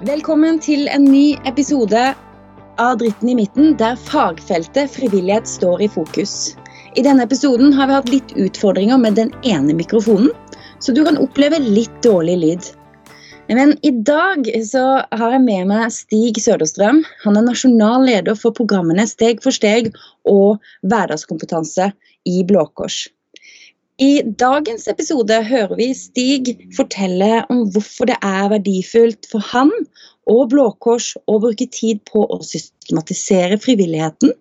Velkommen 0.00 0.56
til 0.64 0.86
en 0.88 1.02
ny 1.04 1.34
episode 1.44 2.02
av 2.80 2.94
Dritten 3.02 3.28
i 3.28 3.34
midten, 3.36 3.74
der 3.76 3.98
fagfeltet 4.00 4.88
frivillighet 4.94 5.44
står 5.44 5.82
i 5.84 5.88
fokus. 5.92 6.54
I 6.96 7.04
denne 7.04 7.26
episoden 7.28 7.74
har 7.76 7.90
vi 7.90 7.98
hatt 7.98 8.08
litt 8.08 8.32
utfordringer 8.32 8.96
med 9.02 9.18
den 9.20 9.28
ene 9.44 9.76
mikrofonen, 9.76 10.30
så 10.80 10.96
du 10.96 11.02
kan 11.04 11.20
oppleve 11.20 11.60
litt 11.60 11.92
dårlig 12.00 12.38
lyd. 12.40 12.70
Men 13.52 13.76
i 13.84 13.92
dag 13.92 14.48
så 14.64 14.86
har 15.04 15.36
jeg 15.36 15.44
med 15.44 15.68
meg 15.68 15.92
Stig 15.92 16.40
Söderström. 16.40 17.02
Han 17.26 17.36
er 17.36 17.44
nasjonal 17.50 18.08
leder 18.08 18.40
for 18.40 18.56
programmene 18.56 19.04
Steg 19.04 19.44
for 19.44 19.52
steg 19.52 19.92
og 20.24 20.64
Hverdagskompetanse 20.80 21.92
i 22.24 22.40
Blå 22.48 22.64
Kors. 22.72 23.02
I 24.00 24.22
dagens 24.24 24.86
episode 24.88 25.36
hører 25.44 25.74
vi 25.76 25.90
Stig 25.92 26.54
fortelle 26.72 27.42
om 27.52 27.66
hvorfor 27.74 28.08
det 28.08 28.14
er 28.24 28.46
verdifullt 28.48 29.28
for 29.28 29.44
han 29.50 29.68
og 30.30 30.46
Blå 30.54 30.70
Kors 30.80 31.10
å 31.28 31.36
bruke 31.42 31.66
tid 31.68 32.00
på 32.08 32.22
å 32.24 32.38
systematisere 32.40 33.58
frivilligheten. 33.60 34.32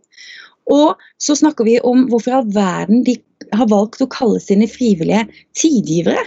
Og 0.71 1.03
så 1.19 1.35
snakker 1.35 1.67
vi 1.67 1.75
om 1.83 2.05
hvorfor 2.07 2.31
i 2.31 2.38
all 2.38 2.47
verden 2.55 3.03
de 3.03 3.17
har 3.52 3.67
valgt 3.67 3.99
å 4.05 4.07
kalle 4.07 4.39
sine 4.39 4.69
frivillige 4.71 5.25
tidgivere. 5.59 6.23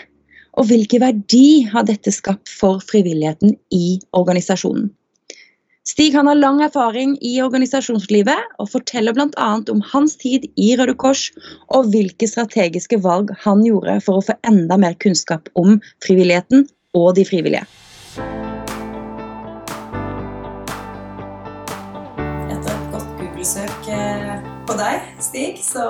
Og 0.60 0.68
hvilken 0.68 1.00
verdi 1.00 1.62
har 1.72 1.88
dette 1.88 2.12
skapt 2.12 2.52
for 2.52 2.84
frivilligheten 2.84 3.56
i 3.72 3.96
organisasjonen. 4.12 4.90
Stig 5.82 6.14
han 6.14 6.28
har 6.30 6.38
lang 6.38 6.60
erfaring 6.62 7.16
i 7.26 7.32
organisasjonslivet 7.42 8.52
og 8.62 8.68
forteller 8.70 9.16
bl.a. 9.16 9.46
om 9.72 9.80
hans 9.90 10.12
tid 10.20 10.44
i 10.54 10.68
Røde 10.78 10.94
Kors 10.94 11.24
og 11.74 11.88
hvilke 11.90 12.28
strategiske 12.30 13.00
valg 13.02 13.32
han 13.42 13.64
gjorde 13.66 13.96
for 14.04 14.20
å 14.20 14.22
få 14.28 14.36
enda 14.46 14.78
mer 14.78 14.94
kunnskap 15.02 15.50
om 15.58 15.80
frivilligheten 16.06 16.68
og 16.94 17.16
de 17.18 17.24
frivillige. 17.26 17.64
Etter 22.46 22.70
et 22.76 22.86
godt 22.94 23.10
Google-søk 23.18 23.90
eh, 23.90 24.36
på 24.70 24.76
deg, 24.78 25.08
Stig, 25.26 25.58
så 25.66 25.88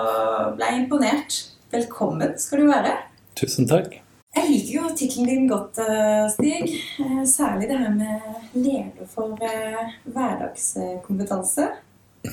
ble 0.57 0.71
jeg 0.71 0.87
imponert. 0.87 1.37
Velkommen 1.77 2.39
skal 2.41 2.65
du 2.65 2.73
være. 2.73 2.97
Tusen 3.37 3.69
takk. 3.69 4.01
Jeg 4.33 4.49
liker 4.49 4.77
jo 4.79 4.91
tittelen 4.97 5.29
din 5.29 5.49
godt, 5.49 5.79
eh, 5.79 6.27
Stig. 6.33 6.71
Eh, 7.05 7.25
Særlig 7.29 7.69
det 7.69 7.77
her 7.77 7.91
med 7.93 8.21
leder 8.57 9.09
for 9.09 9.37
eh, 9.45 9.91
hverdagskompetanse. 10.09 11.67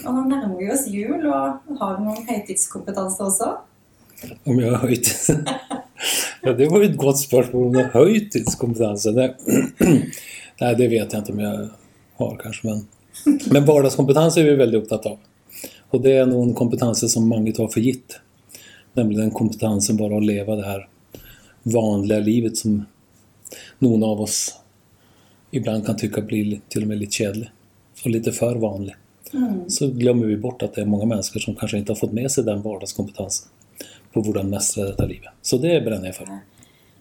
Og 0.05 0.13
nå 0.15 0.21
nærmer 0.29 0.55
vi 0.55 0.69
oss 0.71 0.85
jul, 0.87 1.25
og 1.27 1.75
har 1.81 1.97
du 1.97 2.05
noen 2.05 2.23
høytidskompetanse 2.29 3.25
også? 3.25 3.49
Om 4.47 4.61
jeg 4.61 4.71
har 4.71 4.85
høytids... 4.85 5.27
ja, 6.45 6.53
det 6.53 6.69
var 6.71 6.79
jo 6.79 6.87
et 6.87 6.95
godt 7.01 7.19
spørsmål 7.19 7.67
om 7.67 7.75
jeg 7.75 7.89
har 7.91 8.05
høytidskompetanse. 8.07 9.13
Det... 9.17 9.27
Nei, 10.61 10.71
det 10.79 10.87
vet 10.93 11.03
jeg 11.03 11.23
ikke 11.25 11.35
om 11.35 11.41
jeg 11.43 11.65
har, 12.21 12.37
kanskje. 12.39 12.69
Men, 12.69 12.85
men 13.57 13.67
hverdagskompetanse 13.67 14.39
er 14.39 14.47
vi 14.47 14.61
veldig 14.61 14.85
opptatt 14.85 15.09
av. 15.11 15.19
Og 15.91 16.05
det 16.05 16.15
er 16.21 16.31
noen 16.31 16.55
kompetanse 16.55 17.11
som 17.11 17.27
mange 17.27 17.51
tar 17.57 17.67
for 17.73 17.83
gitt. 17.83 18.21
Nemlig 18.95 19.19
den 19.19 19.35
kompetansen 19.35 19.99
bare 19.99 20.15
å 20.15 20.23
leve 20.23 20.55
det 20.61 20.67
her 20.69 20.87
vanliga 21.63 22.19
livet 22.19 22.57
som 22.57 22.85
noen 23.79 24.03
av 24.03 24.21
oss 24.21 24.59
ibland 25.51 25.85
kan 25.85 25.97
tycka 25.97 26.21
blir 26.21 26.59
til 26.69 26.85
og 26.85 26.91
med 26.91 27.01
litt 27.01 27.15
kjedelig. 27.17 27.49
Og 28.05 28.13
litt 28.13 28.29
for 28.35 28.55
vanlig. 28.61 28.95
Mm. 29.33 29.69
Så 29.69 29.89
glemmer 29.91 30.29
vi 30.29 30.37
bort 30.37 30.63
at 30.63 30.77
det 30.77 30.85
er 30.85 30.89
mange 30.89 31.07
mennesker 31.09 31.43
som 31.43 31.55
kanskje 31.57 31.81
ikke 31.81 31.93
har 31.93 31.99
fått 31.99 32.15
med 32.15 32.29
seg 32.31 32.47
den 32.47 32.61
hverdagskompetansen 32.63 33.49
på 34.13 34.23
hvordan 34.25 34.49
mestre 34.49 34.87
dette 34.87 35.05
livet. 35.09 35.35
Så 35.41 35.59
det 35.61 35.75
brenner 35.85 36.09
jeg 36.09 36.17
for. 36.17 36.31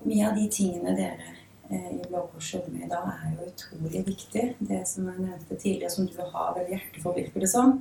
Mye 0.05 0.27
av 0.29 0.37
de 0.37 0.49
tingene 0.53 0.95
dere 0.99 1.35
i 1.69 2.03
Blå 2.09 2.25
Kors 2.33 2.51
jobber 2.55 2.73
med 2.73 2.87
i 2.87 2.91
dag, 2.91 3.09
er 3.13 3.33
jo 3.37 3.49
utrolig 3.49 4.03
viktig. 4.07 4.45
Det 4.59 4.81
som 4.89 5.09
jeg 5.09 5.25
nevnte 5.25 5.57
tidligere, 5.57 5.93
som 5.93 6.09
du 6.09 6.17
har 6.19 6.55
veldig 6.57 6.75
hjerte 6.75 7.03
for, 7.03 7.17
virker 7.17 7.45
det 7.45 7.51
som. 7.53 7.75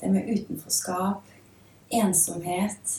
Det 0.00 0.10
med 0.12 0.28
utenforskap, 0.28 1.28
ensomhet 2.00 2.96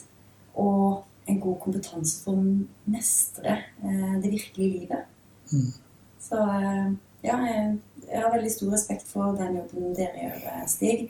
og 0.59 1.03
en 1.31 1.39
god 1.39 1.59
kompetanse 1.63 2.19
for 2.23 2.39
å 2.39 2.91
mestre 2.91 3.55
eh, 3.83 4.15
det 4.21 4.31
virkelige 4.31 4.79
livet. 4.79 5.07
Mm. 5.51 5.71
Så 6.21 6.41
eh, 6.41 6.91
ja, 7.25 7.37
jeg, 7.47 7.77
jeg 8.07 8.23
har 8.23 8.33
veldig 8.33 8.53
stor 8.53 8.73
respekt 8.75 9.07
for 9.07 9.37
den 9.39 9.59
jobben 9.61 9.95
dere 9.97 10.25
gjør, 10.25 10.43
eh, 10.51 10.65
Stig. 10.71 11.07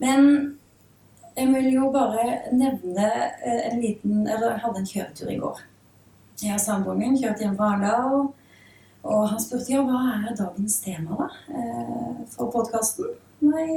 Men 0.00 0.28
jeg 1.36 1.50
vil 1.54 1.70
jo 1.74 1.90
bare 1.94 2.52
nevne 2.56 3.08
en 3.44 3.80
liten 3.80 4.24
Eller 4.24 4.48
jeg 4.48 4.62
hadde 4.64 4.80
en 4.80 4.88
kjøretur 4.88 5.30
i 5.30 5.38
går. 5.40 5.60
Jeg 6.40 6.56
og 6.56 6.62
samboeren 6.62 7.00
min 7.00 7.18
kjørte 7.20 7.44
hjem 7.44 7.56
fra 7.58 7.74
Arendal. 7.74 8.30
Og 9.00 9.20
han 9.30 9.40
spurte 9.40 9.72
ja, 9.72 9.84
hva 9.84 10.00
er 10.26 10.36
dagens 10.36 10.80
tema 10.84 11.16
da, 11.16 11.28
for 12.34 12.50
podkasten. 12.52 13.14
Nei, 13.40 13.68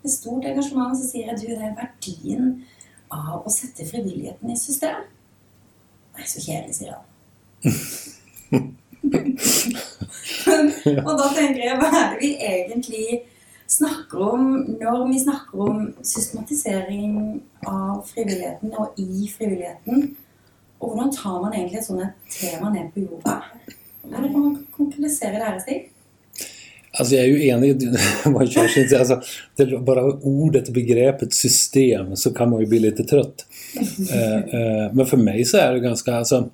med 0.00 0.12
stort 0.12 0.46
engasjement 0.48 0.96
så 0.96 1.08
sier 1.10 1.32
jeg 1.32 1.40
du, 1.42 1.50
det 1.50 1.66
er 1.66 1.74
verdien 1.76 2.54
av 3.14 3.46
å 3.46 3.50
sette 3.52 3.86
frivilligheten 3.88 4.50
i 4.52 4.56
system. 4.58 4.98
Nei, 6.16 6.26
så 6.26 6.40
kjedelig, 6.42 6.74
sier 6.76 6.92
han. 6.96 7.04
og 11.06 11.18
da 11.18 11.26
tenker 11.34 11.62
jeg, 11.62 11.78
hva 11.80 11.88
er 11.90 12.06
det 12.12 12.18
vi 12.22 12.30
egentlig 12.36 13.20
snakker 13.68 14.18
om 14.32 14.42
når 14.80 15.08
vi 15.10 15.18
snakker 15.22 15.60
om 15.66 15.76
systematisering 16.02 17.42
av 17.68 18.06
frivilligheten 18.08 18.68
og 18.78 18.86
i 19.00 19.28
frivilligheten? 19.34 20.16
Og 20.78 20.92
hvordan 20.92 21.14
tar 21.14 21.42
man 21.42 21.54
egentlig 21.54 21.78
et 21.80 21.88
sånt 21.88 22.02
tema 22.30 22.66
ned 22.74 22.86
på 22.94 22.98
jorda? 23.04 23.34
Hvordan 24.02 24.32
kan 24.32 24.42
man 24.42 24.66
konkretisere 24.74 25.40
det 25.40 25.46
her, 25.46 25.58
Stig? 25.64 25.80
Alltså 26.98 27.14
jag 27.14 27.24
är 27.24 27.28
ju 27.28 27.48
enig 27.48 27.82
med 28.24 28.50
Kerstin. 28.50 28.98
Alltså, 28.98 29.22
bara 29.80 30.04
ordet, 30.04 30.68
begreppet 30.68 31.32
system 31.32 32.16
så 32.16 32.34
kan 32.34 32.50
man 32.50 32.60
ju 32.60 32.66
bli 32.66 32.78
lite 32.78 33.04
trött. 33.04 33.46
Eh, 34.12 34.34
eh, 34.34 34.92
men 34.92 35.06
för 35.06 35.16
mig 35.16 35.44
så 35.44 35.56
är 35.56 35.72
det 35.72 35.80
ganska... 35.80 36.14
Alltså, 36.14 36.50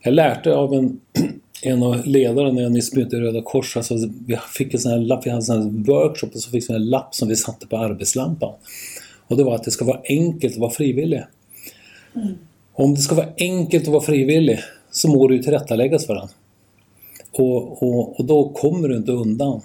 jag 0.00 0.14
lärde 0.14 0.56
av 0.56 0.74
en, 0.74 1.00
en 1.62 1.82
av 1.82 2.06
ledarna 2.06 2.52
när 2.52 2.62
jag 2.62 2.72
nyss 2.72 2.92
bytte 2.92 3.16
i 3.16 3.20
Röda 3.20 3.42
Kors. 3.42 3.76
Alltså, 3.76 3.94
vi 4.26 4.38
fick 4.56 4.74
en 4.74 4.80
sån 4.80 4.92
här 4.92 4.98
lapp, 4.98 5.26
vi 5.26 5.30
hade 5.30 5.38
en 5.38 5.42
sån 5.42 5.62
här 5.62 5.84
workshop 5.84 6.30
och 6.34 6.40
så 6.40 6.50
fick 6.50 6.70
vi 6.70 6.74
en 6.74 6.90
lapp 6.90 7.14
som 7.14 7.28
vi 7.28 7.36
satte 7.36 7.66
på 7.66 7.76
arbetslampan. 7.76 8.52
Och 9.26 9.36
det 9.36 9.44
var 9.44 9.54
att 9.54 9.64
det 9.64 9.70
ska 9.70 9.84
vara 9.84 10.00
enkelt 10.04 10.54
att 10.54 10.60
vara 10.60 10.70
frivillig. 10.70 11.22
Mm. 12.16 12.34
Om 12.72 12.94
det 12.94 13.00
ska 13.00 13.14
vara 13.14 13.28
enkelt 13.38 13.84
att 13.84 13.92
vara 13.92 14.02
frivillig 14.02 14.60
så 14.90 15.08
må 15.08 15.32
ju 15.32 15.42
tillrättaläggas 15.42 16.06
för 16.06 16.14
den. 16.14 16.28
Och, 17.38 17.82
och, 17.82 18.20
och 18.20 18.24
då 18.24 18.48
kommer 18.48 18.88
du 18.88 18.96
inte 18.96 19.12
undan 19.12 19.60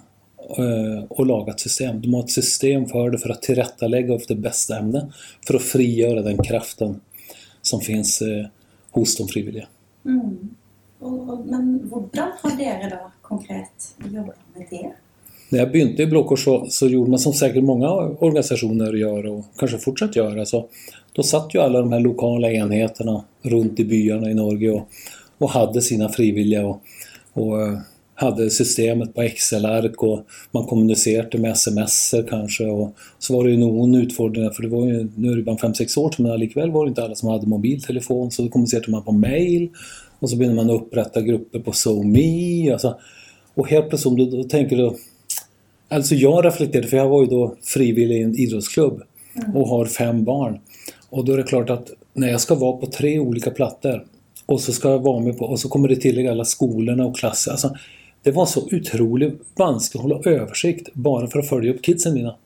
eh, 0.58 1.04
och 1.08 1.26
laga 1.26 1.52
ett 1.52 1.60
system. 1.60 2.00
Du 2.00 2.08
måste 2.08 2.16
ha 2.16 2.24
ett 2.24 2.44
system 2.44 2.86
för 2.86 3.10
det 3.10 3.18
för 3.18 3.30
att 3.30 3.42
tillrättalägga 3.42 4.14
efter 4.14 4.34
bästa 4.34 4.78
ämne. 4.78 5.12
För 5.46 5.54
att 5.54 5.62
frigöra 5.62 6.22
den 6.22 6.42
kraften 6.42 7.00
som 7.62 7.80
finns 7.80 8.22
eh, 8.22 8.46
hos 8.90 9.16
de 9.16 9.28
frivilliga. 9.28 9.66
Mm. 10.04 10.50
Og, 11.00 11.30
og, 11.30 11.46
men 11.46 11.80
hvordan 11.90 12.30
har 12.42 12.52
dere 12.56 12.90
da 12.90 13.10
konkret 13.22 13.94
jobba 14.04 14.32
med 14.54 14.66
det? 14.70 14.90
När 15.48 15.58
jag 15.58 15.72
började 15.72 16.02
i 16.02 16.06
Blå 16.06 16.24
Kors 16.24 16.44
så, 16.44 16.66
så 16.68 16.88
gjorde 16.88 17.10
man 17.10 17.18
som 17.18 17.32
säkert 17.32 17.64
många 17.64 17.90
organisationer 17.90 18.92
gör 18.92 19.26
och 19.26 19.44
kanske 19.58 19.78
fortsatt 19.78 20.16
göra. 20.16 20.40
Alltså, 20.40 20.66
då 21.12 21.22
satt 21.22 21.54
ju 21.54 21.60
alla 21.60 21.80
de 21.80 21.92
här 21.92 22.00
lokala 22.00 22.50
enheterna 22.50 23.24
runt 23.42 23.80
i 23.80 23.84
byarna 23.84 24.30
i 24.30 24.34
Norge 24.34 24.70
och, 24.70 24.88
och 25.38 25.50
hade 25.50 25.82
sina 25.82 26.08
frivilliga 26.08 26.66
och, 26.66 26.82
och 27.34 27.62
eh, 27.62 27.78
hade 28.14 28.50
systemet 28.50 29.14
på 29.14 29.22
Excel-ark 29.22 30.02
och 30.02 30.26
man 30.50 30.66
kommunicerade 30.66 31.38
med 31.38 31.52
sms 31.52 32.14
kanske. 32.28 32.64
Och 32.64 32.96
så 33.18 33.36
var 33.36 33.44
det 33.44 33.50
ju 33.50 33.56
någon 33.56 33.94
utfordring, 33.94 34.50
för 34.50 34.62
det 34.62 34.68
var 34.68 34.86
ju, 34.86 35.08
nu 35.16 35.32
är 35.32 35.36
det 35.36 35.42
bara 35.42 35.56
5-6 35.56 35.98
år 35.98 36.10
sedan, 36.10 36.26
men 36.26 36.40
likväl 36.40 36.70
var 36.70 36.84
det 36.84 36.88
inte 36.88 37.04
alla 37.04 37.14
som 37.14 37.28
hade 37.28 37.46
mobiltelefon, 37.46 38.30
så 38.30 38.42
då 38.42 38.48
kommunicerade 38.48 38.90
man 38.90 39.02
på 39.02 39.12
mail 39.12 39.68
och 40.18 40.30
så 40.30 40.36
började 40.36 40.56
man 40.56 40.70
upprätta 40.70 41.20
grupper 41.20 41.58
på 41.58 41.72
SoMe. 41.72 42.72
Alltså, 42.72 42.98
och 43.54 43.68
helt 43.68 43.88
plötsligt, 43.88 44.16
då, 44.18 44.36
då 44.36 44.44
tänker 44.44 44.76
du... 44.76 44.94
Alltså 45.88 46.14
jag 46.14 46.44
reflekterade, 46.44 46.88
för 46.88 46.96
jag 46.96 47.08
var 47.08 47.22
ju 47.22 47.28
då 47.28 47.56
frivillig 47.62 48.16
i 48.16 48.22
en 48.22 48.38
idrottsklubb 48.38 49.02
och 49.54 49.68
har 49.68 49.86
fem 49.86 50.24
barn. 50.24 50.58
Och 51.10 51.24
då 51.24 51.32
är 51.32 51.36
det 51.36 51.42
klart 51.42 51.70
att 51.70 51.90
när 52.12 52.28
jag 52.28 52.40
ska 52.40 52.54
vara 52.54 52.76
på 52.76 52.86
tre 52.86 53.18
olika 53.18 53.50
plattor 53.50 54.04
och 54.46 54.60
så 54.60 54.72
ska 54.72 54.90
jag 54.90 54.98
vara 54.98 55.20
med 55.20 55.38
på, 55.38 55.44
och 55.44 55.60
så 55.60 55.68
kommer 55.68 55.88
det 55.88 55.96
tillägga 55.96 56.32
alla 56.32 56.44
skolorna 56.44 57.06
och 57.06 57.16
klasser. 57.16 57.50
Alltså, 57.50 57.74
det 58.22 58.30
var 58.30 58.46
så 58.46 58.60
otroligt 58.72 59.42
vanskligt 59.56 60.04
att 60.04 60.10
hålla 60.10 60.30
översikt 60.30 60.88
bara 60.94 61.26
för 61.26 61.38
att 61.38 61.48
följa 61.48 61.72
upp 61.72 61.82
kidsen 61.82 62.14
mina. 62.14 62.36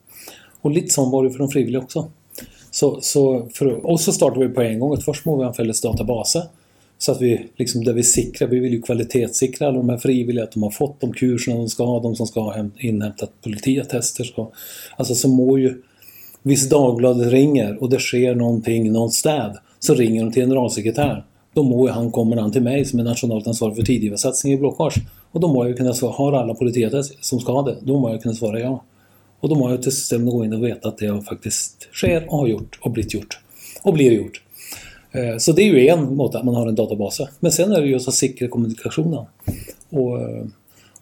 Och 0.61 0.71
lite 0.71 0.89
sån 0.89 1.11
var 1.11 1.23
det 1.23 1.31
för 1.31 1.39
de 1.39 1.49
frivilliga 1.49 1.81
också. 1.81 2.11
Så, 2.71 3.01
så 3.01 3.47
för, 3.53 3.85
och 3.85 3.99
så 3.99 4.11
startade 4.11 4.47
vi 4.47 4.53
på 4.53 4.61
en 4.61 4.79
gång 4.79 4.97
först 5.01 5.25
må 5.25 5.37
vi 5.37 5.43
en 5.43 5.53
fälles. 5.53 5.85
Så 6.97 7.11
att 7.11 7.21
vi, 7.21 7.47
liksom, 7.57 7.83
där 7.83 7.93
vi 7.93 8.03
sikrar, 8.03 8.47
vi 8.47 8.59
vill 8.59 8.73
ju 8.73 8.81
kvalitetssikra 8.81 9.67
alla 9.67 9.77
de 9.77 9.89
här 9.89 9.97
frivilliga, 9.97 10.43
att 10.43 10.51
de 10.51 10.63
har 10.63 10.71
fått 10.71 11.01
de 11.01 11.13
kurserna 11.13 11.57
de 11.57 11.69
ska 11.69 11.85
ha, 11.85 11.99
de 11.99 12.15
som 12.15 12.27
ska 12.27 12.41
ha 12.41 12.65
inhämtat 12.77 13.31
politiattester. 13.43 14.23
Så, 14.23 14.51
alltså 14.97 15.15
så 15.15 15.27
må 15.27 15.57
ju, 15.57 15.81
Visst 16.43 16.71
Dagbladet 16.71 17.31
ringer 17.31 17.83
och 17.83 17.89
det 17.89 17.99
sker 17.99 18.35
någonting, 18.35 18.91
någon 18.91 19.11
städ, 19.11 19.57
så 19.79 19.93
ringer 19.93 20.23
de 20.23 20.31
till 20.31 20.43
generalsekreteraren. 20.43 21.23
Då 21.59 21.63
må 21.63 21.87
ju 21.87 21.93
han, 21.93 22.11
kommer 22.11 22.37
han 22.37 22.51
till 22.51 22.61
mig 22.61 22.85
som 22.85 22.99
är 22.99 23.03
nationellt 23.03 23.47
ansvarig 23.47 23.75
för 23.75 23.83
tidgivarsatsning 23.83 24.53
i 24.53 24.57
Blåkors. 24.57 24.95
Och 25.31 25.39
då 25.39 25.47
må 25.47 25.67
jag 25.67 25.77
kunna 25.77 25.93
svara, 25.93 26.11
har 26.11 26.33
alla 26.33 26.53
politiker 26.53 27.01
som 27.21 27.39
ska 27.39 27.51
ha 27.51 27.61
det? 27.61 27.77
Då 27.81 27.99
må 27.99 28.09
jag 28.09 28.21
kunna 28.21 28.35
svara 28.35 28.59
ja. 28.59 28.83
Och 29.39 29.49
då 29.49 29.55
må 29.55 29.69
jag 29.69 29.81
till 29.81 29.91
systemet 29.91 30.33
gå 30.33 30.45
in 30.45 30.53
och 30.53 30.63
veta 30.63 30.87
att 30.87 30.97
det 30.97 31.21
faktiskt 31.21 31.87
sker 31.93 32.25
och 32.27 32.37
har 32.37 32.47
gjort 32.47 32.79
och 32.81 32.91
blivit 32.91 33.13
gjort. 33.13 33.39
Och 33.83 33.93
blir 33.93 34.11
gjort. 34.11 34.41
Eh, 35.11 35.37
så 35.37 35.51
det 35.51 35.61
är 35.61 35.65
ju 35.65 35.87
en 35.87 36.15
måte 36.15 36.37
att 36.37 36.45
man 36.45 36.55
har 36.55 36.67
en 36.67 36.75
databas. 36.75 37.21
Men 37.39 37.51
sen 37.51 37.71
är 37.71 37.81
det 37.81 37.87
ju 37.87 37.95
att 37.95 38.13
säkra 38.13 38.47
kommunikationen. 38.47 39.25
Och, 39.89 40.19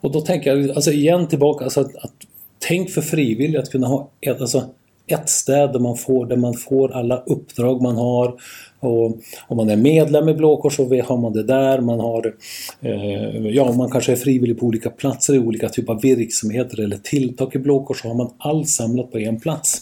och 0.02 0.12
då 0.12 0.22
tänker 0.22 0.56
jag, 0.56 0.70
alltså 0.70 0.92
igen 0.92 1.28
tillbaka, 1.28 1.64
alltså 1.64 1.82
att, 1.82 1.96
att 1.96 2.14
tänk 2.60 2.90
för 2.90 3.02
frivilligt 3.02 3.62
att 3.62 3.72
kunna 3.72 3.88
ha 3.88 4.10
ett, 4.22 4.42
alltså 4.42 4.64
ett 5.08 5.30
ställe 5.30 5.72
där 5.72 5.80
man, 5.80 5.96
får, 5.96 6.26
där 6.26 6.36
man 6.36 6.54
får 6.54 6.92
alla 6.92 7.18
uppdrag 7.18 7.82
man 7.82 7.96
har. 7.96 8.34
Och 8.80 9.18
om 9.48 9.58
man 9.58 9.70
är 9.70 9.76
medlem 9.76 10.30
i 10.30 10.34
Blåkors 10.34 10.76
så 10.76 10.84
har 10.84 11.18
man 11.18 11.34
det 11.34 11.44
där. 11.44 11.82
Man, 11.82 12.00
har, 12.00 12.36
eh, 12.82 13.48
ja, 13.48 13.72
man 13.72 13.92
kanske 13.92 14.12
är 14.12 14.16
frivillig 14.16 14.60
på 14.60 14.66
olika 14.66 14.90
platser 14.90 15.36
i 15.36 15.40
olika 15.40 15.70
typer 15.70 15.94
av 15.94 16.02
verksamheter 16.02 16.80
eller 16.80 16.98
tilltag 16.98 17.56
i 17.56 17.60
Blåkors 17.60 18.02
så 18.02 18.08
har 18.08 18.16
man 18.16 18.34
allt 18.38 18.70
samlat 18.70 19.12
på 19.12 19.18
en 19.18 19.40
plats. 19.40 19.82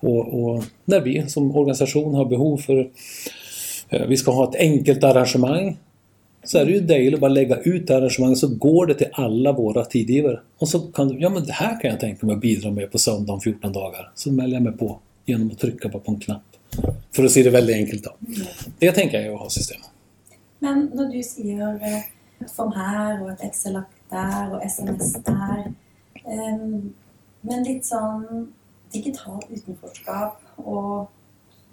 Och, 0.00 0.42
och 0.42 0.64
när 0.84 1.00
vi 1.00 1.28
som 1.28 1.56
organisation 1.56 2.14
har 2.14 2.24
behov 2.24 2.56
för 2.56 2.90
eh, 3.88 4.06
vi 4.06 4.16
ska 4.16 4.30
ha 4.30 4.48
ett 4.48 4.56
enkelt 4.56 5.04
arrangemang 5.04 5.76
så 6.44 6.58
är 6.58 6.64
det 6.64 6.72
ju 6.72 6.80
dejligt 6.80 7.14
att 7.14 7.20
bara 7.20 7.30
lägga 7.30 7.56
ut 7.56 7.86
det 7.86 7.96
arrangemanget 7.96 8.38
så 8.38 8.48
går 8.48 8.86
det 8.86 8.94
till 8.94 9.08
alla 9.12 9.52
våra 9.52 9.84
tidgivare. 9.84 10.40
Och 10.58 10.68
så 10.68 10.80
kan 10.80 11.08
du, 11.08 11.18
ja 11.18 11.30
men 11.30 11.44
det 11.44 11.52
här 11.52 11.80
kan 11.80 11.90
jag 11.90 12.00
tänka 12.00 12.26
mig 12.26 12.34
att 12.34 12.40
bidra 12.40 12.70
med 12.70 12.92
på 12.92 12.98
söndag 12.98 13.32
om 13.32 13.40
14 13.40 13.72
dagar. 13.72 14.12
Så 14.14 14.32
mäler 14.32 14.54
jag 14.54 14.62
mig 14.62 14.72
på 14.72 14.98
genom 15.24 15.50
att 15.50 15.58
trycka 15.58 15.88
på 15.88 16.02
en 16.06 16.20
knapp. 16.20 16.42
För 17.12 17.24
att 17.24 17.30
se 17.30 17.42
det 17.42 17.50
väldigt 17.50 17.76
enkelt 17.76 18.04
då. 18.04 18.10
Det 18.78 18.92
tänker 18.92 19.18
jag 19.18 19.26
är 19.26 19.34
att 19.34 19.40
ha 19.40 19.50
system. 19.50 19.80
Men 20.58 20.90
när 20.94 21.12
du 21.12 21.22
säger 21.22 21.74
ett 21.76 22.04
eh, 22.40 22.46
form 22.56 22.72
här 22.72 23.22
och 23.22 23.30
ett 23.30 23.42
Excel-lapp 23.42 23.90
där 24.10 24.54
och 24.54 24.62
sms 24.62 25.12
där. 25.12 25.72
Ehm, 26.24 26.92
men 27.40 27.64
lite 27.64 27.86
sån 27.86 28.52
digitalt 28.92 29.46
utanförskap 29.50 30.42
och 30.56 31.10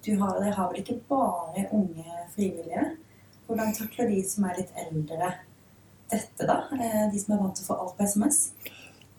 du 0.04 0.18
har, 0.18 0.44
det 0.46 0.52
har 0.52 0.72
väl 0.72 0.80
inte 0.80 1.00
bara 1.08 1.66
unga 1.72 2.04
frivilliga? 2.36 2.86
Hvordan 3.50 3.72
takler 3.74 4.12
de 4.14 4.24
som 4.30 4.46
er 4.46 4.60
litt 4.62 4.76
eldre 4.78 5.32
dette, 6.12 6.46
da? 6.46 6.62
Eh, 6.78 7.06
de 7.14 7.20
som 7.20 7.34
är 7.34 7.40
vant 7.42 7.56
til 7.58 7.66
å 7.66 7.70
få 7.72 7.78
alt 7.82 7.96
på 7.98 8.06
sms? 8.06 8.38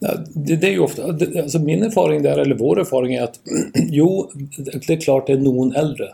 Det, 0.01 0.57
det, 0.57 0.67
är 0.69 0.73
ju 0.73 0.79
ofta, 0.81 1.13
det, 1.13 1.43
alltså 1.43 1.59
min 1.59 1.83
erfaring 1.83 2.23
där, 2.23 2.39
eller 2.39 2.55
vår 2.55 2.81
erfaring 2.81 3.15
är 3.15 3.23
att 3.23 3.41
jo, 3.75 4.31
det 4.87 4.93
är 4.93 5.01
klart 5.01 5.27
det 5.27 5.33
är 5.33 5.39
någon 5.39 5.75
äldre 5.77 6.09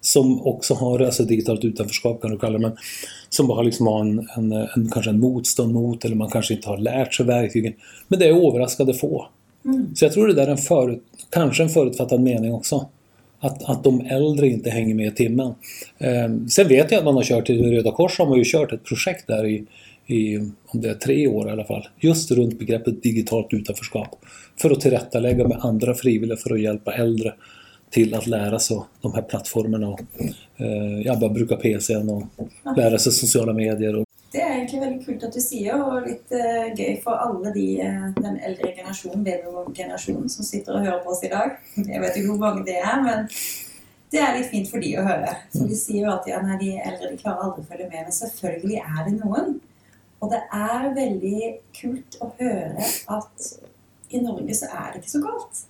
som 0.00 0.46
också 0.46 0.74
har 0.74 1.00
alltså 1.00 1.24
digitalt 1.24 1.64
utanförskap 1.64 2.22
kan 2.22 2.30
du 2.30 2.38
kalla 2.38 2.58
det, 2.58 2.62
men 2.62 2.76
som 3.28 3.46
bara 3.46 3.62
liksom 3.62 3.86
har 3.86 4.00
en, 4.00 4.28
en, 4.36 4.52
en, 4.52 4.90
kanske 4.90 5.10
en 5.10 5.20
motstånd 5.20 5.74
mot 5.74 6.04
eller 6.04 6.16
man 6.16 6.30
kanske 6.30 6.54
inte 6.54 6.68
har 6.68 6.78
lärt 6.78 7.14
sig 7.14 7.26
verktygen. 7.26 7.72
Men 8.08 8.18
det 8.18 8.28
är 8.28 8.48
överraskande 8.48 8.94
få. 8.94 9.26
Mm. 9.64 9.94
Så 9.94 10.04
jag 10.04 10.12
tror 10.12 10.28
det 10.28 10.34
där 10.34 10.46
är 10.46 10.50
en 10.50 10.58
förut, 10.58 11.02
kanske 11.30 11.62
en 11.62 11.68
förutfattad 11.68 12.20
mening 12.20 12.54
också. 12.54 12.88
Att, 13.40 13.70
att 13.70 13.84
de 13.84 14.00
äldre 14.00 14.48
inte 14.48 14.70
hänger 14.70 14.94
med 14.94 15.06
i 15.06 15.10
timmen. 15.10 15.54
Eh, 15.98 16.28
sen 16.48 16.68
vet 16.68 16.90
jag 16.90 16.98
att 16.98 17.04
man 17.04 17.14
har 17.14 17.22
kört 17.22 17.50
i 17.50 17.62
Röda 17.62 17.92
Korset 17.92 18.18
har 18.18 18.26
man 18.26 18.38
ju 18.38 18.44
kört 18.44 18.72
ett 18.72 18.84
projekt 18.84 19.26
där 19.26 19.46
i, 19.46 19.64
i, 20.06 20.38
om 20.66 20.80
det 20.80 20.90
är 20.90 20.94
tre 20.94 21.26
år 21.26 21.48
i 21.48 21.50
alla 21.50 21.64
fall, 21.64 21.88
just 22.00 22.30
runt 22.30 22.58
begreppet 22.58 23.02
digitalt 23.02 23.46
utanförskap. 23.50 24.24
För 24.60 24.70
att 24.70 24.80
tillrättalägga 24.80 25.48
med 25.48 25.58
andra 25.60 25.94
frivilliga 25.94 26.36
för 26.36 26.54
att 26.54 26.60
hjälpa 26.60 26.92
äldre 26.92 27.34
till 27.90 28.14
att 28.14 28.26
lära 28.26 28.58
sig 28.58 28.80
de 29.00 29.14
här 29.14 29.22
plattformarna 29.22 29.88
och 29.88 30.00
eh, 30.56 31.00
ja, 31.04 31.16
bara 31.16 31.30
bruka 31.30 31.56
PCn 31.56 32.08
och 32.08 32.24
lära 32.76 32.98
sig 32.98 33.12
sociala 33.12 33.52
medier 33.52 33.96
och 33.96 34.06
det 34.32 34.42
er 34.42 34.50
egentlig 34.54 34.80
veldig 34.82 35.04
kult 35.06 35.22
at 35.24 35.36
du 35.36 35.40
sier, 35.40 35.80
og 35.80 36.04
litt 36.04 36.34
uh, 36.36 36.66
gøy 36.76 36.98
for 37.04 37.16
alle 37.16 37.52
de, 37.54 37.66
uh, 37.80 38.10
den 38.18 38.36
eldre 38.44 38.74
generasjonen, 38.76 39.24
babygenerasjonen, 39.24 40.28
som 40.32 40.44
sitter 40.44 40.76
og 40.76 40.84
hører 40.84 41.00
på 41.04 41.14
oss 41.14 41.24
i 41.24 41.32
dag. 41.32 41.56
Jeg 41.92 42.02
vet 42.02 42.18
ikke 42.18 42.34
hvor 42.34 42.42
mange 42.42 42.66
det 42.66 42.76
er, 42.82 42.98
men 43.04 43.24
det 44.12 44.20
er 44.24 44.36
litt 44.36 44.50
fint 44.52 44.68
for 44.68 44.84
de 44.84 44.92
å 45.00 45.06
høre. 45.06 45.32
For 45.54 45.68
de 45.68 45.78
sier 45.78 46.04
jo 46.04 46.12
alltid 46.12 46.36
at 46.36 46.52
ja, 46.52 46.60
de 46.60 46.70
eldre 46.76 47.10
de 47.12 47.22
klarer 47.22 47.46
aldri 47.46 47.64
å 47.64 47.70
følge 47.72 47.88
med, 47.88 48.04
men 48.04 48.18
selvfølgelig 48.18 48.78
er 48.84 49.00
det 49.08 49.16
noen. 49.16 49.58
Og 50.18 50.32
det 50.32 50.40
er 50.58 50.86
veldig 50.96 51.50
kult 51.78 52.20
å 52.24 52.30
høre 52.38 52.86
at 53.16 53.50
i 54.08 54.20
Norge 54.24 54.56
så 54.56 54.70
er 54.72 54.92
det 54.92 55.02
ikke 55.02 55.14
så 55.14 55.24
galt. 55.24 55.60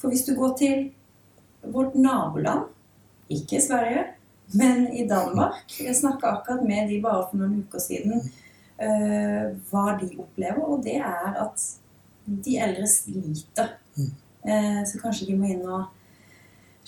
For 0.00 0.12
hvis 0.12 0.24
du 0.26 0.32
går 0.38 0.54
til 0.58 0.86
vårt 1.74 1.98
naboland, 1.98 2.70
ikke 3.30 3.60
Sverige 3.62 4.06
men 4.52 4.88
i 4.92 5.04
Danmark 5.08 5.76
Jeg 5.78 5.96
snakka 5.96 6.26
akkurat 6.26 6.64
med 6.66 6.88
de 6.90 7.00
bare 7.02 7.26
for 7.28 7.38
noen 7.40 7.60
uker 7.62 7.82
siden 7.82 8.18
uh, 8.20 9.46
hva 9.70 9.84
de 10.00 10.10
opplever, 10.18 10.64
og 10.64 10.82
det 10.84 10.98
er 10.98 11.38
at 11.44 11.66
de 12.24 12.58
eldre 12.62 12.88
sliter. 12.90 13.74
Uh, 13.96 14.82
så 14.88 15.00
kanskje 15.02 15.30
de 15.30 15.38
må 15.38 15.50
inn 15.52 15.66
og 15.68 15.88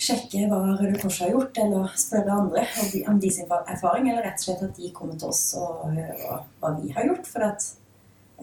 sjekke 0.03 0.47
hva 0.49 0.59
Røde 0.73 0.97
Kors 0.99 1.21
har 1.23 1.31
gjort, 1.31 1.57
eller 1.61 1.93
spørre 1.99 2.35
andre 2.35 2.65
om 3.11 3.21
de 3.21 3.31
sin 3.31 3.47
erfaring, 3.47 4.09
eller 4.09 4.25
rett 4.25 4.41
og 4.41 4.47
slett 4.47 4.65
at 4.67 4.81
de 4.81 4.91
kommer 4.95 5.19
til 5.19 5.31
oss 5.31 5.45
og 5.59 5.87
hører 5.93 6.43
hva 6.59 6.75
vi 6.81 6.91
har 6.95 7.07
gjort. 7.07 7.29
For 7.29 7.45
at 7.47 7.69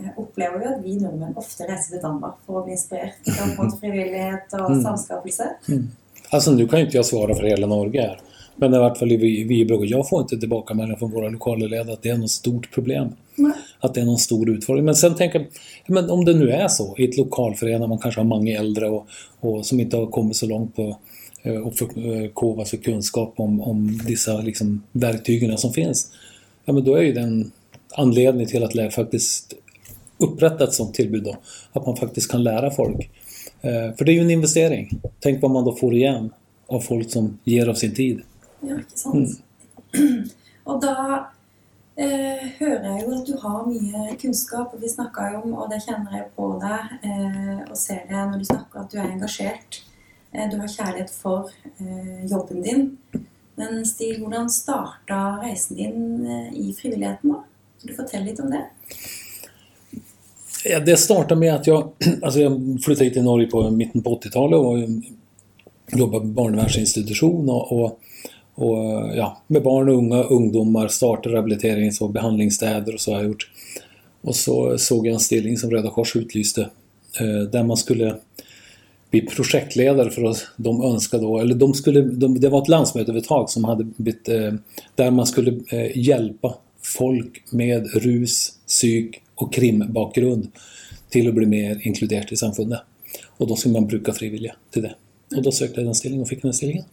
jeg 0.01 0.15
opplever 0.17 0.63
jo 0.63 0.71
at 0.71 0.85
vi 0.85 0.95
nordmenn 1.01 1.37
ofte 1.37 1.67
reiser 1.69 1.97
till 1.97 2.03
Danmark 2.03 2.35
för 2.47 2.59
att 2.59 2.65
bli 2.65 2.73
inspirert 2.73 3.61
av 3.61 3.79
frivillighet 3.81 4.53
och 4.53 4.71
mm. 4.71 4.83
samskapelse. 4.83 5.51
Mm. 5.69 5.91
Alltså 6.31 6.51
nu 6.51 6.69
kan 6.69 6.79
ju 6.79 6.85
inte 6.85 6.97
jag 6.97 7.07
svara 7.07 7.35
för 7.35 7.43
hela 7.43 7.67
Norge 7.67 8.01
här. 8.01 8.21
Men 8.61 8.75
i 8.75 8.79
vart 8.79 8.99
fall 8.99 9.13
i 9.13 9.65
Brugge, 9.65 9.87
jag 9.87 10.09
får 10.09 10.21
inte 10.21 10.39
tillbaka 10.39 10.97
från 10.99 11.11
våra 11.11 11.29
lokalledare 11.29 11.93
att 11.93 12.03
det 12.03 12.09
är 12.09 12.17
något 12.17 12.31
stort 12.31 12.71
problem. 12.75 13.09
Nej. 13.35 13.53
Att 13.81 13.95
det 13.95 14.01
är 14.01 14.05
någon 14.05 14.19
stor 14.19 14.51
utfordring. 14.51 14.85
Men 14.85 14.95
sen 14.95 15.15
tänker 15.15 15.39
jag, 15.39 15.49
men 15.87 16.11
om 16.11 16.25
det 16.25 16.35
nu 16.35 16.51
är 16.51 16.69
så 16.69 16.95
i 16.99 17.05
ett 17.05 17.17
lokalförening, 17.17 17.89
man 17.89 17.99
kanske 17.99 18.21
har 18.21 18.27
många 18.27 18.59
äldre 18.59 18.89
och, 18.89 19.07
och 19.41 19.67
som 19.67 19.81
inte 19.81 19.97
har 19.97 20.07
kommit 20.07 20.37
så 20.37 20.47
långt 20.47 20.77
på 20.77 20.97
eh, 21.43 21.55
och 21.55 21.75
förkova 21.75 22.65
sig 22.65 22.79
kunskap 22.79 23.35
om, 23.37 23.61
om 23.61 24.01
dessa 24.07 24.41
liksom, 24.41 24.83
verktygen 24.93 25.59
som 25.59 25.73
finns. 25.73 26.13
Ja, 26.65 26.73
men 26.73 26.85
då 26.85 26.95
är 26.95 27.03
ju 27.03 27.13
den 27.13 27.53
anledning 27.95 28.47
till 28.47 28.65
att 28.65 28.95
faktiskt 28.95 29.55
upprätta 30.19 30.65
ett 30.65 30.73
sådant 30.73 30.95
tillbud 30.95 31.25
då. 31.25 31.37
Att 31.73 31.87
man 31.87 31.97
faktiskt 31.97 32.31
kan 32.31 32.43
lära 32.43 32.71
folk. 32.71 33.11
Eh, 33.61 33.97
för 33.99 34.05
det 34.05 34.13
är 34.13 34.15
ju 34.15 34.21
en 34.21 34.31
investering. 34.31 35.01
Tänk 35.21 35.43
vad 35.43 35.51
man 35.51 35.65
då 35.65 35.77
får 35.77 35.95
igen 35.95 36.31
av 36.67 36.81
folk 36.81 37.11
som 37.11 37.39
ger 37.45 37.69
av 37.69 37.75
sin 37.75 37.95
tid. 37.95 38.21
Ja, 38.63 38.79
ikke 38.79 38.99
sant. 38.99 39.41
Mm. 39.95 40.31
og 40.71 40.83
da 40.83 40.95
eh, 41.97 42.45
hører 42.59 42.85
jeg 42.87 43.05
jo 43.05 43.15
at 43.17 43.27
du 43.27 43.37
har 43.43 43.67
mye 43.67 44.17
kunnskap, 44.21 44.75
og 44.75 44.83
vi 44.83 44.91
snakka 44.93 45.31
jo 45.35 45.43
om, 45.45 45.55
og 45.59 45.73
det 45.73 45.83
kjenner 45.87 46.19
jeg 46.19 46.29
på 46.37 46.51
deg, 46.63 46.97
eh, 47.03 47.57
og 47.67 47.77
ser 47.79 48.05
det 48.09 48.21
når 48.21 48.43
du 48.43 48.51
snakker, 48.53 48.85
at 48.85 48.93
du 48.93 49.01
er 49.01 49.09
engasjert. 49.11 49.83
Eh, 50.33 50.51
du 50.51 50.59
har 50.61 50.69
kjærlighet 50.69 51.11
for 51.11 51.51
eh, 51.79 52.27
jobben 52.31 52.63
din. 52.63 52.87
Men 53.61 53.87
Stig, 53.87 54.21
hvordan 54.21 54.51
starta 54.51 55.41
reisen 55.43 55.77
din 55.77 56.27
eh, 56.27 56.53
i 56.55 56.75
frivilligheten? 56.75 57.35
da? 57.35 57.43
Kan 57.81 57.91
du 57.91 57.97
fortelle 57.97 58.31
litt 58.31 58.41
om 58.41 58.51
det? 58.51 58.65
Ja, 60.65 60.81
det 60.81 60.97
startade 60.97 61.41
med 61.41 61.55
att 61.55 61.67
jag, 61.67 61.93
alltså 62.23 62.41
jag 62.41 62.79
flyttade 62.85 63.05
hit 63.05 63.15
till 63.15 63.23
Norge 63.23 63.47
på 63.47 63.71
mitten 63.71 64.03
på 64.03 64.21
80-talet 64.21 64.59
och 64.59 64.79
jobbade 65.99 66.25
på 66.25 66.33
barnvårdsinstitution 66.33 67.49
och, 67.49 67.73
och 67.73 68.01
och, 68.61 68.79
eh, 68.79 69.17
ja, 69.17 69.43
med 69.47 69.63
barn 69.63 69.89
och 69.89 69.95
unga, 69.95 70.23
ungdomar, 70.23 70.89
starta 70.89 71.29
rehabiliterings 71.29 72.01
och 72.01 72.11
behandlingsstäder 72.11 72.95
och 72.95 73.01
så 73.01 73.13
har 73.13 73.19
jag 73.19 73.29
gjort. 73.29 73.51
Och 74.21 74.37
så 74.37 74.79
såg 74.79 75.07
jag 75.07 75.15
en 75.15 75.21
stilling 75.21 75.57
som 75.57 75.71
Röda 75.71 75.91
Kors 75.91 76.17
utlyste 76.17 76.61
eh, 77.21 77.51
där 77.53 77.63
man 77.63 77.77
skulle 77.77 78.17
bli 79.11 79.21
projektledare 79.21 80.11
för 80.11 80.25
att 80.25 80.47
de 80.57 80.85
önskade 80.85 81.23
då, 81.23 81.39
eller 81.39 81.55
de 81.55 81.75
skulle, 81.75 82.01
de, 82.01 82.41
det 82.41 82.49
var 82.49 82.63
ett 82.63 82.69
landsmöteövertag 82.69 83.51
som 83.51 83.65
hade 83.65 83.85
blivit, 83.85 84.29
eh, 84.29 84.55
där 84.95 85.11
man 85.11 85.27
skulle 85.27 85.61
hjälpa 85.95 86.55
folk 86.83 87.43
med 87.53 87.95
rus, 87.95 88.53
psyk 88.67 89.23
och 89.35 89.53
krimbakgrund 89.55 90.49
till 91.09 91.29
att 91.29 91.35
bli 91.35 91.47
mer 91.47 91.81
inkluderat 91.83 92.33
i 92.33 92.37
samfundet. 92.37 92.81
Och 93.37 93.47
då 93.47 93.57
skulle 93.57 93.73
man 93.73 93.87
bruka 93.87 94.13
frivilliga 94.13 94.55
till 94.71 94.83
det. 94.83 94.95
Och 95.37 95.43
då 95.43 95.53
sökte 95.53 95.81
jag 95.81 95.87
den 95.87 95.95
stillingen 95.95 96.23
och 96.23 96.29
fick 96.29 96.43
den 96.43 96.53
stillingen. 96.53 96.85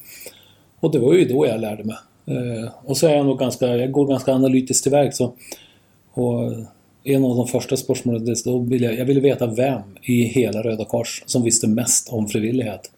Och 0.80 0.92
det 0.92 1.00
var 1.00 1.14
ju 1.14 1.26
då 1.26 1.48
jag 1.48 1.62
lärde 1.62 1.84
mig. 1.84 1.98
Eh, 2.26 2.70
och 2.84 2.98
så 2.98 3.08
är 3.08 3.16
jag 3.16 3.26
nog 3.26 3.40
ganska, 3.40 3.78
jag 3.78 3.92
går 3.92 4.08
ganska 4.08 4.34
analytiskt 4.34 4.84
tillväg 4.84 5.14
så. 5.14 5.34
Och 6.14 6.52
en 7.04 7.26
av 7.26 7.36
de 7.36 7.48
första 7.48 7.78
spörsmålen, 7.78 8.36
då 8.46 8.60
ville 8.60 8.86
jag, 8.86 9.00
jag 9.00 9.06
ville 9.06 9.20
veta 9.20 9.48
vem 9.48 9.82
i 10.02 10.24
hela 10.24 10.62
Röda 10.62 10.86
Kors 10.86 11.24
som 11.26 11.44
visste 11.44 11.68
mest 11.68 12.10
om 12.10 12.28
frivillighet. 12.28 12.92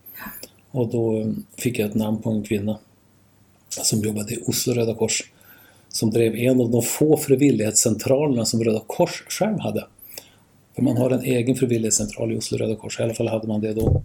Och 0.71 0.87
då 0.87 1.11
mm, 1.11 1.45
fick 1.57 1.79
jag 1.79 1.89
ett 1.89 1.95
namn 1.95 2.21
på 2.21 2.29
en 2.29 2.43
kvinna 2.43 2.77
som 3.69 3.99
jobbade 3.99 4.33
i 4.33 4.39
Oslo 4.45 4.73
Röda 4.73 4.93
Kors 4.93 5.23
som 5.89 6.11
drev 6.11 6.35
en 6.35 6.61
av 6.61 6.71
de 6.71 6.81
få 6.81 7.17
frivillighetscentralerna 7.17 8.45
som 8.45 8.63
Röda 8.63 8.81
Kors 8.87 9.23
själv 9.27 9.59
hade. 9.59 9.85
För 10.75 10.81
man 10.81 10.97
har 10.97 11.09
en 11.09 11.23
egen 11.23 11.55
frivillighetscentral 11.55 12.31
i 12.31 12.37
Oslo 12.37 12.57
Röda 12.57 12.75
Kors, 12.75 12.99
i 12.99 13.03
alla 13.03 13.13
fall 13.13 13.27
hade 13.27 13.47
man 13.47 13.61
det 13.61 13.73
då. 13.73 14.03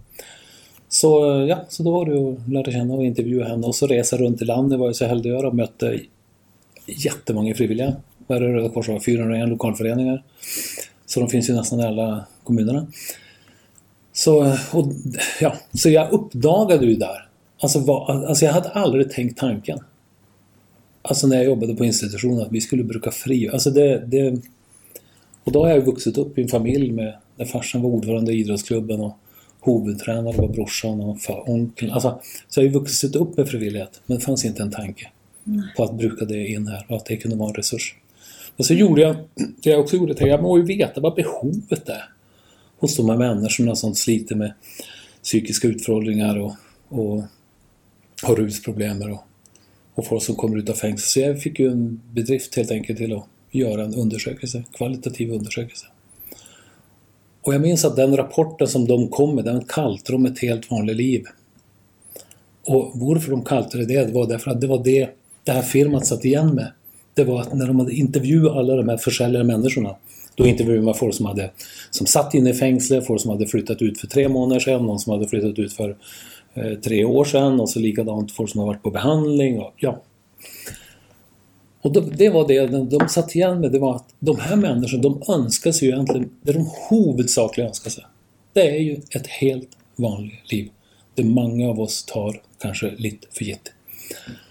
Så 0.95 1.45
ja, 1.49 1.65
så 1.69 1.83
då 1.83 1.91
var 1.91 2.05
det 2.05 2.29
att 2.29 2.49
lära 2.49 2.71
känna 2.71 2.93
och 2.93 3.05
intervjua 3.05 3.47
henne 3.47 3.67
och 3.67 3.75
så 3.75 3.87
resa 3.87 4.17
runt 4.17 4.41
i 4.41 4.45
landet 4.45 4.79
var 4.79 4.85
jag 4.85 4.95
så 4.95 5.05
heldig 5.05 5.29
att 5.29 5.35
göra 5.35 5.47
och 5.47 5.55
mötte 5.55 5.99
jättemånga 6.85 7.55
frivilliga. 7.55 7.95
Vad 8.27 8.37
är 8.37 8.47
det 8.47 8.53
Röda 8.53 8.69
Korset 8.69 8.93
har? 8.93 8.99
401 8.99 9.49
lokalföreningar. 9.49 10.23
Så 11.05 11.19
de 11.19 11.29
finns 11.29 11.49
ju 11.49 11.53
nästan 11.53 11.79
i 11.79 11.83
alla 11.83 12.25
kommunerna. 12.43 12.87
Så, 14.13 14.57
och, 14.71 14.91
ja, 15.41 15.55
så 15.73 15.89
jag 15.89 16.11
uppdagade 16.11 16.85
ju 16.85 16.95
där. 16.95 17.27
Alltså, 17.59 17.79
vad, 17.79 18.25
alltså 18.25 18.45
jag 18.45 18.53
hade 18.53 18.69
aldrig 18.69 19.11
tänkt 19.11 19.37
tanken. 19.37 19.79
Alltså 21.01 21.27
när 21.27 21.35
jag 21.35 21.45
jobbade 21.45 21.75
på 21.75 21.85
institutionen 21.85 22.41
att 22.41 22.51
vi 22.51 22.61
skulle 22.61 22.83
bruka 22.83 23.11
fri. 23.11 23.49
Alltså 23.49 23.69
det, 23.69 24.05
det, 24.07 24.41
och 25.43 25.51
då 25.51 25.63
har 25.65 25.69
jag 25.69 25.85
vuxit 25.85 26.17
upp 26.17 26.37
i 26.37 26.41
en 26.41 26.47
familj 26.47 26.91
med, 26.91 27.13
där 27.35 27.45
farsan 27.45 27.81
var 27.81 27.89
ordförande 27.89 28.33
i 28.33 28.39
idrottsklubben 28.39 29.01
och 29.01 29.17
huvudtränare 29.65 30.37
var 30.37 30.47
brorsan 30.47 31.01
och 31.01 31.49
onkeln. 31.49 31.91
Alltså, 31.91 32.21
så 32.47 32.59
jag 32.59 32.63
har 32.63 32.73
ju 32.73 32.79
vuxit 32.79 33.15
upp 33.15 33.37
med 33.37 33.47
frivillighet, 33.49 34.01
men 34.05 34.17
det 34.17 34.23
fanns 34.23 34.45
inte 34.45 34.63
en 34.63 34.71
tanke 34.71 35.11
Nej. 35.43 35.65
på 35.77 35.83
att 35.83 35.97
bruka 35.97 36.25
det 36.25 36.47
in 36.47 36.67
här 36.67 36.85
och 36.89 36.97
att 36.97 37.05
det 37.05 37.17
kunde 37.17 37.37
vara 37.37 37.49
en 37.49 37.55
resurs. 37.55 37.95
Men 38.57 38.65
så 38.65 38.73
gjorde 38.73 39.01
jag, 39.01 39.15
det 39.35 39.69
jag 39.69 39.79
också 39.79 39.95
gjorde, 39.95 40.13
tänkte 40.13 40.29
jag 40.29 40.41
må 40.41 40.57
ju 40.57 40.63
veta 40.63 41.01
vad 41.01 41.15
behovet 41.15 41.89
är 41.89 42.09
hos 42.79 42.97
de 42.97 43.09
här 43.09 43.17
människorna 43.17 43.75
som 43.75 43.95
sliter 43.95 44.35
med 44.35 44.53
psykiska 45.23 45.67
utfrågningar 45.67 46.39
och, 46.39 46.53
och 46.89 47.23
har 48.23 48.35
rusproblem 48.35 49.01
och, 49.01 49.23
och 49.95 50.07
folk 50.07 50.23
som 50.23 50.35
kommer 50.35 50.57
ut 50.57 50.69
av 50.69 50.73
fängelse. 50.73 51.07
Så 51.07 51.19
jag 51.19 51.41
fick 51.41 51.59
ju 51.59 51.71
en 51.71 52.01
bedrift 52.11 52.55
helt 52.55 52.71
enkelt 52.71 52.97
till 52.97 53.13
att 53.13 53.25
göra 53.51 53.83
en 53.83 53.95
undersökelse, 53.95 54.63
kvalitativ 54.73 55.31
undersökelse. 55.31 55.85
Och 57.45 57.53
jag 57.53 57.61
minns 57.61 57.85
att 57.85 57.95
den 57.95 58.17
rapporten 58.17 58.67
som 58.67 58.87
de 58.87 59.07
kom 59.07 59.35
med, 59.35 59.45
den 59.45 59.63
kallade 59.63 60.15
om 60.15 60.25
ett 60.25 60.39
helt 60.39 60.71
vanligt 60.71 60.97
liv. 60.97 61.23
Och 62.65 62.91
varför 62.93 63.31
de 63.31 63.43
kallade 63.43 63.85
det 63.85 64.05
det 64.05 64.13
var 64.13 64.27
därför 64.27 64.51
att 64.51 64.61
det 64.61 64.67
var 64.67 64.83
det 64.83 65.09
det 65.43 65.51
här 65.51 65.61
firman 65.61 66.05
satt 66.05 66.25
igen 66.25 66.55
med. 66.55 66.71
Det 67.13 67.23
var 67.23 67.41
att 67.41 67.53
när 67.53 67.67
de 67.67 67.79
hade 67.79 67.93
intervjuat 67.93 68.57
alla 68.57 68.75
de 68.75 68.89
här 68.89 68.97
försäljare 68.97 69.43
människorna 69.43 69.95
då 70.35 70.45
intervjuade 70.45 70.81
man 70.81 70.93
folk 70.93 71.15
som, 71.15 71.25
hade, 71.25 71.51
som 71.91 72.07
satt 72.07 72.33
inne 72.33 72.49
i 72.49 72.53
fängsle, 72.53 73.01
folk 73.01 73.21
som 73.21 73.31
hade 73.31 73.47
flyttat 73.47 73.81
ut 73.81 73.99
för 73.99 74.07
tre 74.07 74.29
månader 74.29 74.59
sedan, 74.59 74.85
någon 74.85 74.99
som 74.99 75.13
hade 75.13 75.27
flyttat 75.27 75.59
ut 75.59 75.73
för 75.73 75.95
eh, 76.53 76.73
tre 76.73 77.05
år 77.05 77.25
sedan 77.25 77.59
och 77.59 77.69
så 77.69 77.79
likadant 77.79 78.31
folk 78.31 78.49
som 78.49 78.59
har 78.59 78.67
varit 78.67 78.83
på 78.83 78.91
behandling. 78.91 79.59
Och, 79.59 79.73
ja 79.77 80.01
och 81.85 81.91
de, 81.91 82.15
det 82.15 82.29
var 82.29 82.47
det 82.47 82.67
de 82.67 83.09
satt 83.09 83.35
igen 83.35 83.59
med, 83.59 83.71
det 83.71 83.79
var 83.79 83.95
att 83.95 84.13
de 84.19 84.39
här 84.39 84.55
människorna, 84.55 85.03
de 85.03 85.21
önskar 85.27 85.71
sig 85.71 85.87
ju 85.87 85.93
egentligen, 85.93 86.29
det 86.41 86.53
de 86.53 86.69
huvudsakligen 86.89 87.67
önskar 87.67 87.89
sig, 87.89 88.03
det 88.53 88.69
är 88.69 88.79
ju 88.79 89.01
ett 89.09 89.27
helt 89.27 89.69
vanligt 89.95 90.51
liv. 90.51 90.69
Det 91.15 91.23
många 91.23 91.69
av 91.69 91.81
oss 91.81 92.05
tar 92.05 92.41
kanske 92.59 92.91
lite 92.97 93.27
för 93.31 93.45
givet. 93.45 93.71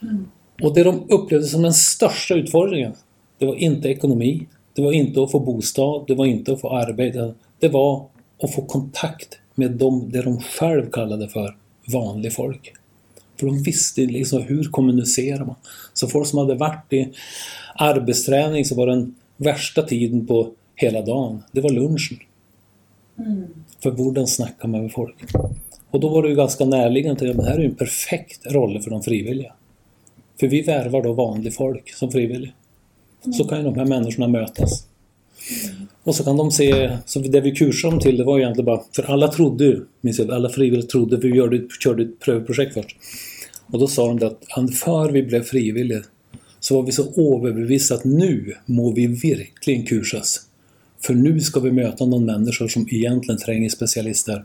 Mm. 0.03 0.29
Och 0.63 0.75
det 0.75 0.85
de 0.85 1.07
upplevde 1.09 1.47
som 1.47 1.63
den 1.63 1.75
största 1.75 2.35
utfordringen, 2.35 2.93
det 3.39 3.47
var 3.47 3.55
inte 3.55 3.89
ekonomi, 3.89 4.47
det 4.75 4.83
var 4.83 4.93
inte 4.93 5.23
att 5.23 5.31
få 5.31 5.41
bostad, 5.41 6.05
det 6.07 6.15
var 6.15 6.27
inte 6.27 6.53
att 6.53 6.61
få 6.61 6.71
arbete. 6.71 7.35
Det 7.59 7.69
var 7.69 8.07
att 8.43 8.55
få 8.55 8.63
kontakt 8.63 9.39
med 9.55 9.71
dem, 9.71 10.11
det 10.13 10.23
de 10.23 10.41
själv 10.41 10.91
kallade 10.91 11.29
för 11.29 11.57
vanligt 11.93 12.35
folk. 12.35 12.73
För 13.37 13.47
de 13.47 13.63
visste 13.63 14.01
liksom 14.01 14.43
hur 14.43 14.65
kommunicerar 14.65 15.45
man. 15.45 15.57
Så 15.93 16.09
folk 16.09 16.27
som 16.27 16.39
hade 16.39 16.55
varit 16.55 16.93
i 16.93 17.09
arbetsträning 17.75 18.65
så 18.65 18.75
var 18.75 18.87
den 18.87 19.15
värsta 19.37 19.83
tiden 19.83 20.27
på 20.27 20.51
hela 20.75 21.03
dagen, 21.03 21.43
det 21.53 21.61
var 21.61 21.71
lunchen. 21.71 22.19
Mm. 23.19 23.45
För 23.83 23.91
borden 23.91 24.27
snackar 24.27 24.69
man 24.69 24.83
med 24.83 24.93
folk. 24.93 25.17
Och 25.91 26.01
då 26.01 26.09
var 26.09 26.23
det 26.23 26.29
ju 26.29 26.35
ganska 26.35 26.65
närliggande 26.65 27.31
att 27.31 27.37
det 27.37 27.45
här 27.45 27.59
är 27.59 27.65
en 27.65 27.75
perfekt 27.75 28.47
roll 28.47 28.83
för 28.83 28.91
de 28.91 29.03
frivilliga. 29.03 29.53
För 30.41 30.49
vi 30.49 30.63
värvar 30.63 31.03
då 31.03 31.13
vanlig 31.13 31.55
folk 31.55 31.95
som 31.95 32.11
frivilliga. 32.11 32.53
Så 33.39 33.45
kan 33.45 33.59
ju 33.59 33.65
de 33.65 33.75
här 33.75 33.85
människorna 33.85 34.29
mötas. 34.29 34.87
Och 36.05 36.15
så 36.15 36.25
kan 36.25 36.37
de 36.37 36.51
se, 36.51 36.99
så 37.07 37.19
det 37.19 37.41
vi 37.41 37.53
kursade 37.53 37.93
dem 37.93 38.01
till 38.01 38.17
det 38.17 38.25
var 38.25 38.39
egentligen 38.39 38.67
bara, 38.67 38.83
för 38.93 39.03
alla 39.03 39.29
trodde 39.29 39.65
ju, 39.65 39.85
minns 40.01 40.19
jag, 40.19 40.31
alla 40.31 40.49
frivilliga 40.49 40.87
trodde, 40.87 41.17
vi 41.17 41.29
gjorde, 41.29 41.63
körde 41.81 42.03
ett 42.03 42.21
prövprojekt 42.21 42.75
först. 42.75 42.97
Och 43.67 43.79
då 43.79 43.87
sa 43.87 44.07
de 44.07 44.19
det 44.19 44.27
att 44.27 44.75
för 44.75 45.13
vi 45.13 45.23
blev 45.23 45.43
frivilliga 45.43 46.03
så 46.61 46.75
var 46.75 46.83
vi 46.83 46.93
så 46.93 47.37
överbevisade 47.37 47.99
att 47.99 48.05
nu 48.05 48.55
må 48.67 48.93
vi 48.93 49.07
verkligen 49.07 49.87
kursas. 49.87 50.41
För 51.01 51.15
nu 51.15 51.41
ska 51.41 51.61
vi 51.61 51.73
möta 51.73 52.07
någon 52.07 52.27
människa 52.27 52.69
som 52.69 52.89
egentligen 52.91 53.41
tränger 53.41 53.69
specialister. 53.69 54.45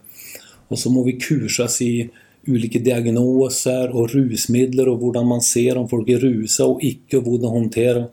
Och 0.67 0.79
så 0.79 0.89
må 0.89 1.03
vi 1.03 1.11
kursas 1.11 1.81
i 1.81 2.09
olika 2.47 2.79
diagnoser 2.79 3.95
och 3.95 4.09
rusmedel 4.09 4.89
och 4.89 4.99
hur 4.99 5.23
man 5.23 5.41
ser 5.41 5.77
om 5.77 5.89
folk 5.89 6.09
är 6.09 6.19
rusa 6.19 6.65
och 6.65 6.83
icke 6.83 7.17
och 7.17 7.23
hur 7.25 7.37
de 7.37 7.53
hanterar. 7.53 8.07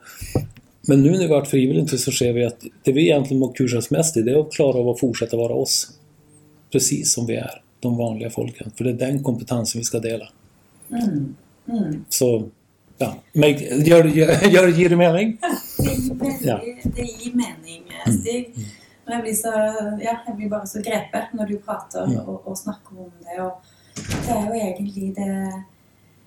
Men 0.89 1.03
nu 1.03 1.11
när 1.11 1.19
vi 1.19 1.27
varit 1.27 1.49
frivilligt 1.49 2.01
så 2.01 2.13
ser 2.13 2.33
vi 2.33 2.45
att 2.45 2.65
det 2.83 2.93
vi 2.93 3.03
egentligen 3.03 3.41
må 3.41 3.49
kursas 3.49 3.91
mest 3.91 4.17
i 4.17 4.23
det 4.23 4.33
är 4.33 4.41
att 4.41 4.53
klara 4.53 4.79
av 4.79 4.89
att 4.89 5.01
fortsätta 5.01 5.37
vara 5.37 5.55
oss. 5.55 5.91
Precis 6.73 7.13
som 7.13 7.27
vi 7.27 7.37
är, 7.37 7.63
de 7.81 7.97
vanliga 7.97 8.31
folken. 8.31 8.71
För 8.77 8.85
det 8.85 8.91
är 8.91 8.95
den 8.95 9.23
kompetensen 9.23 9.79
vi 9.79 9.85
ska 9.85 9.99
dela. 9.99 10.29
Mm. 10.91 11.35
Mm. 11.69 12.05
Så, 12.09 12.49
ja. 12.99 13.15
Men, 13.33 13.51
gör, 13.85 14.05
gör, 14.05 14.49
gör, 14.49 14.69
ger 14.69 14.89
det 14.89 14.97
mening? 14.97 15.39
Ja. 16.43 16.61
det 16.83 17.03
ger 17.03 17.35
mening. 17.35 17.83
Stig. 18.21 18.47
Mm. 18.57 18.69
Jag 19.07 19.23
blir, 19.23 19.35
så, 19.35 19.49
ja, 20.03 20.19
jag 20.27 20.37
blir 20.37 20.49
bara 20.49 20.67
så 20.67 20.79
grepet 20.79 21.25
när 21.33 21.47
du 21.47 21.59
pratar 21.59 22.29
och, 22.29 22.47
och 22.47 22.59
snackar 22.59 23.01
om 23.01 23.13
det. 23.21 23.43
Och 23.43 23.63
det 24.27 24.33
är 24.33 24.55
ju 24.55 24.61
egentligen 24.61 25.15
det, 25.15 25.63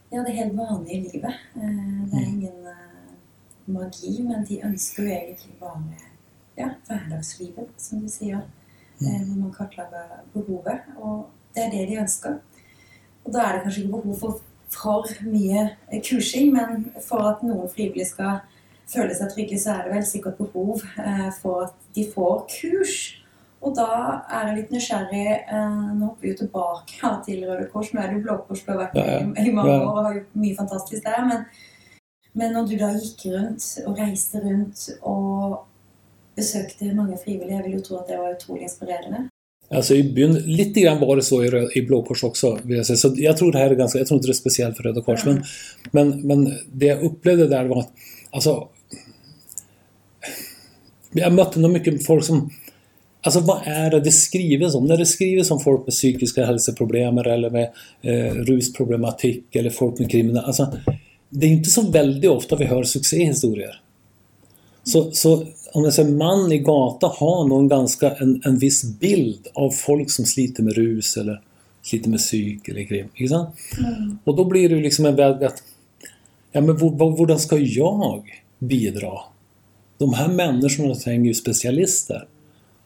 ja, 0.09 0.23
det 0.23 0.31
helt 0.31 0.53
vanliga 0.53 0.97
livet. 0.97 1.33
Eh, 1.55 1.61
det 2.11 2.17
är 2.17 2.21
mm. 2.21 2.29
ingen 2.29 2.67
magi, 3.73 4.13
men 4.25 4.45
de 4.47 4.61
ønsker 4.65 5.03
jo 5.03 5.15
egentlig 5.15 5.55
bare 5.59 5.81
ja, 6.57 6.73
hverdagslivet, 6.87 7.73
som 7.77 8.03
du 8.03 8.11
sier. 8.11 8.43
Mm. 8.99 9.07
Eh, 9.07 9.21
når 9.27 9.35
man 9.45 9.55
kartlegger 9.55 10.21
behovet. 10.33 10.87
Og 10.97 11.29
det 11.55 11.65
er 11.65 11.73
det 11.73 11.87
de 11.89 11.99
ønsker. 12.03 12.39
Og 13.25 13.33
da 13.33 13.45
er 13.45 13.57
det 13.57 13.65
kanskje 13.65 13.85
ikke 13.85 13.97
behov 13.97 14.19
for 14.19 14.39
for 14.69 15.07
mye 15.25 15.69
kursing, 16.05 16.53
men 16.53 16.91
for 17.01 17.25
at 17.31 17.43
noen 17.45 17.69
frivillige 17.71 18.11
skal 18.11 18.43
føle 18.89 19.15
seg 19.17 19.31
trygge, 19.33 19.57
så 19.61 19.75
er 19.75 19.87
det 19.87 19.95
vel 19.95 20.05
sikkert 20.05 20.37
behov 20.37 20.83
eh, 21.01 21.29
for 21.41 21.65
at 21.67 21.87
de 21.95 22.05
får 22.13 22.45
kurs. 22.53 22.97
Og 23.59 23.73
da 23.75 23.89
er 24.31 24.49
jeg 24.49 24.55
litt 24.55 24.69
nysgjerrig 24.71 25.25
eh, 25.27 25.89
Nå 25.97 26.05
hopper 26.05 26.23
vi 26.23 26.29
jo 26.31 26.37
tilbake 26.45 27.09
til 27.25 27.41
Røde 27.43 27.65
Kors. 27.73 27.89
Nå 27.91 27.99
er 27.99 28.07
det 28.07 28.19
jo 28.19 28.21
Blå 28.23 28.37
Kors 28.47 28.61
du 28.63 28.71
har 28.71 28.85
vært 28.85 28.95
med 28.95 29.41
i 29.41 29.51
mange 29.51 29.73
år 29.73 29.89
og 29.89 30.05
har 30.05 30.15
gjort 30.15 30.37
mye 30.45 30.59
fantastisk 30.61 31.03
der. 31.03 31.25
men 31.27 31.43
men 32.31 32.53
när 32.53 32.67
du 32.67 32.77
då 32.77 32.89
gick 32.89 33.25
runt 33.25 33.63
och 33.85 33.97
reste 33.97 34.39
runt 34.39 34.97
och 35.01 35.67
besökte 36.35 36.93
många 36.93 37.17
frivilliga, 37.17 37.55
jag 37.55 37.63
vill 37.63 37.73
ju 37.73 37.79
tro 37.79 37.97
att 37.97 38.07
det 38.07 38.17
var 38.17 38.35
otroligt 38.35 38.63
inspirerande. 38.63 39.29
Alltså 39.71 39.95
i 39.95 40.03
byn, 40.03 40.33
lite 40.33 40.79
grann 40.79 40.99
var 40.99 41.15
det 41.15 41.21
så 41.21 41.43
i, 41.43 41.69
i 41.75 41.81
Blå 41.81 42.03
Kors 42.03 42.23
också. 42.23 42.59
Vill 42.63 42.77
jag, 42.77 42.85
säga. 42.85 42.97
Så 42.97 43.13
jag 43.15 43.37
tror 43.37 43.51
det 43.51 43.57
här 43.57 43.69
är 43.69 43.75
ganska, 43.75 43.99
jag 43.99 44.07
tror 44.07 44.17
inte 44.17 44.27
det 44.27 44.31
är 44.31 44.33
speciellt 44.33 44.77
för 44.77 44.83
Röda 44.83 45.01
Kors. 45.01 45.25
Mm. 45.25 45.43
Men, 45.91 46.09
men, 46.09 46.27
men 46.27 46.53
det 46.73 46.85
jag 46.85 47.03
upplevde 47.03 47.47
där 47.47 47.65
var 47.65 47.79
att, 47.79 47.91
alltså... 48.29 48.67
Jag 51.11 51.33
mötte 51.33 51.59
nog 51.59 51.71
mycket 51.71 52.05
folk 52.05 52.23
som... 52.23 52.49
Alltså 53.21 53.39
vad 53.39 53.61
är 53.65 53.91
det 53.91 53.99
det 53.99 54.11
skrivs 54.11 54.75
om? 54.75 54.85
När 54.85 54.97
det 54.97 55.05
skrivs 55.05 55.51
om 55.51 55.59
folk 55.59 55.85
med 55.85 55.93
psykiska 55.93 56.45
hälsoproblem 56.45 57.17
eller 57.17 57.49
med 57.49 57.71
eh, 58.01 58.33
rusproblematik 58.33 59.55
eller 59.55 59.69
folk 59.69 59.99
med 59.99 60.11
kriminalitet. 60.11 60.47
Alltså, 60.47 60.79
det 61.29 61.45
är 61.45 61.49
inte 61.49 61.69
så 61.69 61.91
väldigt 61.91 62.31
ofta 62.31 62.55
vi 62.55 62.65
hör 62.65 62.83
succéhistorier. 62.83 63.81
Så, 64.83 65.11
så 65.11 65.45
om 65.73 65.83
jag 65.83 65.93
säger 65.93 66.11
man 66.11 66.51
i 66.51 66.59
gata 66.59 67.07
har 67.07 67.47
någon 67.47 67.67
ganska 67.67 68.11
en, 68.15 68.41
en 68.45 68.57
viss 68.57 68.83
bild 68.83 69.47
av 69.53 69.69
folk 69.69 70.11
som 70.11 70.25
sliter 70.25 70.63
med 70.63 70.73
rus 70.73 71.17
eller 71.17 71.41
sliter 71.83 72.09
med 72.09 72.19
psyk 72.19 72.67
eller 72.69 72.83
krim. 72.83 73.07
Mm. 73.17 74.17
Och 74.23 74.35
då 74.35 74.45
blir 74.45 74.69
det 74.69 74.75
liksom 74.75 75.05
en 75.05 75.15
väg 75.15 75.43
att 75.43 75.63
ja 76.51 76.61
men 76.61 76.77
hur 76.77 77.37
ska 77.37 77.57
jag 77.57 78.23
bidra? 78.59 79.11
De 79.97 80.13
här 80.13 80.27
människorna 80.27 80.95
tränger 80.95 81.25
ju 81.25 81.33
specialister. 81.33 82.27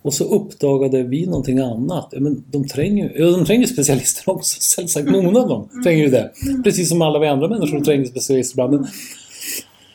Och 0.03 0.13
så 0.13 0.24
uppdagade 0.24 1.03
vi 1.03 1.25
någonting 1.25 1.60
annat. 1.60 2.13
Men 2.17 2.43
de 2.51 2.67
tränger 2.67 3.10
ju 3.10 3.31
de 3.31 3.45
tränger 3.45 3.67
specialister 3.67 4.29
också, 4.29 4.60
självsagt. 4.75 5.12
Många 5.12 5.39
av 5.39 5.50
dem 5.50 5.69
mm. 5.72 5.83
tränger 5.83 6.03
ju 6.03 6.10
det. 6.10 6.31
Precis 6.63 6.89
som 6.89 7.01
alla 7.01 7.19
vi 7.19 7.27
andra 7.27 7.48
människor 7.48 7.79
tränger 7.79 8.05
specialister 8.05 8.53
ibland. 8.53 8.74
Men, 8.74 8.88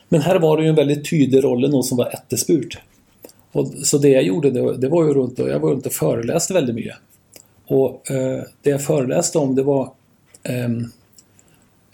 men 0.08 0.20
här 0.20 0.38
var 0.38 0.56
det 0.56 0.62
ju 0.62 0.68
en 0.68 0.74
väldigt 0.74 1.10
tydlig 1.10 1.44
roll, 1.44 1.70
någon 1.70 1.84
som 1.84 1.96
var 1.98 2.06
ättespurt. 2.06 2.78
Och, 3.52 3.66
så 3.82 3.98
det 3.98 4.08
jag 4.08 4.22
gjorde, 4.22 4.50
det, 4.50 4.76
det 4.76 4.88
var 4.88 5.04
ju 5.04 5.14
runt 5.14 5.38
och, 5.38 5.48
jag 5.48 5.60
var 5.60 5.70
runt 5.70 5.86
och 5.86 5.92
föreläste 5.92 6.54
väldigt 6.54 6.74
mycket. 6.74 6.96
Och 7.66 8.10
eh, 8.10 8.42
det 8.62 8.70
jag 8.70 8.84
föreläste 8.84 9.38
om 9.38 9.54
det 9.54 9.62
var 9.62 9.92
ehm, 10.42 10.90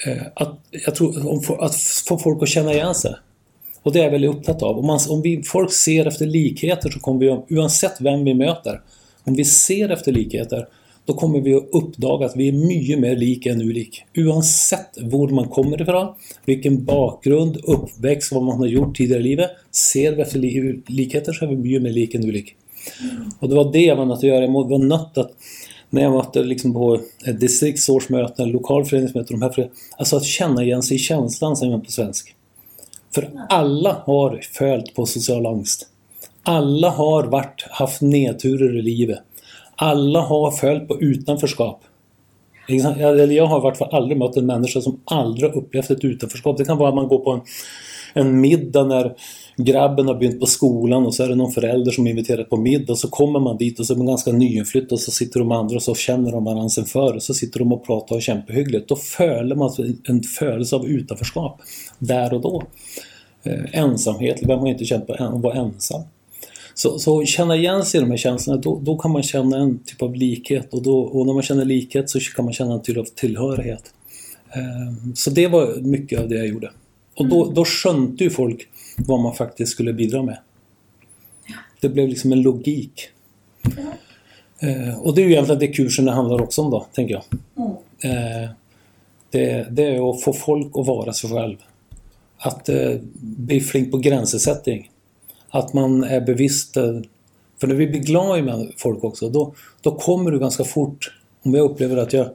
eh, 0.07 0.23
att, 0.35 0.59
jag 0.71 0.95
tror, 0.95 1.29
om, 1.29 1.43
att 1.59 1.77
få 2.09 2.19
folk 2.19 2.43
att 2.43 2.49
känna 2.49 2.73
igen 2.73 2.95
sig. 2.95 3.15
Och 3.85 3.93
det 3.93 3.99
är 3.99 4.05
jag 4.05 4.11
väldigt 4.11 4.31
upptatt 4.31 4.63
av. 4.63 4.79
Om, 4.79 4.87
man, 4.87 4.99
om 5.09 5.23
vi, 5.23 5.43
folk 5.43 5.73
ser 5.73 6.07
efter 6.07 6.27
likheter 6.27 6.91
så 6.91 7.01
kommer 7.01 7.21
vi, 7.21 7.57
oavsett 7.57 8.01
vem 8.01 8.25
vi 8.25 8.35
möter, 8.35 8.81
om 9.25 9.35
vi 9.35 9.45
ser 9.45 9.89
efter 9.89 10.13
likheter, 10.13 10.67
då 11.05 11.15
kommer 11.15 11.41
vi 11.41 11.55
att 11.55 11.69
uppdaga 11.73 12.27
att 12.27 12.37
vi 12.37 12.49
är 12.49 12.53
mycket 12.53 12.99
mer 12.99 13.17
lika 13.17 13.51
än 13.51 13.63
ulik. 13.63 14.03
Oavsett 14.17 14.99
var 15.01 15.29
man 15.29 15.49
kommer 15.49 15.83
ifrån, 15.83 16.15
vilken 16.47 16.85
bakgrund, 16.85 17.57
uppväxt, 17.65 18.33
vad 18.33 18.43
man 18.43 18.59
har 18.59 18.67
gjort 18.67 18.97
tidigare 18.97 19.21
i 19.21 19.25
livet. 19.25 19.51
Ser 19.71 20.13
vi 20.13 20.23
efter 20.23 20.39
likheter 20.93 21.33
så 21.33 21.45
är 21.45 21.49
vi 21.49 21.57
mycket 21.57 21.83
mer 21.83 21.91
lika 21.91 22.19
än 22.19 22.25
ulik. 22.25 22.55
Och 23.39 23.49
det 23.49 23.55
var 23.55 23.73
det 23.73 23.83
jag 23.83 23.97
var 23.97 24.05
nött 24.05 24.19
att 24.19 24.23
göra. 24.23 24.45
Jag 24.45 24.69
var 24.69 24.79
nött 24.79 25.19
att 25.19 25.31
när 25.91 26.03
jag 26.03 26.11
var 26.11 26.45
liksom 26.45 26.73
på 26.73 27.01
distriktsårsmöten, 27.41 28.51
lokalföreningsmöten, 28.51 29.41
de 29.41 29.43
här 29.43 29.71
alltså 29.99 30.17
att 30.17 30.25
känna 30.25 30.63
igen 30.63 30.83
sig 30.83 30.95
i 30.95 30.99
känslan, 30.99 31.57
säger 31.57 31.73
man 31.73 31.81
på 31.81 31.91
svensk. 31.91 32.34
För 33.15 33.31
alla 33.49 34.03
har 34.07 34.41
följt 34.53 34.95
på 34.95 35.07
social 35.07 35.47
ångest. 35.47 35.87
Alla 36.43 36.91
har 36.91 37.25
varit, 37.25 37.67
haft 37.71 38.01
nedturer 38.01 38.79
i 38.79 38.83
livet. 38.83 39.19
Alla 39.77 40.21
har 40.21 40.51
följt 40.51 40.89
på 40.89 41.01
utanförskap. 41.01 41.81
Jag 42.67 43.47
har 43.47 43.59
i 43.59 43.63
vart 43.63 43.77
fall 43.77 43.95
aldrig 43.95 44.19
mött 44.19 44.37
en 44.37 44.47
människa 44.47 44.81
som 44.81 45.01
aldrig 45.05 45.55
upplevt 45.55 45.91
ett 45.91 46.05
utanförskap. 46.05 46.59
Det 46.59 46.65
kan 46.65 46.79
vara 46.79 46.89
att 46.89 46.95
man 46.95 47.09
går 47.09 47.19
på 47.19 47.31
en, 47.31 47.41
en 48.15 48.41
middag 48.41 48.85
när 48.85 49.15
grabben 49.57 50.07
har 50.07 50.15
begynt 50.15 50.41
på 50.41 50.47
skolan 50.47 51.07
och 51.07 51.15
så 51.15 51.25
är 51.25 51.29
det 51.29 51.35
någon 51.35 51.53
förälder 51.53 51.93
som 51.93 52.07
inviterar 52.07 52.45
på 52.45 52.57
middag 52.57 52.93
och 52.93 52.99
så 52.99 53.09
kommer 53.09 53.41
man 53.41 53.57
dit 53.57 53.81
och 53.81 53.87
så 53.87 53.93
är 53.93 53.97
man 53.97 54.07
ganska 54.07 54.33
nyinflyttad 54.33 54.93
och 54.93 55.01
så 55.01 55.11
sitter 55.11 55.41
de 55.41 55.53
andra 55.53 55.77
och 55.77 55.83
så 55.83 55.95
känner 55.95 56.33
de 56.33 56.45
varandra 56.45 56.69
sen 56.69 56.85
förr 56.85 57.15
och 57.15 57.23
så 57.23 57.35
sitter 57.35 57.59
de 57.59 57.73
och 57.73 57.87
pratar 57.87 58.17
och 58.17 58.23
kämpehyggligt. 58.23 58.89
Då 58.89 58.97
följer 58.97 59.57
man 59.57 59.99
en 60.09 60.23
födelse 60.23 60.77
av 60.77 60.87
utanförskap 60.87 61.61
där 61.99 62.35
och 62.35 62.41
då. 62.41 62.63
Eh, 63.43 63.81
ensamhet, 63.81 64.41
vem 64.43 64.59
har 64.59 64.69
inte 64.69 64.85
känt 64.85 65.07
på 65.07 65.13
att 65.13 65.43
vara 65.43 65.55
ensam? 65.55 66.03
Så, 66.75 66.99
så 66.99 67.25
känna 67.25 67.57
igen 67.57 67.85
sig 67.85 67.99
i 67.99 68.01
de 68.01 68.11
här 68.11 68.17
känslorna, 68.17 68.61
då, 68.61 68.81
då 68.83 68.99
kan 68.99 69.11
man 69.11 69.23
känna 69.23 69.59
en 69.59 69.79
typ 69.79 70.03
av 70.03 70.15
likhet 70.15 70.75
och, 70.75 70.83
då, 70.83 70.99
och 71.01 71.27
när 71.27 71.33
man 71.33 71.43
känner 71.43 71.65
likhet 71.65 72.11
så 72.11 72.21
kan 72.21 72.45
man 72.45 72.55
känna 72.55 72.75
en 72.75 72.83
typ 72.83 72.97
av 72.97 73.05
tillhörighet. 73.05 73.95
Eh, 74.55 75.13
så 75.15 75.31
det 75.31 75.47
var 75.47 75.81
mycket 75.81 76.21
av 76.21 76.29
det 76.29 76.35
jag 76.35 76.47
gjorde. 76.47 76.71
Och 77.17 77.29
då, 77.29 77.53
då 77.55 77.65
skönte 77.65 78.25
ju 78.25 78.31
folk 78.31 78.69
vad 78.97 79.21
man 79.21 79.35
faktiskt 79.35 79.73
skulle 79.73 79.93
bidra 79.93 80.23
med. 80.23 80.39
Det 81.81 81.89
blev 81.89 82.09
liksom 82.09 82.33
en 82.33 82.43
logik. 82.43 83.09
Eh, 84.59 84.99
och 84.99 85.15
det 85.15 85.23
är 85.23 85.25
ju 85.25 85.33
egentligen 85.33 85.59
det 85.59 85.69
kursen 85.69 86.09
handlar 86.09 86.43
också 86.43 86.63
om 86.63 86.71
då, 86.71 86.87
tänker 86.93 87.15
jag. 87.15 87.25
Mm. 87.57 87.77
Eh, 88.01 88.51
det, 89.31 89.67
det, 89.71 89.85
är 89.85 90.11
att 90.11 90.23
få 90.23 90.33
folk 90.33 90.73
att 90.75 90.87
vara 90.87 91.13
sig 91.13 91.31
själv. 91.31 91.57
Att 92.39 92.69
eh, 92.69 92.93
bli 93.21 93.61
flink 93.61 93.91
på 93.91 93.99
gränssättning. 93.99 94.91
Att 95.51 95.73
man 95.73 96.05
är 96.05 96.21
bevisst. 96.21 96.77
Eh, 96.77 97.01
för 97.61 97.67
när 97.67 97.75
vi 97.75 97.87
blir 97.87 98.01
glada 98.01 98.43
med 98.43 98.73
folk 98.77 99.05
också, 99.05 99.29
då, 99.29 99.55
då 99.81 99.95
kommer 99.95 100.31
du 100.31 100.39
ganska 100.39 100.65
fort, 100.65 101.21
om 101.43 101.55
jag 101.55 101.71
upplever 101.71 101.97
att 101.97 102.13
jag 102.13 102.29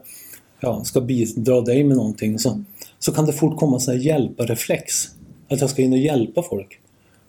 ja, 0.59 0.83
ska 0.83 1.01
bidra 1.01 1.61
dig 1.61 1.83
med 1.83 1.97
någonting, 1.97 2.39
så, 2.39 2.63
så 2.99 3.11
kan 3.11 3.25
det 3.25 3.33
fort 3.33 3.59
komma 3.59 3.79
en 3.87 4.01
hjälpareflex. 4.01 5.09
Att 5.49 5.61
jag 5.61 5.69
ska 5.69 5.81
in 5.81 5.93
och 5.93 5.99
hjälpa 5.99 6.41
folk. 6.43 6.79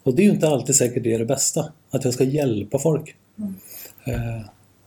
Och 0.02 0.14
det 0.14 0.22
är 0.22 0.24
ju 0.24 0.30
inte 0.30 0.48
alltid 0.48 0.74
säkert 0.74 1.02
det 1.02 1.14
är 1.14 1.18
det 1.18 1.24
bästa, 1.24 1.72
att 1.90 2.04
jag 2.04 2.14
ska 2.14 2.24
hjälpa 2.24 2.78
folk. 2.78 3.16
Mm. 3.38 3.54
Eh, 4.04 4.46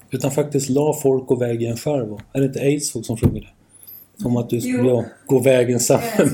utan 0.09 0.31
faktiskt 0.31 0.69
la 0.69 0.93
folk 0.93 1.27
gå 1.27 1.35
vägen 1.35 1.77
själv. 1.77 2.17
Är 2.33 2.41
det 2.41 2.45
inte 2.45 2.91
folk 2.93 3.05
som 3.05 3.17
sjunger 3.17 3.41
det? 3.41 4.25
Om 4.25 4.37
att 4.37 4.49
du 4.49 4.61
ska 4.61 4.69
ja, 4.69 5.05
gå 5.25 5.39
vägen 5.39 5.79
samman 5.79 6.03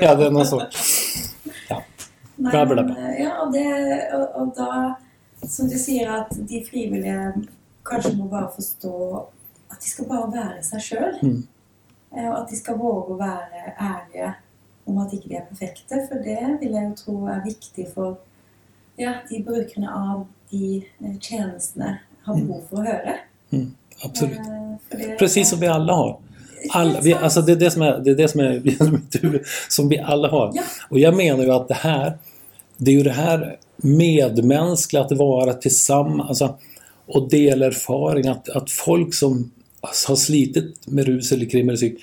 Ja, 0.00 0.14
det 0.14 0.26
är 0.26 0.30
någon 0.30 0.46
sort. 0.46 0.62
Ja. 1.68 1.82
Men, 2.36 2.96
ja, 3.18 3.50
det, 3.52 4.16
och, 4.16 4.42
och 4.42 4.54
då, 4.56 4.94
som 5.48 5.68
du 5.68 5.78
säger 5.78 6.10
att 6.10 6.30
de 6.30 6.64
frivilliga 6.64 7.32
kanske 7.84 8.16
må 8.16 8.24
bara 8.24 8.48
förstå 8.48 9.26
att 9.68 9.80
de 9.80 9.86
ska 9.86 10.02
bara 10.02 10.26
vara 10.26 10.62
sig 10.62 10.80
själva. 10.80 11.18
Mm. 11.22 11.46
Eh, 12.16 12.28
och 12.28 12.38
att 12.38 12.48
de 12.48 12.56
ska 12.56 12.76
våga 12.76 13.14
vara 13.14 13.40
ärliga 13.76 14.34
om 14.86 14.98
at 15.02 15.12
ikke 15.14 15.28
de 15.28 15.38
er 15.40 15.46
perfekte. 15.50 16.00
For 16.08 16.22
det 16.24 16.38
vil 16.60 16.76
jeg 16.76 16.88
jo 16.88 16.96
tro 17.00 17.16
er 17.30 17.42
viktig 17.44 17.86
for 17.94 18.16
ja, 18.96 19.18
de 19.28 19.42
brukerne 19.44 19.90
av 19.92 20.26
de 20.50 20.84
eh, 21.04 21.18
tjänsterna 21.20 21.98
har 22.22 22.34
mm. 22.34 22.46
behov 22.46 22.62
för 22.70 22.76
att 22.76 22.86
höra. 22.86 23.14
Mm, 23.50 23.74
absolut. 24.04 24.38
Det, 24.90 25.18
Precis 25.18 25.50
som 25.50 25.60
vi 25.60 25.66
alla 25.66 25.92
har. 25.92 26.18
Alla, 26.70 27.00
vi, 27.00 27.14
alltså 27.14 27.42
det 27.42 27.52
är 27.52 27.56
det 27.56 27.70
som 27.70 27.82
är, 27.82 27.98
det 27.98 28.10
är, 28.10 28.14
det 28.14 28.28
som, 28.28 28.40
är 28.40 29.42
som 29.68 29.88
vi 29.88 29.98
alla 29.98 30.28
har. 30.28 30.52
Ja. 30.54 30.62
Och 30.90 30.98
jag 30.98 31.16
menar 31.16 31.44
ju 31.44 31.50
att 31.50 31.68
det 31.68 31.74
här, 31.74 32.18
det 32.76 32.90
är 32.90 32.94
ju 32.94 33.02
det 33.02 33.10
här 33.12 33.56
medmänskliga, 33.76 35.02
att 35.02 35.12
vara 35.12 35.52
tillsammans 35.52 36.28
alltså, 36.28 36.58
och 37.06 37.30
dela 37.30 37.66
erfaring. 37.66 38.26
Att, 38.26 38.48
att 38.48 38.70
folk 38.70 39.14
som 39.14 39.50
har 39.80 40.16
slitit 40.16 40.86
med 40.86 41.06
rus 41.06 41.32
eller 41.32 41.46
krim 41.46 41.68
eller 41.68 41.76
psyk 41.76 41.98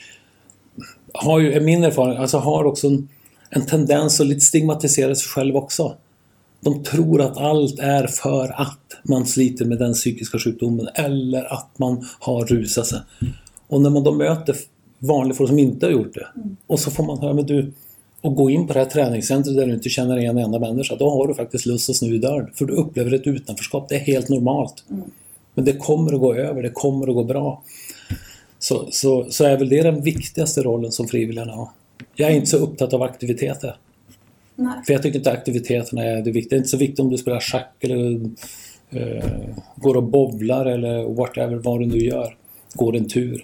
har 1.13 1.39
ju, 1.39 1.59
min 1.59 1.83
erfarenhet, 1.83 2.19
alltså 2.19 2.37
har 2.37 2.63
också 2.63 2.87
en, 2.87 3.09
en 3.49 3.65
tendens 3.65 4.21
att 4.21 4.27
lite 4.27 4.41
stigmatisera 4.41 5.15
sig 5.15 5.27
själv 5.27 5.55
också. 5.55 5.95
De 6.61 6.83
tror 6.83 7.21
att 7.21 7.37
allt 7.37 7.79
är 7.79 8.07
för 8.07 8.61
att 8.61 8.79
man 9.03 9.25
sliter 9.25 9.65
med 9.65 9.79
den 9.79 9.93
psykiska 9.93 10.39
sjukdomen 10.39 10.87
eller 10.95 11.53
att 11.53 11.79
man 11.79 12.05
har 12.19 12.45
rusat 12.45 12.87
sig. 12.87 12.99
Och 13.67 13.81
när 13.81 13.89
man 13.89 14.03
då 14.03 14.11
möter 14.11 14.55
vanliga 14.99 15.35
folk 15.35 15.49
som 15.49 15.59
inte 15.59 15.85
har 15.85 15.91
gjort 15.91 16.13
det 16.13 16.27
och 16.67 16.79
så 16.79 16.91
får 16.91 17.03
man 17.03 17.19
höra, 17.19 17.33
men 17.33 17.45
du, 17.45 17.71
och 18.21 18.35
gå 18.35 18.49
in 18.49 18.67
på 18.67 18.73
det 18.73 18.79
här 18.79 18.85
träningscentret 18.85 19.55
där 19.55 19.67
du 19.67 19.73
inte 19.73 19.89
känner 19.89 20.17
en 20.17 20.37
enda 20.37 20.59
människa, 20.59 20.95
då 20.95 21.09
har 21.09 21.27
du 21.27 21.33
faktiskt 21.33 21.65
lust 21.65 21.89
att 21.89 21.95
snu 21.95 22.15
i 22.15 22.17
dörren. 22.17 22.49
För 22.53 22.65
du 22.65 22.73
upplever 22.73 23.13
ett 23.13 23.27
utanförskap, 23.27 23.89
det 23.89 23.95
är 23.95 23.99
helt 23.99 24.29
normalt. 24.29 24.83
Mm. 24.89 25.03
Men 25.53 25.65
det 25.65 25.73
kommer 25.73 26.13
att 26.13 26.19
gå 26.19 26.35
över, 26.35 26.63
det 26.63 26.69
kommer 26.69 27.07
att 27.07 27.15
gå 27.15 27.23
bra 27.23 27.63
så, 28.63 28.87
så, 28.91 29.25
så 29.29 29.45
är 29.45 29.57
väl 29.57 29.69
det 29.69 29.83
den 29.83 30.01
viktigaste 30.01 30.61
rollen 30.61 30.91
som 30.91 31.07
frivilliga 31.07 31.45
har. 31.45 31.69
Jag 32.15 32.31
är 32.31 32.35
inte 32.35 32.47
så 32.47 32.57
upptatt 32.57 32.93
av 32.93 33.01
aktiviteter. 33.01 33.77
Nej. 34.55 34.83
För 34.85 34.93
jag 34.93 35.03
tycker 35.03 35.19
inte 35.19 35.31
aktiviteterna 35.31 36.03
är 36.03 36.21
det 36.21 36.31
viktiga. 36.31 36.49
Det 36.49 36.55
är 36.55 36.57
inte 36.57 36.69
så 36.69 36.77
viktigt 36.77 36.99
om 36.99 37.09
du 37.09 37.17
spelar 37.17 37.39
schack 37.39 37.75
eller 37.79 38.11
uh, 38.95 39.55
går 39.75 39.97
och 39.97 40.03
bowlar 40.03 40.65
eller 40.65 41.03
whatever, 41.03 41.55
vad 41.55 41.79
du 41.79 41.85
nu 41.85 41.97
gör. 41.97 42.37
Går 42.73 42.95
en 42.95 43.07
tur. 43.07 43.43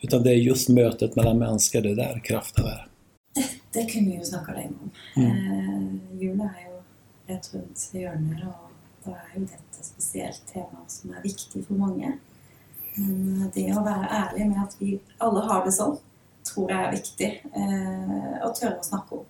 Utan 0.00 0.22
det 0.22 0.30
är 0.30 0.34
just 0.34 0.68
mötet 0.68 1.16
mellan 1.16 1.38
människor, 1.38 1.80
det 1.80 1.90
är 1.90 1.96
där 1.96 2.20
kraften 2.24 2.64
är. 2.64 2.86
Det, 3.34 3.44
det 3.72 3.84
kan 3.84 4.04
vi 4.04 4.12
ju 4.16 4.24
snacka 4.24 4.52
länge 4.52 4.68
om. 4.82 4.90
Mm. 5.16 5.30
Uh, 5.30 6.22
jula 6.22 6.44
är 6.44 6.70
ju 6.70 7.34
rätt 7.34 7.54
runt 7.54 7.90
hörnet 7.92 8.42
och 8.44 8.70
då 9.04 9.10
är 9.10 9.38
ju 9.38 9.44
ett 9.44 9.84
speciellt 9.84 10.42
tema 10.52 10.78
som 10.86 11.10
är 11.10 11.22
viktigt 11.22 11.66
för 11.66 11.74
många. 11.74 12.12
Men 12.94 13.50
det 13.54 13.70
att 13.70 13.76
vara 13.76 14.08
ärlig 14.10 14.46
med 14.46 14.62
att 14.62 14.76
vi 14.78 15.00
alla 15.18 15.40
har 15.40 15.64
det 15.64 15.72
så, 15.72 15.98
tror 16.54 16.70
jag 16.70 16.80
är 16.80 16.90
viktigt 16.90 17.42
eh, 17.56 18.46
att 18.46 18.60
tørre 18.60 18.78
å 18.78 18.82
snakke 18.82 19.14
om. 19.14 19.24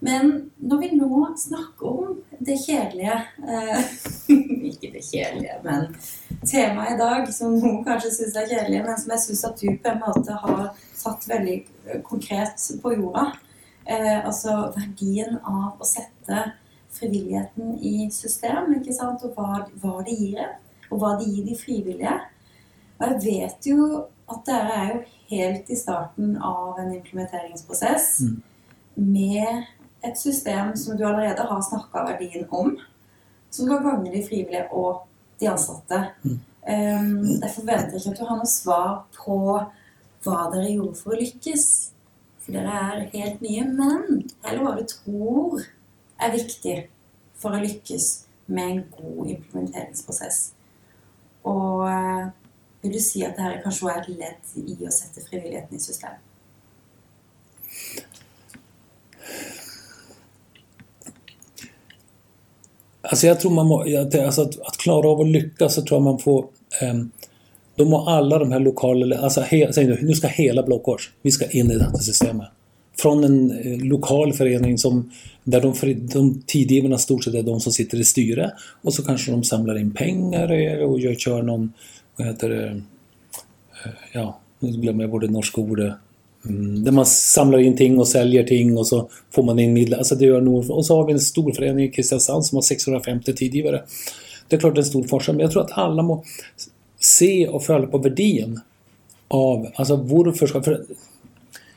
Men 0.00 0.50
når 0.56 0.78
vi 0.78 0.90
nå 0.96 1.34
snakker 1.38 1.86
om 1.86 2.20
det 2.38 2.56
kjedelige 2.56 3.16
eh, 3.48 3.80
Ikke 4.70 4.92
det 4.94 5.02
kjedelige, 5.04 5.58
men 5.64 5.90
temaet 6.46 6.94
idag 6.94 7.34
som 7.34 7.58
noen 7.58 7.82
kanske 7.84 8.10
syns 8.14 8.36
är 8.36 8.48
kjedelig, 8.48 8.80
men 8.86 8.98
som 8.98 9.10
jag 9.10 9.20
syns 9.20 9.44
att 9.44 9.60
du 9.60 9.76
på 9.76 9.88
en 9.88 10.00
måte 10.00 10.32
har 10.32 10.70
satt 10.94 11.28
väldigt 11.28 11.68
konkret 12.04 12.70
på 12.82 12.94
jorda. 12.94 13.32
Eh, 13.84 14.26
altså 14.26 14.72
verdien 14.76 15.38
av 15.44 15.76
att 15.80 15.86
sätta 15.86 16.50
frivilligheten 16.90 17.78
i 17.78 18.10
system, 18.10 18.74
ikke 18.80 18.94
sant? 18.94 19.24
og 19.24 19.36
hva, 19.36 19.64
hva 19.82 20.00
det 20.06 20.16
ger 20.16 20.44
en, 20.44 20.58
og 20.90 21.02
hva 21.02 21.14
det 21.20 21.28
ger 21.30 21.46
de 21.46 21.56
frivilliga. 21.58 22.16
Og 23.00 23.06
jeg 23.06 23.20
vet 23.24 23.66
jo 23.70 24.04
at 24.30 24.46
dere 24.46 24.76
er 24.76 24.90
jo 24.92 25.00
helt 25.30 25.70
i 25.72 25.78
starten 25.78 26.34
av 26.36 26.78
en 26.78 26.92
implementeringsprosess 26.94 28.08
mm. 28.26 28.36
med 29.00 29.64
et 30.06 30.18
system 30.18 30.74
som 30.76 30.96
du 30.96 31.04
allerede 31.06 31.46
har 31.48 31.62
snakka 31.64 32.04
verdien 32.12 32.46
om, 32.50 32.74
som 33.50 33.66
skal 33.66 33.82
gagne 33.84 34.12
de 34.12 34.22
frivillige 34.26 34.68
og 34.70 35.06
de 35.40 35.48
ansatte. 35.50 36.04
Mm. 36.22 36.38
Um, 36.60 37.26
jeg 37.40 37.52
forventer 37.54 37.96
ikke 37.96 38.12
at 38.12 38.20
du 38.20 38.26
har 38.28 38.38
noe 38.38 38.50
svar 38.52 38.92
på 39.16 39.38
hva 40.24 40.40
dere 40.52 40.74
gjorde 40.74 41.00
for 41.00 41.14
å 41.14 41.20
lykkes. 41.20 41.66
For 42.44 42.56
dere 42.56 42.80
er 42.84 43.06
helt 43.14 43.40
nye. 43.44 43.64
Men 43.64 44.26
heller 44.44 44.66
hva 44.66 44.74
du 44.76 44.84
tror 44.88 45.64
er 46.20 46.36
viktig 46.36 46.76
for 47.40 47.56
å 47.56 47.62
lykkes 47.62 48.10
med 48.52 48.74
en 48.74 48.82
god 48.92 49.32
implementeringsprosess. 49.36 50.40
Og 51.48 51.86
vill 52.82 52.92
du 52.92 52.98
si 52.98 53.24
att 53.24 53.36
det 53.36 53.42
här 53.42 53.60
kanske 53.62 53.90
är 53.90 54.00
ett 54.00 54.08
led 54.08 54.80
i 54.80 54.86
att 54.86 54.92
sätta 54.92 55.26
frivilligheten 55.30 55.76
i 55.76 55.80
system? 55.80 56.10
Alltså 63.02 63.26
jag 63.26 63.40
tror 63.40 63.50
man 63.50 63.66
må, 63.66 63.84
alltså 64.24 64.42
att, 64.42 64.60
att, 64.60 64.76
klara 64.76 65.08
av 65.08 65.20
att 65.20 65.28
lyckas 65.28 65.74
så 65.74 65.82
tror 65.82 65.96
jag 65.96 66.02
man 66.02 66.18
får 66.18 66.44
eh, 66.82 66.94
Då 67.76 67.84
må 67.84 68.08
alla 68.08 68.38
de 68.38 68.52
här 68.52 68.60
lokala, 68.60 69.18
alltså 69.18 69.40
he, 69.40 69.72
säg 69.72 69.86
nu, 69.86 69.98
nu 70.02 70.14
ska 70.14 70.26
hela 70.26 70.62
Blåkors, 70.62 71.10
vi 71.22 71.30
ska 71.30 71.50
in 71.50 71.70
i 71.70 71.74
detta 71.74 71.98
systemet. 71.98 72.48
Från 72.98 73.24
en 73.24 73.50
eh, 73.50 73.86
lokal 73.86 74.32
förening 74.32 74.78
som, 74.78 75.10
där 75.44 75.60
de, 75.60 75.74
de 76.12 76.42
tidgivarna 76.46 76.98
stort 76.98 77.24
sett 77.24 77.34
är 77.34 77.42
de 77.42 77.60
som 77.60 77.72
sitter 77.72 78.00
i 78.00 78.04
styre 78.04 78.52
och 78.82 78.94
så 78.94 79.02
kanske 79.02 79.30
de 79.30 79.44
samlar 79.44 79.78
in 79.78 79.94
pengar 79.94 80.52
eh, 80.52 80.78
och 80.78 81.00
gör, 81.00 81.14
kör 81.14 81.42
någon 81.42 81.72
vad 82.20 82.28
heter 82.28 82.48
det, 82.48 82.66
eh, 83.84 83.92
ja, 84.12 84.38
nu 84.58 84.70
glömmer 84.70 85.04
jag 85.04 85.10
både 85.10 85.26
norska 85.26 85.60
ordet. 85.60 85.94
Mm, 86.48 86.84
där 86.84 86.92
man 86.92 87.06
samlar 87.06 87.58
in 87.58 87.76
ting 87.76 87.98
och 87.98 88.08
säljer 88.08 88.44
ting 88.44 88.78
och 88.78 88.86
så 88.86 89.08
får 89.30 89.42
man 89.42 89.58
in 89.58 89.72
medel. 89.72 89.94
Alltså 89.94 90.14
det 90.14 90.24
gör 90.24 90.40
nog, 90.40 90.70
och 90.70 90.86
så 90.86 90.96
har 90.96 91.06
vi 91.06 91.12
en 91.12 91.20
stor 91.20 91.52
förening 91.52 91.84
i 91.84 91.88
Kristiansand 91.88 92.46
som 92.46 92.56
har 92.56 92.62
650 92.62 93.32
tidgivare. 93.32 93.82
Det 94.48 94.56
är 94.56 94.60
klart 94.60 94.74
det 94.74 94.78
är 94.78 94.82
en 94.82 94.88
stor 94.88 95.04
forskare, 95.04 95.36
men 95.36 95.42
jag 95.42 95.52
tror 95.52 95.62
att 95.62 95.78
alla 95.78 96.02
må 96.02 96.24
se 96.98 97.48
och 97.48 97.64
följa 97.64 97.86
på 97.86 97.98
värdien 97.98 98.60
av, 99.28 99.66
alltså 99.74 99.96
varför 99.96 100.46
ska... 100.46 100.62
För, 100.62 100.84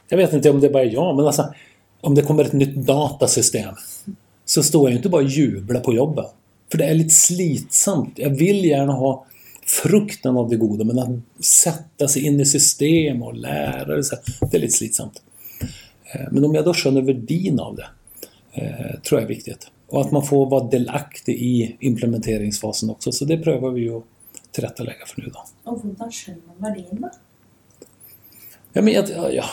jag 0.09 0.17
vet 0.17 0.33
inte 0.33 0.49
om 0.49 0.59
det 0.59 0.69
bara 0.69 0.83
är 0.83 0.93
jag, 0.93 1.15
men 1.15 1.25
alltså 1.25 1.53
om 2.01 2.15
det 2.15 2.21
kommer 2.21 2.43
ett 2.43 2.53
nytt 2.53 2.75
datasystem 2.75 3.75
så 4.45 4.63
står 4.63 4.83
jag 4.83 4.91
ju 4.91 4.97
inte 4.97 5.09
bara 5.09 5.23
och 5.23 5.29
jublar 5.29 5.79
på 5.79 5.93
jobbet. 5.93 6.25
För 6.71 6.77
det 6.77 6.85
är 6.85 6.93
lite 6.93 7.09
slitsamt. 7.09 8.13
Jag 8.15 8.29
vill 8.29 8.65
gärna 8.65 8.93
ha 8.93 9.25
frukten 9.65 10.37
av 10.37 10.49
det 10.49 10.55
goda, 10.55 10.83
men 10.83 10.99
att 10.99 11.45
sätta 11.45 12.07
sig 12.07 12.25
in 12.25 12.39
i 12.39 12.45
system 12.45 13.23
och 13.23 13.33
lära 13.33 14.03
sig, 14.03 14.17
det 14.51 14.57
är 14.57 14.61
lite 14.61 14.73
slitsamt. 14.73 15.21
Eh, 16.13 16.27
men 16.31 16.45
om 16.45 16.55
jag 16.55 16.65
då 16.65 16.73
skönjer 16.73 17.01
värdin 17.01 17.59
av 17.59 17.75
det, 17.75 17.87
eh, 18.51 18.99
tror 19.01 19.21
jag 19.21 19.31
är 19.31 19.35
viktigt. 19.35 19.71
Och 19.87 20.01
att 20.01 20.11
man 20.11 20.23
får 20.23 20.49
vara 20.49 20.63
delaktig 20.63 21.35
i 21.35 21.77
implementeringsfasen 21.79 22.89
också, 22.89 23.11
så 23.11 23.25
det 23.25 23.37
prövar 23.37 23.71
vi 23.71 23.81
ju 23.81 23.97
att 23.97 24.03
tillrättalägga 24.51 25.05
för 25.05 25.21
nu 25.21 25.27
då. 25.33 25.71
Och 25.71 25.81
hur 25.83 26.11
skönjer 26.11 26.41
man 26.47 26.55
värdin 26.57 27.01
då? 27.01 27.09
Ja, 28.73 28.81
men 28.81 28.93
jag, 28.93 29.09
ja, 29.09 29.29
ja. 29.29 29.45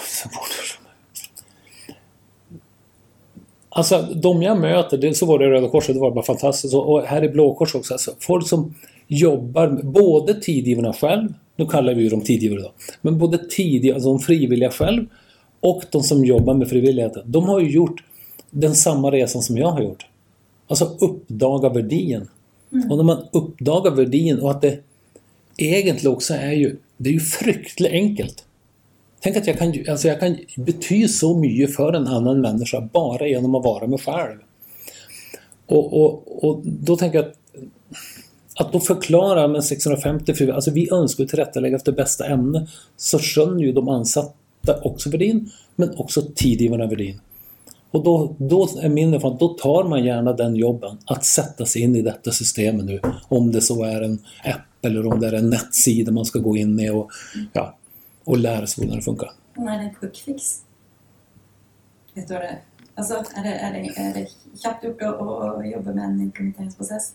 Alltså 3.68 4.02
de 4.02 4.42
jag 4.42 4.60
möter, 4.60 4.98
det, 4.98 5.14
så 5.14 5.26
var 5.26 5.38
det 5.38 5.50
Röda 5.50 5.68
Korset, 5.68 5.94
det 5.94 6.00
var 6.00 6.10
bara 6.10 6.24
fantastiskt. 6.24 6.74
Och 6.74 7.02
här 7.02 7.24
i 7.24 7.28
Blå 7.28 7.54
Kors 7.54 7.74
också, 7.74 7.94
alltså, 7.94 8.14
folk 8.18 8.48
som 8.48 8.74
jobbar, 9.10 9.68
både 9.82 10.34
tidgivarna 10.34 10.92
själv, 10.92 11.34
nu 11.56 11.66
kallar 11.66 11.94
vi 11.94 12.02
ju 12.02 12.08
dem 12.08 12.20
tidgivare 12.20 12.60
då, 12.60 12.72
men 13.02 13.18
både 13.18 13.38
tidgivare, 13.48 13.94
alltså 13.94 14.12
de 14.12 14.18
frivilliga 14.18 14.70
själv 14.70 15.06
och 15.60 15.82
de 15.90 16.02
som 16.02 16.24
jobbar 16.24 16.54
med 16.54 16.68
frivilligheten, 16.68 17.22
de 17.26 17.44
har 17.44 17.60
ju 17.60 17.70
gjort 17.70 18.04
den 18.50 18.74
samma 18.74 19.10
resan 19.10 19.42
som 19.42 19.56
jag 19.56 19.68
har 19.68 19.82
gjort. 19.82 20.06
Alltså 20.68 20.84
uppdaga 20.84 21.68
värdien. 21.68 22.28
Mm. 22.72 22.90
Och 22.90 22.96
när 22.96 23.04
man 23.04 23.24
uppdagar 23.32 23.90
värdien 23.90 24.40
och 24.40 24.50
att 24.50 24.62
det 24.62 24.78
egentligen 25.56 26.16
också 26.16 26.34
är 26.34 26.52
ju, 26.52 26.76
det 26.96 27.10
är 27.10 27.14
ju 27.14 27.20
fruktansvärt 27.20 27.92
enkelt. 27.92 28.44
Tänk 29.20 29.36
att 29.36 29.46
jag 29.46 29.58
kan, 29.58 29.74
alltså 29.88 30.08
jag 30.08 30.20
kan 30.20 30.36
betyda 30.56 31.08
så 31.08 31.38
mycket 31.38 31.76
för 31.76 31.92
en 31.92 32.06
annan 32.06 32.40
människa 32.40 32.88
bara 32.92 33.26
genom 33.26 33.54
att 33.54 33.64
vara 33.64 33.86
mig 33.86 33.98
själv. 33.98 34.38
Och, 35.66 36.02
och, 36.02 36.44
och 36.44 36.60
då 36.64 36.96
tänker 36.96 37.18
jag 37.18 37.28
att, 37.28 37.36
att 38.60 38.72
då 38.72 38.80
förklara 38.80 39.48
med 39.48 39.64
650 39.64 40.34
frivilliga, 40.34 40.54
alltså 40.54 40.70
vi 40.70 40.92
önskar 40.92 41.24
tillrättalägga 41.24 41.76
efter 41.76 41.92
bästa 41.92 42.26
ämne, 42.26 42.66
så 42.96 43.18
skönjer 43.18 43.66
ju 43.66 43.72
de 43.72 43.88
ansatta 43.88 44.80
också 44.82 45.10
värdin, 45.10 45.50
men 45.76 45.94
också 45.96 46.22
tidgivarna 46.34 46.86
värdin. 46.86 47.20
Och 47.90 48.04
då, 48.04 48.36
då 48.38 48.68
är 48.82 48.88
min 48.88 49.14
erfarenhet, 49.14 49.40
då 49.40 49.48
tar 49.48 49.84
man 49.84 50.04
gärna 50.04 50.32
den 50.32 50.56
jobben, 50.56 50.98
att 51.04 51.24
sätta 51.24 51.66
sig 51.66 51.82
in 51.82 51.96
i 51.96 52.02
detta 52.02 52.30
systemet 52.30 52.84
nu. 52.84 53.00
Om 53.28 53.52
det 53.52 53.60
så 53.60 53.84
är 53.84 54.00
en 54.00 54.18
app 54.44 54.84
eller 54.84 55.06
om 55.06 55.20
det 55.20 55.26
är 55.26 55.32
en 55.32 55.50
nettsida 55.50 56.12
man 56.12 56.24
ska 56.24 56.38
gå 56.38 56.56
in 56.56 56.80
i 56.80 56.90
och 56.90 57.10
ja, 57.52 57.76
och 58.24 58.38
lära 58.38 58.66
sig 58.66 58.86
hur 58.86 58.96
det 58.96 59.02
funkar. 59.02 59.30
Är 59.56 59.64
det 59.64 59.70
är 59.70 59.78
en 59.78 59.94
quick 59.94 60.16
fix. 60.16 60.62
Vet 62.14 62.28
du 62.28 62.34
vad 62.34 62.42
det 62.42 62.48
är? 62.48 62.60
Alltså, 62.94 63.14
är 63.14 63.42
det, 63.42 63.54
är 63.54 63.72
det, 63.72 64.00
är 64.00 64.14
det 64.14 64.26
knappt 64.62 64.84
gjort 64.84 65.02
att 65.02 65.70
jobba 65.70 65.92
med 65.92 66.04
en 66.04 66.20
implementeringsprocess? 66.20 67.12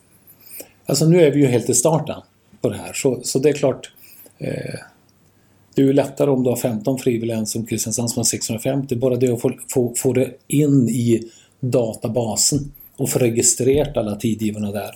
Alltså 0.85 1.05
nu 1.05 1.21
är 1.21 1.31
vi 1.31 1.39
ju 1.39 1.47
helt 1.47 1.69
i 1.69 1.73
starten 1.73 2.21
på 2.61 2.69
det 2.69 2.77
här, 2.77 2.93
så, 2.93 3.19
så 3.23 3.39
det 3.39 3.49
är 3.49 3.53
klart 3.53 3.91
eh, 4.37 4.79
det 5.75 5.81
är 5.81 5.85
ju 5.85 5.93
lättare 5.93 6.29
om 6.29 6.43
du 6.43 6.49
har 6.49 6.57
15 6.57 6.99
frivilliga 6.99 7.37
än 7.37 7.47
som 7.47 7.65
Kristiansand 7.65 8.11
som 8.11 8.19
har 8.19 8.25
650. 8.25 8.95
Bara 8.95 9.15
det 9.15 9.29
att 9.29 9.41
få, 9.41 9.51
få, 9.69 9.93
få 9.97 10.13
det 10.13 10.31
in 10.47 10.89
i 10.89 11.31
databasen 11.59 12.73
och 12.97 13.09
få 13.09 13.19
registrerat 13.19 13.97
alla 13.97 14.15
tidgivarna 14.15 14.71
där 14.71 14.91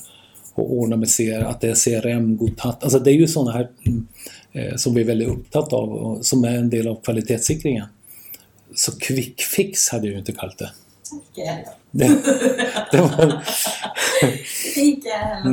och 0.54 0.74
ordna 0.74 0.96
med 0.96 1.10
CR, 1.10 1.44
att 1.44 1.62
det 1.62 1.70
är 1.70 1.76
CRM-godtatt. 1.76 2.84
Alltså 2.84 3.00
det 3.00 3.12
är 3.12 3.16
ju 3.16 3.28
sådana 3.28 3.52
här 3.52 3.70
eh, 4.52 4.76
som 4.76 4.94
vi 4.94 5.02
är 5.02 5.06
väldigt 5.06 5.28
upptatt 5.28 5.74
av 5.74 5.90
och 5.94 6.26
som 6.26 6.44
är 6.44 6.58
en 6.58 6.70
del 6.70 6.88
av 6.88 6.96
kvalitetssäkringen. 6.96 7.86
Så 8.76 8.92
quick 8.92 9.42
fix 9.42 9.90
hade 9.90 10.08
jag 10.08 10.14
ju 10.14 10.20
inte 10.20 10.32
kallat 10.32 10.58
det. 10.58 10.72
Okay 11.12 11.64
det, 11.92 12.08
det 12.92 13.02
var... 13.02 13.44
Inte 14.76 15.10
heller. 15.10 15.50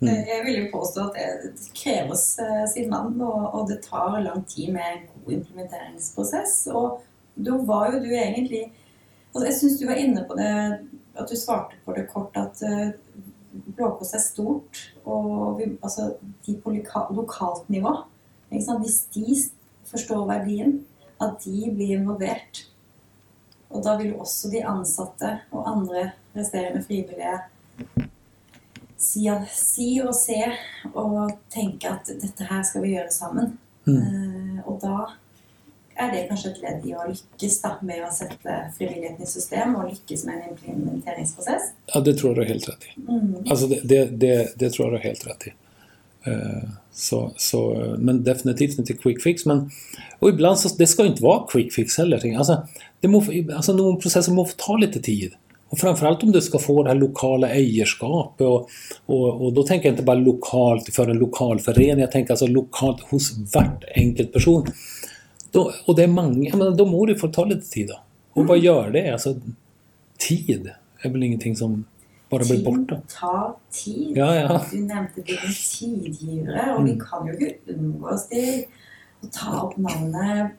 Mm. 0.00 0.28
Jag 0.28 0.44
vill 0.44 0.54
ju 0.54 0.70
påstå 0.70 1.00
att 1.00 1.14
det 1.14 1.52
krävs 1.72 2.38
eh, 2.38 2.66
sin 2.66 2.94
och, 2.94 3.60
och 3.60 3.68
det 3.70 3.82
tar 3.82 4.20
lång 4.20 4.44
tid 4.44 4.72
med 4.72 4.98
god 5.24 5.34
implementeringsprocess. 5.34 6.66
Och 6.72 7.04
då 7.34 7.58
var 7.58 7.92
ju 7.92 8.00
du 8.00 8.16
egentligen, 8.16 8.70
alltså 9.32 9.50
jag 9.50 9.58
syns 9.58 9.78
du 9.78 9.86
var 9.86 9.94
inne 9.94 10.20
på 10.20 10.34
det, 10.34 10.78
att 11.14 11.28
du 11.28 11.36
svarade 11.36 11.74
på 11.84 11.92
det 11.92 12.06
kort 12.06 12.36
att 12.36 12.62
uh, 12.62 12.88
Blåkors 13.50 14.14
är 14.14 14.18
stort 14.18 14.92
och 15.04 15.60
vi, 15.60 15.76
alltså, 15.80 16.14
de 16.44 16.54
på 16.54 16.70
loka, 16.70 17.08
lokalt 17.10 17.68
nivå 17.68 17.96
Liksom, 18.50 18.82
hvis 18.82 19.06
de 19.12 19.50
forstår 19.84 20.26
verdien, 20.26 20.84
at 21.20 21.44
de 21.44 21.70
blir 21.70 21.96
involvert. 21.98 22.64
Og 23.68 23.84
da 23.84 23.96
vil 23.98 24.14
jo 24.14 24.22
også 24.24 24.50
de 24.52 24.64
ansatte 24.64 25.34
og 25.52 25.68
andre 25.68 26.10
resterende 26.36 26.82
frivillige 26.86 27.36
si, 28.98 29.28
si 29.52 29.88
og 30.02 30.14
se 30.16 30.40
og 30.94 31.32
tenke 31.52 31.90
at 31.90 32.10
dette 32.22 32.48
her 32.48 32.64
skal 32.66 32.84
vi 32.84 32.94
gjøre 32.96 33.12
sammen. 33.14 33.56
Mm. 33.88 33.98
Uh, 33.98 34.68
og 34.68 34.80
da 34.82 34.96
er 35.98 36.10
det 36.12 36.26
kanskje 36.28 36.52
et 36.52 36.60
ledd 36.62 36.84
i 36.86 36.94
å 36.94 37.06
lykkes 37.08 37.60
da, 37.62 37.72
med 37.82 38.02
å 38.06 38.10
sette 38.14 38.58
frivilligheten 38.76 39.24
i 39.24 39.30
system 39.30 39.74
og 39.78 39.88
lykkes 39.90 40.26
med 40.28 40.36
en 40.36 40.52
implementeringsprocess? 40.52 41.72
Ja, 41.92 42.02
det 42.06 42.18
tror 42.18 42.30
jag 42.30 42.36
du 42.36 42.42
har 42.42 42.52
helt 42.52 42.68
rätt 42.68 42.84
i. 42.90 43.00
Mm. 43.00 43.34
Alltså 43.50 43.66
det, 43.66 43.80
det, 43.84 44.04
det, 44.04 44.52
det, 44.56 44.70
tror 44.70 44.86
jag 44.86 44.92
du 44.92 44.98
har 44.98 45.08
helt 45.08 45.26
rätt 45.26 45.46
i. 45.46 45.54
Uh, 46.26 46.68
så, 46.92 47.32
så, 47.36 47.94
men 47.98 48.24
definitivt 48.24 48.78
inte 48.78 48.92
quick 48.92 49.22
fix. 49.22 49.46
Men, 49.46 49.70
och 50.18 50.28
ibland 50.28 50.58
så, 50.58 50.76
det 50.76 50.86
ska 50.86 51.06
inte 51.06 51.22
vara 51.22 51.46
quick 51.46 51.72
fix 51.72 51.98
heller. 51.98 52.36
Alltså, 52.38 52.66
det 53.00 53.08
må, 53.08 53.24
alltså 53.56 53.72
någon 53.72 54.00
process 54.00 54.28
måste 54.28 54.64
ta 54.64 54.76
lite 54.76 55.00
tid. 55.00 55.32
Och 55.68 55.78
framförallt 55.78 56.22
om 56.22 56.32
du 56.32 56.40
ska 56.40 56.58
få 56.58 56.82
det 56.82 56.90
här 56.90 56.96
lokala 56.96 57.48
ägarskapet. 57.48 58.46
Och, 58.46 58.68
och, 59.06 59.44
och, 59.44 59.52
då 59.52 59.62
tänker 59.62 59.88
jag 59.88 59.92
inte 59.92 60.02
bara 60.02 60.16
lokalt 60.18 60.94
för 60.94 61.08
en 61.08 61.18
lokalförening, 61.18 62.00
jag 62.00 62.12
tänker 62.12 62.32
alltså 62.32 62.46
lokalt 62.46 63.00
hos 63.00 63.32
vart 63.54 63.84
enkelt 63.94 64.32
person. 64.32 64.66
Då, 65.50 65.72
och 65.86 65.96
det 65.96 66.02
är 66.02 66.08
många, 66.08 66.56
men 66.56 66.76
då 66.76 66.86
må 66.86 67.06
det 67.06 67.14
få 67.14 67.28
ta 67.28 67.44
lite 67.44 67.70
tid 67.70 67.88
då. 67.88 68.00
Och 68.32 68.46
vad 68.46 68.58
gör 68.58 68.90
det? 68.90 69.12
Alltså, 69.12 69.34
tid 70.28 70.70
är 71.02 71.10
väl 71.10 71.22
ingenting 71.22 71.56
som 71.56 71.84
bara 72.30 72.44
blir 72.44 72.64
borta. 72.64 73.00
tar 73.08 73.54
tid. 73.70 74.16
Ja, 74.16 74.34
ja. 74.34 74.60
Du 74.70 74.76
nämnde 74.76 75.22
dine 75.26 75.52
tidgivere, 75.54 76.74
og 76.74 76.80
mm. 76.80 76.88
vi 76.88 76.94
kan 77.00 77.28
jo 77.28 77.36
ikke 77.36 77.74
unngå 77.74 78.10
oss 78.12 78.26
til 78.30 78.64
å 79.22 79.30
ta 79.32 79.54
opp 79.62 79.76
navnet 79.80 80.56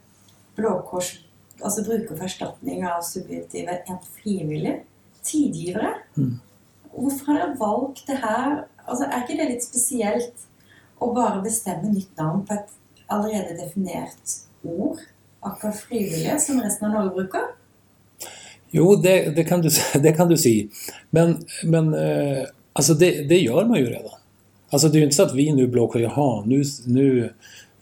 Blå 0.57 0.73
Kors, 0.87 1.13
altså 1.61 1.85
brukerforerstatning 1.87 2.83
av 2.87 3.03
subjektive 3.05 3.79
en 3.87 4.01
frivillig. 4.17 4.79
Tidgivere. 5.23 5.93
Mm. 6.15 6.39
Hvorfor 6.93 7.31
har 7.31 7.39
dere 7.41 7.59
valgt 7.59 8.05
det 8.07 8.17
her? 8.23 8.63
Altså, 8.87 9.05
er 9.05 9.23
ikke 9.23 9.37
det 9.37 9.49
litt 9.51 9.65
spesielt 9.67 10.45
å 10.99 11.11
bare 11.13 11.43
bestemme 11.43 11.91
nytt 11.91 12.17
navn 12.17 12.45
på 12.47 12.55
et 12.55 12.75
allerede 13.11 13.57
definert 13.59 14.39
ord? 14.63 15.03
Akkurat 15.45 15.77
frivillige, 15.85 16.39
som 16.43 16.59
resten 16.63 16.89
av 16.89 16.97
Norge 16.97 17.13
bruker? 17.15 17.51
Jo, 18.71 18.95
det, 18.95 19.35
det, 19.35 19.43
kan, 19.43 19.61
du, 19.61 19.69
det 19.99 20.13
kan 20.13 20.29
du 20.29 20.37
säga. 20.37 20.67
Men, 21.09 21.37
men 21.63 21.93
eh, 21.93 22.43
alltså 22.73 22.93
det, 22.93 23.29
det, 23.29 23.37
gör 23.37 23.65
man 23.65 23.79
ju 23.79 23.85
redan. 23.85 24.11
Alltså 24.69 24.87
det 24.87 24.97
är 24.97 24.99
ju 24.99 25.03
inte 25.03 25.15
så 25.15 25.23
att 25.23 25.35
vi 25.35 25.53
nu 25.53 25.67
blockar, 25.67 25.99
jaha, 25.99 26.45
nu, 26.45 26.63
nu 26.85 27.33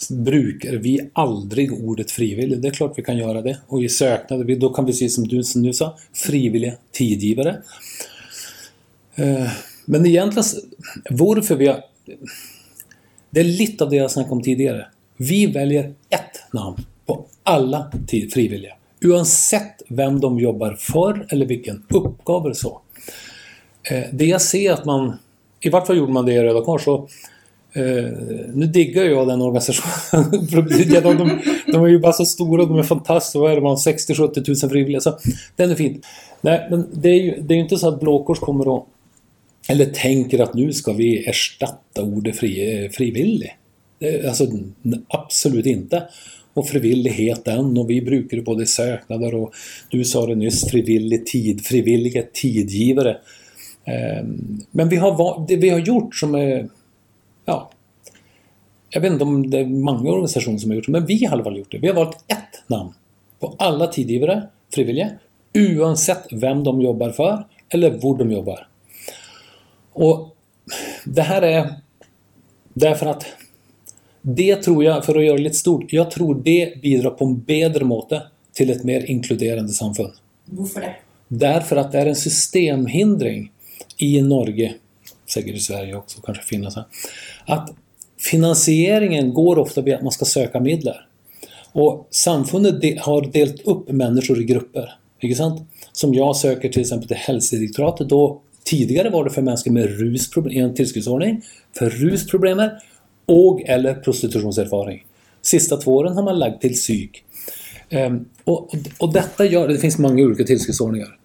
brukar 0.10 0.73
vi 0.73 1.10
aldrig 1.13 1.73
ordet 1.73 2.12
frivillig. 2.12 2.62
Det 2.62 2.67
är 2.67 2.71
klart 2.71 2.93
vi 2.95 3.04
kan 3.04 3.17
göra 3.17 3.41
det. 3.41 3.58
Och 3.67 3.84
i 3.84 3.89
söknader, 3.89 4.56
då 4.56 4.69
kan 4.69 4.86
vi 4.86 4.93
se 4.93 5.10
som 5.10 5.28
du 5.28 5.43
nu 5.56 5.73
sa, 5.73 5.97
frivilliga 6.13 6.73
tidgivare. 6.91 7.62
Eh, 9.15 9.52
men 9.86 10.06
egentligen, 10.06 10.45
varför 11.10 11.56
vi 11.56 11.67
har... 11.67 11.84
Det 13.30 13.39
är 13.39 13.43
lite 13.43 13.84
av 13.84 13.89
det 13.89 13.95
jag 13.95 14.12
snackade 14.12 14.36
om 14.36 14.41
tidigare. 14.41 14.88
Vi 15.17 15.45
väljer 15.45 15.93
ett 16.10 16.54
namn 16.54 16.78
på 17.06 17.26
alla 17.43 17.91
frivilliga. 18.34 18.77
Oavsett 19.05 19.81
vem 19.88 20.19
de 20.19 20.39
jobbar 20.39 20.73
för 20.79 21.27
eller 21.29 21.45
vilken 21.45 21.83
uppgave 21.89 22.55
så. 22.55 22.81
Eh, 23.91 24.03
det 24.12 24.25
jag 24.25 24.41
ser 24.41 24.71
att 24.71 24.86
man, 24.86 25.17
i 25.62 25.69
vart 25.69 25.88
fall 25.88 25.97
gjorde 25.97 26.12
man 26.12 26.25
det 26.25 26.33
i 26.33 26.43
Röda 26.43 26.62
Kors, 26.62 26.88
och, 26.88 27.10
eh, 27.73 28.12
nu 28.53 28.65
diggar 28.65 29.03
jag 29.03 29.27
den 29.27 29.41
organisationen. 29.41 30.47
de, 30.51 31.17
de, 31.17 31.39
de, 31.71 31.83
är 31.83 31.88
ju 31.88 31.99
bara 31.99 32.13
så 32.13 32.25
stora, 32.25 32.65
de 32.65 32.79
är 32.79 32.83
fantastiska. 32.83 33.39
Vad 33.39 33.51
är 33.51 33.55
det, 33.55 33.62
man 33.62 33.75
60-70 33.75 34.43
tusen 34.43 34.69
frivilliga. 34.69 35.01
Så 35.01 35.17
den 35.55 35.71
är 35.71 35.75
fin. 35.75 36.01
Nej, 36.41 36.67
men 36.69 36.88
det 36.93 37.10
är 37.10 37.21
ju 37.21 37.41
det 37.41 37.53
är 37.53 37.57
inte 37.57 37.77
så 37.77 37.88
att 37.88 37.99
Blåkors 37.99 38.39
kommer 38.39 38.77
att 38.77 38.86
eller 39.69 39.86
tänker 39.86 40.39
att 40.39 40.53
nu 40.53 40.73
ska 40.73 40.93
vi 40.93 41.25
ersätta 41.25 42.01
ordet 42.01 42.38
fri, 42.38 42.83
eh, 42.83 42.91
frivillig. 42.91 43.57
frivillig. 43.99 44.27
Alltså 44.27 44.47
absolut 45.07 45.65
inte 45.65 46.03
och 46.58 46.67
frivilligheten 46.67 47.78
och 47.78 47.89
vi 47.89 48.02
brukar 48.02 48.41
både 48.41 48.65
söknader 48.65 49.36
och 49.36 49.54
du 49.89 50.06
sa 50.06 50.26
det 50.26 50.36
nyss, 50.36 50.72
frivillig 50.72 51.26
tid, 51.26 51.65
frivilliga 51.65 52.24
tidgivare. 52.34 53.17
Ehm, 53.86 54.60
men 54.72 54.89
vi 54.89 54.96
har, 54.96 55.48
det 55.48 55.56
vi 55.56 55.70
har 55.70 55.80
gjort 55.80 56.15
som 56.15 56.36
är... 56.36 56.70
Ja, 57.46 57.72
jag 58.89 59.02
vet 59.02 59.12
inte 59.12 59.24
om 59.24 59.50
det 59.50 59.60
är 59.60 59.65
många 59.65 60.12
organisationer 60.12 60.58
som 60.58 60.70
har 60.70 60.76
gjort 60.76 60.86
det, 60.86 60.91
men 60.91 61.06
vi 61.06 61.26
har 61.26 61.32
i 61.32 61.34
alla 61.34 61.43
fall 61.43 61.58
gjort 61.58 61.72
det. 61.72 61.78
Vi 61.78 61.88
har 61.88 61.96
valt 61.96 62.17
ett 62.28 62.70
namn 62.70 62.93
på 63.39 63.56
alla 63.60 63.88
tidgivare, 63.88 64.48
frivilliga, 64.74 65.10
oavsett 65.56 66.28
vem 66.32 66.63
de 66.63 66.82
jobbar 66.82 67.10
för 67.10 67.46
eller 67.70 67.89
var 67.89 68.17
de 68.17 68.32
jobbar. 68.32 68.67
Och 69.93 70.36
det 71.06 71.22
här 71.22 71.41
är 71.41 71.74
därför 72.74 73.06
att 73.06 73.26
det 74.36 74.56
tror 74.56 74.84
jag, 74.84 75.06
för 75.06 75.16
att 75.16 75.26
göra 75.26 75.38
det 75.38 75.44
lite 75.44 75.56
stort, 75.56 75.94
jag 75.94 76.12
tror 76.12 76.42
det 76.44 76.82
bidrar 76.82 77.10
på 77.10 77.26
en 77.26 77.40
bättre 77.40 77.86
måte 77.86 78.24
till 78.54 78.70
ett 78.70 78.84
mer 78.84 79.12
inkluderande 79.12 79.74
samfund. 79.74 80.13
Varför 80.46 80.82
det? 80.82 80.96
Därför 81.28 81.76
att 81.76 81.92
det 81.92 82.00
är 82.00 82.06
en 82.06 82.16
systemhindring 82.16 83.52
i 83.98 84.22
Norge, 84.22 84.74
säkert 85.34 85.56
i 85.56 85.60
Sverige 85.60 85.96
också, 85.96 86.22
kanske 86.22 86.44
finnas 86.44 86.76
här, 86.76 86.86
att 87.46 87.74
finansieringen 88.32 89.34
går 89.34 89.60
ofta 89.60 89.82
via 89.82 89.96
att 89.96 90.04
man 90.04 90.12
ska 90.12 90.26
söka 90.26 90.60
medel. 90.60 90.96
Och 91.72 92.08
samfundet 92.12 93.00
har 93.00 93.32
delat 93.32 93.60
upp 93.60 93.92
människor 93.92 94.42
i 94.42 94.44
grupper. 94.44 94.94
Inte 95.20 95.36
sant? 95.36 95.62
Som 95.92 96.13
jag 96.13 96.36
söker 96.36 96.70
till 96.70 96.82
exempel 96.82 97.08
till 97.08 97.18
hälsodirektoratet 97.18 98.10
då 98.10 98.42
Tidigare 98.68 99.10
var 99.10 99.24
det 99.24 99.30
för 99.30 99.42
människor 99.42 99.72
med 99.72 100.00
rusproblem, 100.00 100.66
en 100.66 100.74
tillskottsordning, 100.74 101.42
för 101.78 101.90
rusproblemer 101.90 102.72
och 103.28 103.62
eller 103.66 103.94
prostitutionserfarenhet. 103.94 105.06
Sista 105.42 105.78
två 105.78 105.96
åren 105.96 106.13
har 106.13 106.24
man 106.24 106.40
lagt 106.40 106.62
till 106.62 106.74
psyk. 106.74 107.24
Ehm, 107.90 108.26
och, 108.44 108.76
och, 108.98 109.13
detta 109.13 109.46
gör, 109.46 109.68
det 109.68 109.78
finns 109.78 109.98
många 109.98 110.24
olika 110.24 110.44
tillskottsordningar. 110.44 111.18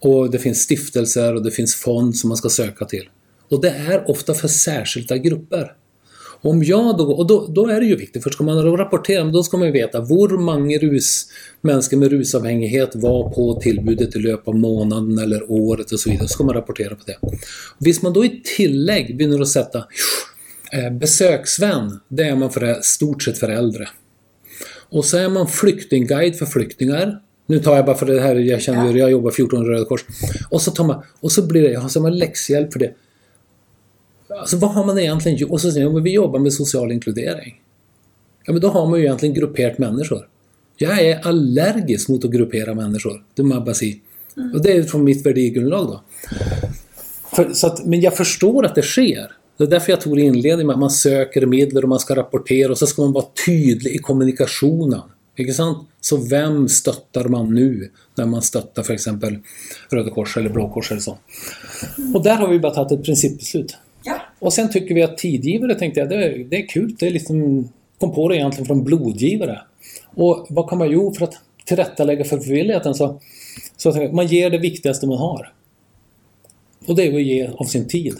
Och 0.00 0.30
det 0.30 0.38
finns 0.38 0.60
stiftelser 0.62 1.34
och 1.34 1.42
det 1.42 1.50
finns 1.50 1.74
fond 1.74 2.16
som 2.16 2.28
man 2.28 2.36
ska 2.36 2.48
söka 2.48 2.84
till. 2.84 3.08
Och 3.50 3.60
det 3.60 3.70
är 3.70 4.10
ofta 4.10 4.34
för 4.34 4.48
särskilda 4.48 5.16
grupper. 5.18 5.72
Om 6.42 6.62
jag 6.62 6.98
då, 6.98 7.12
och 7.12 7.26
då, 7.26 7.46
då 7.46 7.66
är 7.66 7.80
det 7.80 7.86
ju 7.86 7.96
viktigt, 7.96 8.22
för 8.22 8.30
ska 8.30 8.44
man 8.44 8.76
rapportera, 8.76 9.24
då 9.24 9.42
ska 9.42 9.56
man 9.56 9.72
veta 9.72 10.00
hur 10.00 10.38
många 10.38 10.78
rus, 10.78 11.26
människor 11.60 11.96
med 11.96 12.10
rusavhängighet 12.10 12.90
var 12.94 13.30
på 13.30 13.60
tillbudet 13.60 14.16
i 14.16 14.18
löp 14.18 14.48
av 14.48 14.56
månaden 14.56 15.18
eller 15.18 15.50
året 15.50 15.92
och 15.92 16.00
så 16.00 16.10
vidare. 16.10 16.28
Så 16.28 16.32
ska 16.34 16.44
man 16.44 16.54
rapportera 16.54 16.94
på 16.94 17.02
det. 17.06 17.16
Visst 17.78 18.02
man 18.02 18.12
då 18.12 18.24
i 18.24 18.42
tillägg 18.56 19.18
börjar 19.18 19.40
att 19.40 19.48
sätta 19.48 19.84
besöksvän, 20.92 22.00
det 22.08 22.22
är 22.22 22.36
man 22.36 22.50
för 22.50 22.78
stort 22.82 23.22
sett 23.22 23.38
för 23.38 23.48
äldre. 23.48 23.88
Och 24.88 25.04
så 25.04 25.16
är 25.16 25.28
man 25.28 25.48
flyktingguide 25.48 26.36
för 26.36 26.46
flyktingar. 26.46 27.22
Nu 27.46 27.58
tar 27.58 27.76
jag 27.76 27.86
bara 27.86 27.96
för 27.96 28.06
det 28.06 28.20
här, 28.20 28.36
jag 28.36 28.62
känner 28.62 28.92
ju, 28.92 28.98
jag 28.98 29.10
jobbar 29.10 29.30
14 29.30 29.66
Röda 29.66 29.84
Kors. 29.84 30.04
Och 30.50 30.62
så 30.62 30.70
tar 30.70 30.84
man, 30.84 31.02
och 31.20 31.32
så 31.32 31.46
blir 31.46 31.62
det, 31.62 31.70
jag 31.72 31.80
har 31.80 32.10
läxhjälp 32.10 32.72
för 32.72 32.80
det. 32.80 32.94
Alltså 34.28 34.56
vad 34.56 34.70
har 34.70 34.84
man 34.84 34.98
egentligen 34.98 35.38
gjort? 35.38 35.50
Och 35.50 35.60
så 35.60 35.70
säger 35.70 35.90
man 35.90 36.02
vi 36.02 36.12
jobbar 36.12 36.38
med 36.38 36.52
social 36.52 36.92
inkludering. 36.92 37.60
Ja 38.46 38.52
men 38.52 38.62
då 38.62 38.68
har 38.68 38.86
man 38.86 38.98
ju 38.98 39.04
egentligen 39.04 39.34
grupperat 39.34 39.78
människor. 39.78 40.28
Jag 40.76 41.00
är 41.00 41.26
allergisk 41.26 42.08
mot 42.08 42.24
att 42.24 42.30
gruppera 42.30 42.74
människor. 42.74 43.24
Det 43.34 43.74
säga. 43.74 43.94
Mm. 44.36 44.54
Och 44.54 44.62
det 44.62 44.72
är 44.72 44.82
från 44.82 45.04
mitt 45.04 45.26
värdegrundlag 45.26 45.86
då. 45.86 46.02
För, 47.36 47.52
så 47.52 47.66
att, 47.66 47.86
men 47.86 48.00
jag 48.00 48.16
förstår 48.16 48.66
att 48.66 48.74
det 48.74 48.82
sker. 48.82 49.32
Det 49.60 49.66
är 49.66 49.70
därför 49.70 49.92
jag 49.92 50.00
tog 50.00 50.20
inledningen 50.20 50.66
med 50.66 50.74
att 50.74 50.80
man 50.80 50.90
söker 50.90 51.46
medel 51.46 51.82
och 51.82 51.88
man 51.88 51.98
ska 51.98 52.16
rapportera 52.16 52.70
och 52.70 52.78
så 52.78 52.86
ska 52.86 53.02
man 53.02 53.12
vara 53.12 53.24
tydlig 53.46 53.94
i 53.94 53.98
kommunikationen. 53.98 55.00
Inte 55.36 55.52
sant? 55.52 55.88
Så 56.00 56.16
vem 56.16 56.68
stöttar 56.68 57.24
man 57.24 57.54
nu 57.54 57.90
när 58.14 58.26
man 58.26 58.42
stöttar 58.42 58.82
för 58.82 58.94
exempel 58.94 59.38
Röda 59.90 60.10
Kors 60.10 60.36
eller 60.36 60.50
Blå 60.50 60.68
Kors 60.68 60.90
eller 60.90 61.00
så. 61.00 61.18
Och 62.14 62.22
där 62.22 62.34
har 62.34 62.48
vi 62.48 62.58
bara 62.58 62.74
tagit 62.74 62.92
ett 62.92 63.04
principbeslut. 63.04 63.76
Ja. 64.02 64.20
Och 64.38 64.52
sen 64.52 64.70
tycker 64.70 64.94
vi 64.94 65.02
att 65.02 65.18
tidgivare 65.18 65.74
tänkte 65.74 66.00
jag, 66.00 66.08
det, 66.08 66.44
det 66.50 66.56
är 66.56 66.68
kul. 66.68 66.96
Det 66.98 67.06
är 67.06 67.10
liksom, 67.10 67.68
kom 67.98 68.14
på 68.14 68.28
det 68.28 68.36
egentligen 68.36 68.66
från 68.66 68.84
blodgivare. 68.84 69.60
Och 70.04 70.46
vad 70.50 70.68
kan 70.68 70.78
man 70.78 70.90
göra 70.90 71.14
för 71.14 71.24
att 71.24 71.34
tillrättalägga 71.64 72.24
för 72.24 72.38
förvilligheten? 72.38 72.94
Så, 72.94 73.20
så 73.76 74.10
man 74.12 74.26
ger 74.26 74.50
det 74.50 74.58
viktigaste 74.58 75.06
man 75.06 75.18
har. 75.18 75.52
Och 76.86 76.96
det 76.96 77.06
är 77.06 77.14
att 77.14 77.22
ge 77.22 77.50
av 77.56 77.64
sin 77.64 77.88
tid. 77.88 78.16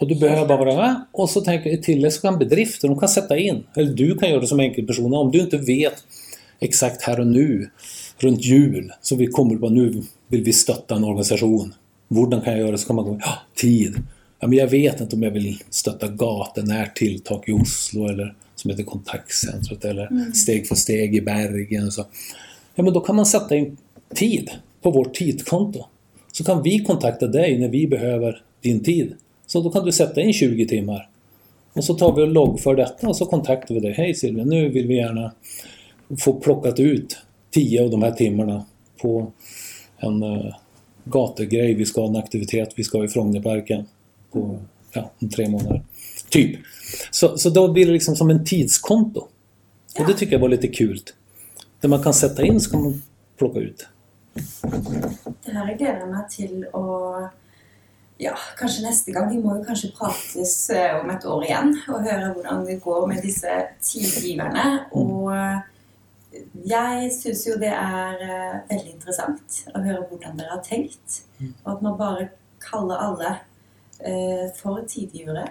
Och 0.00 0.08
du 0.08 0.14
behöver 0.14 0.46
bara 0.46 0.64
vara 0.64 0.76
med 0.76 1.04
och 1.12 1.30
så 1.30 1.40
tänker 1.40 1.70
jag 1.70 1.82
till 1.82 2.12
så 2.12 2.20
kan 2.20 2.38
bedrifter, 2.38 2.88
de 2.88 2.98
kan 2.98 3.08
sätta 3.08 3.38
in. 3.38 3.64
Eller 3.76 3.92
du 3.92 4.18
kan 4.18 4.30
göra 4.30 4.40
det 4.40 4.46
som 4.46 4.60
enkelperson. 4.60 5.14
Om 5.14 5.30
du 5.30 5.40
inte 5.40 5.56
vet 5.56 5.94
exakt 6.60 7.02
här 7.02 7.20
och 7.20 7.26
nu, 7.26 7.70
runt 8.18 8.44
jul, 8.44 8.92
så 9.02 9.16
vi 9.16 9.26
kommer 9.26 9.56
på 9.56 9.68
nu 9.68 10.02
vill 10.28 10.44
vi 10.44 10.52
stötta 10.52 10.94
en 10.94 11.04
organisation. 11.04 11.74
Hur 12.08 12.40
kan 12.40 12.52
jag 12.52 12.58
göra? 12.58 12.78
Så 12.78 12.86
kan 12.86 12.96
man 12.96 13.04
gå, 13.04 13.18
ja, 13.20 13.38
tid 13.54 14.02
ja, 14.40 14.48
men 14.48 14.58
jag 14.58 14.66
vet 14.66 15.00
inte 15.00 15.16
om 15.16 15.22
jag 15.22 15.30
vill 15.30 15.62
stötta 15.70 16.08
gatunärt 16.08 16.96
tilltak 16.96 17.48
i 17.48 17.52
Oslo 17.52 18.08
eller 18.08 18.34
som 18.54 18.70
heter 18.70 18.84
Kontaktcentret 18.84 19.84
eller 19.84 20.06
mm. 20.06 20.32
Steg 20.32 20.68
för 20.68 20.74
steg 20.74 21.16
i 21.16 21.20
Bergen. 21.20 21.90
Så. 21.90 22.06
Ja, 22.74 22.82
men 22.82 22.92
då 22.92 23.00
kan 23.00 23.16
man 23.16 23.26
sätta 23.26 23.56
in 23.56 23.76
tid 24.14 24.50
på 24.82 24.90
vårt 24.90 25.14
tidkonto. 25.14 25.84
Så 26.32 26.44
kan 26.44 26.62
vi 26.62 26.84
kontakta 26.84 27.26
dig 27.26 27.58
när 27.58 27.68
vi 27.68 27.86
behöver 27.86 28.42
din 28.60 28.82
tid. 28.82 29.14
Så 29.52 29.60
då 29.60 29.70
kan 29.70 29.84
du 29.84 29.92
sätta 29.92 30.20
in 30.20 30.32
20 30.32 30.66
timmar. 30.66 31.08
Och 31.72 31.84
så 31.84 31.94
tar 31.94 32.16
vi 32.16 32.22
och 32.22 32.28
loggför 32.28 32.74
detta 32.74 33.08
och 33.08 33.16
så 33.16 33.26
kontaktar 33.26 33.74
vi 33.74 33.80
dig. 33.80 33.92
Hej 33.92 34.14
Silvia, 34.14 34.44
nu 34.44 34.68
vill 34.68 34.86
vi 34.86 34.96
gärna 34.96 35.32
få 36.18 36.32
plockat 36.32 36.80
ut 36.80 37.18
10 37.50 37.84
av 37.84 37.90
de 37.90 38.02
här 38.02 38.10
timmarna 38.10 38.64
på 39.02 39.32
en 39.96 40.22
uh, 40.22 40.54
gategrej. 41.04 41.74
Vi 41.74 41.84
ska 41.86 42.00
ha 42.00 42.08
en 42.08 42.16
aktivitet, 42.16 42.72
vi 42.76 42.84
ska 42.84 43.04
i 43.04 43.08
Frognerparken 43.08 43.86
på 44.32 44.58
ja, 44.92 45.10
tre 45.36 45.48
månader. 45.48 45.82
Typ. 46.28 46.60
Så, 47.10 47.38
så 47.38 47.50
då 47.50 47.72
blir 47.72 47.86
det 47.86 47.92
liksom 47.92 48.16
som 48.16 48.30
en 48.30 48.44
tidskonto. 48.44 49.20
Och 49.98 50.06
det 50.06 50.14
tycker 50.14 50.32
jag 50.32 50.40
var 50.40 50.48
lite 50.48 50.68
kul. 50.68 51.00
Där 51.80 51.88
man 51.88 52.02
kan 52.02 52.14
sätta 52.14 52.44
in 52.44 52.60
så 52.60 52.70
kan 52.70 52.82
man 52.82 53.02
plocka 53.38 53.58
ut. 53.58 53.86
Det 55.44 55.52
här 55.52 55.72
är 55.72 55.78
grejerna 55.78 56.22
till 56.30 56.66
att 56.72 57.32
ja, 58.20 58.34
kanske 58.58 58.82
nästa 58.82 59.12
gång. 59.12 59.28
Vi 59.30 59.38
måste 59.38 59.66
kanske 59.66 59.88
pratas 59.88 60.70
eh, 60.70 61.00
om 61.00 61.10
ett 61.10 61.24
år 61.24 61.44
igen 61.44 61.80
och 61.88 62.02
höra 62.02 62.26
hur 62.26 62.66
det 62.66 62.74
går 62.74 63.06
med 63.06 63.22
dessa 63.22 63.62
tidgivarna. 63.80 64.62
Mm. 64.62 65.10
Och 65.10 65.32
jag 66.64 67.12
syns 67.12 67.48
ju 67.48 67.54
det 67.54 67.74
är 67.80 68.12
eh, 68.12 68.60
väldigt 68.68 68.94
intressant 68.94 69.66
att 69.74 69.84
höra 69.84 70.06
hur 70.10 70.34
ni 70.34 70.44
har 70.44 70.58
tänkt. 70.58 71.24
Mm. 71.38 71.54
Och 71.62 71.72
att 71.72 71.80
man 71.80 71.98
bara 71.98 72.28
kallar 72.70 72.96
alla 72.96 73.36
Eh, 74.04 74.50
for 74.56 74.80
tidligere. 74.88 75.46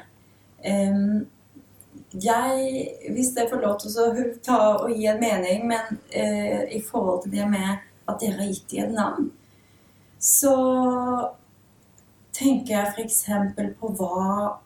Jeg, 2.13 2.88
hvis 3.13 3.36
jeg 3.38 3.49
får 3.49 3.62
lov 3.62 3.75
til 3.79 3.97
å 4.01 4.05
ta 4.45 4.60
og 4.82 4.93
gi 4.95 5.05
en 5.12 5.19
mening, 5.21 5.67
men 5.69 5.99
eh, 6.10 6.65
i 6.73 6.82
forhold 6.82 7.23
til 7.23 7.36
det 7.36 7.45
med 7.49 7.84
at 8.10 8.17
dere 8.21 8.39
har 8.39 8.49
gitt 8.49 8.71
dem 8.71 8.88
et 8.88 8.95
navn, 8.95 9.27
så 10.19 10.55
tenker 12.39 12.75
jeg 12.75 12.93
f.eks. 12.95 13.23
på 13.80 13.91
hva 13.99 14.60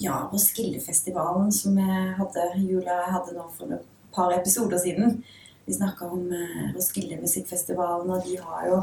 ja, 0.00 0.26
Roskildefestivalen, 0.32 1.52
som 1.52 1.76
jeg 1.80 2.14
hadde, 2.18 2.46
Jula 2.64 3.02
hadde 3.12 3.36
nå 3.36 3.46
for 3.56 3.76
et 3.76 3.84
par 4.14 4.32
episoder 4.36 4.80
siden. 4.80 5.20
Vi 5.66 5.74
snakka 5.74 6.08
om 6.12 6.28
eh, 6.32 6.72
Roskilde 6.76 7.18
Musikkfestivalen, 7.20 8.10
og 8.12 8.24
de 8.26 8.36
har 8.40 8.68
jo 8.70 8.82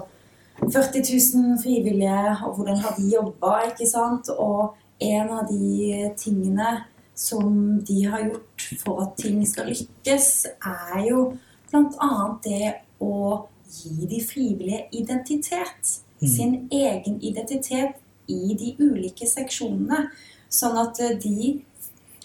40 0.62 1.04
000 1.36 1.60
frivillige, 1.64 2.38
og 2.46 2.56
hvordan 2.56 2.78
har 2.78 2.96
de 2.98 3.10
jobba? 3.14 3.54
ikke 3.72 3.90
sant? 3.90 4.30
Og 4.30 4.76
en 5.00 5.30
av 5.30 5.48
de 5.50 6.10
tingene 6.18 6.84
som 7.16 7.80
de 7.88 8.04
har 8.10 8.26
gjort 8.26 8.68
for 8.82 9.02
at 9.06 9.18
ting 9.22 9.42
skal 9.48 9.70
lykkes, 9.70 10.30
er 10.66 11.02
jo 11.08 11.26
bl.a. 11.72 12.14
det 12.46 12.74
å 13.02 13.46
gi 13.74 14.08
de 14.10 14.22
frivillige 14.26 14.88
identitet. 15.02 15.98
Mm. 16.22 16.30
Sin 16.30 16.54
egen 16.72 17.20
identitet 17.22 18.03
i 18.32 18.56
de 18.60 18.74
ulike 18.80 19.28
seksjonene. 19.30 20.08
Sånn 20.54 20.78
at 20.78 21.00
de 21.24 21.64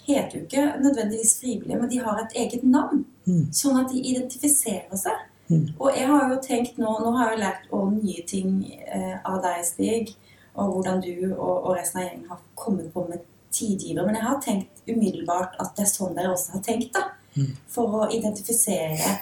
heter 0.09 0.37
jo 0.37 0.45
ikke 0.45 0.65
nødvendigvis 0.83 1.39
frivillige, 1.39 1.79
men 1.79 1.89
de 1.89 2.01
har 2.03 2.21
et 2.21 2.35
eget 2.43 2.63
navn. 2.63 3.03
Mm. 3.25 3.49
Sånn 3.53 3.77
at 3.81 3.91
de 3.93 4.01
identifiserer 4.11 4.97
seg. 4.97 5.25
Mm. 5.49 5.65
Og 5.79 5.97
jeg 5.97 6.07
har 6.09 6.27
jo 6.29 6.35
tenkt 6.45 6.75
nå 6.77 6.91
Nå 7.01 7.11
har 7.17 7.31
jeg 7.31 7.41
lært 7.41 7.71
om 7.73 7.95
nye 7.97 8.21
ting 8.29 8.59
eh, 8.69 9.15
av 9.25 9.39
deg, 9.41 9.63
Stig, 9.65 10.11
og 10.53 10.75
hvordan 10.75 11.01
du 11.01 11.13
og, 11.31 11.55
og, 11.55 11.71
resten 11.77 12.01
av 12.01 12.05
gjengen 12.05 12.27
har 12.29 12.43
kommet 12.55 12.91
på 12.93 13.05
med 13.09 13.23
tidgivere. 13.55 14.05
Men 14.05 14.19
jeg 14.19 14.27
har 14.27 14.41
tenkt 14.45 14.83
umiddelbart 14.89 15.57
at 15.61 15.73
det 15.77 15.87
er 15.87 15.93
sånn 15.93 16.13
dere 16.17 16.35
også 16.35 16.57
har 16.57 16.65
tenkt, 16.65 16.91
da. 16.93 17.07
Mm. 17.37 17.53
For 17.69 17.97
å 17.97 18.09
identifisere 18.13 19.15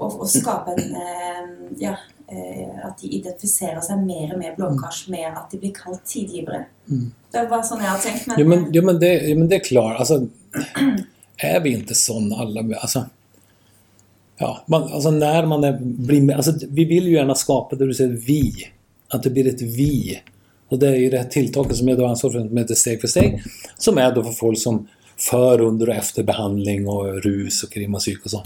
og, 0.00 0.20
og 0.22 0.28
skape 0.30 0.74
en 0.76 0.96
eh, 0.96 1.54
Ja, 1.82 1.96
eh, 2.30 2.86
at 2.86 2.98
de 3.02 3.12
identifiserer 3.18 3.80
seg 3.84 4.02
mer 4.02 4.34
og 4.34 4.42
mer 4.42 4.56
blåkars 4.56 5.04
med 5.12 5.28
at 5.30 5.52
de 5.52 5.60
blir 5.62 5.74
kalt 5.76 6.04
tidgivere. 6.06 6.64
Mm. 6.90 7.08
Det 7.32 7.46
var 7.50 7.62
sånn 7.66 7.84
jeg 7.84 7.92
har 7.92 8.04
tenkt. 8.04 8.26
Men, 8.26 8.40
jo, 8.40 8.48
men, 8.48 8.66
jo, 8.74 8.84
men, 8.86 9.00
det, 9.02 9.14
jo, 9.28 9.38
men 9.38 9.48
det 9.48 9.60
är 9.60 9.64
klart. 9.64 9.98
Alltså, 9.98 10.26
är 11.36 11.60
vi 11.60 11.72
inte 11.72 11.94
sån 11.94 12.32
alla? 12.32 12.60
Alltså, 12.60 13.04
Ja, 14.42 14.64
man, 14.66 14.82
alltså 14.82 15.10
när 15.10 15.46
man 15.46 15.64
är, 15.64 15.78
blir 15.80 16.20
med, 16.20 16.36
alltså 16.36 16.52
vi 16.68 16.84
vill 16.84 17.06
ju 17.06 17.12
gärna 17.12 17.34
skapa 17.34 17.76
det 17.76 17.86
du 17.86 17.94
säger 17.94 18.10
vi. 18.10 18.52
Att 19.08 19.22
det 19.22 19.30
blir 19.30 19.48
ett 19.48 19.62
vi. 19.62 20.20
Och 20.68 20.78
det 20.78 20.88
är 20.88 20.96
ju 20.96 21.10
det 21.10 21.18
här 21.18 21.24
tilltaget 21.24 21.76
som 21.76 21.88
jag 21.88 21.98
då 21.98 22.06
ansvarar 22.06 22.32
för, 22.32 22.48
som 22.48 22.56
heter 22.56 22.74
Steg 22.74 23.00
för 23.00 23.08
steg, 23.08 23.42
som 23.78 23.98
är 23.98 24.14
då 24.14 24.24
för 24.24 24.32
folk 24.32 24.58
som 24.58 24.88
för, 25.16 25.60
under 25.60 25.88
och 25.88 25.94
efter 25.94 26.22
behandling 26.22 26.88
och 26.88 27.22
rus 27.22 27.62
och 27.62 27.70
krim 27.70 27.94
och 27.94 28.00
psyk 28.00 28.24
och 28.24 28.30
så. 28.30 28.42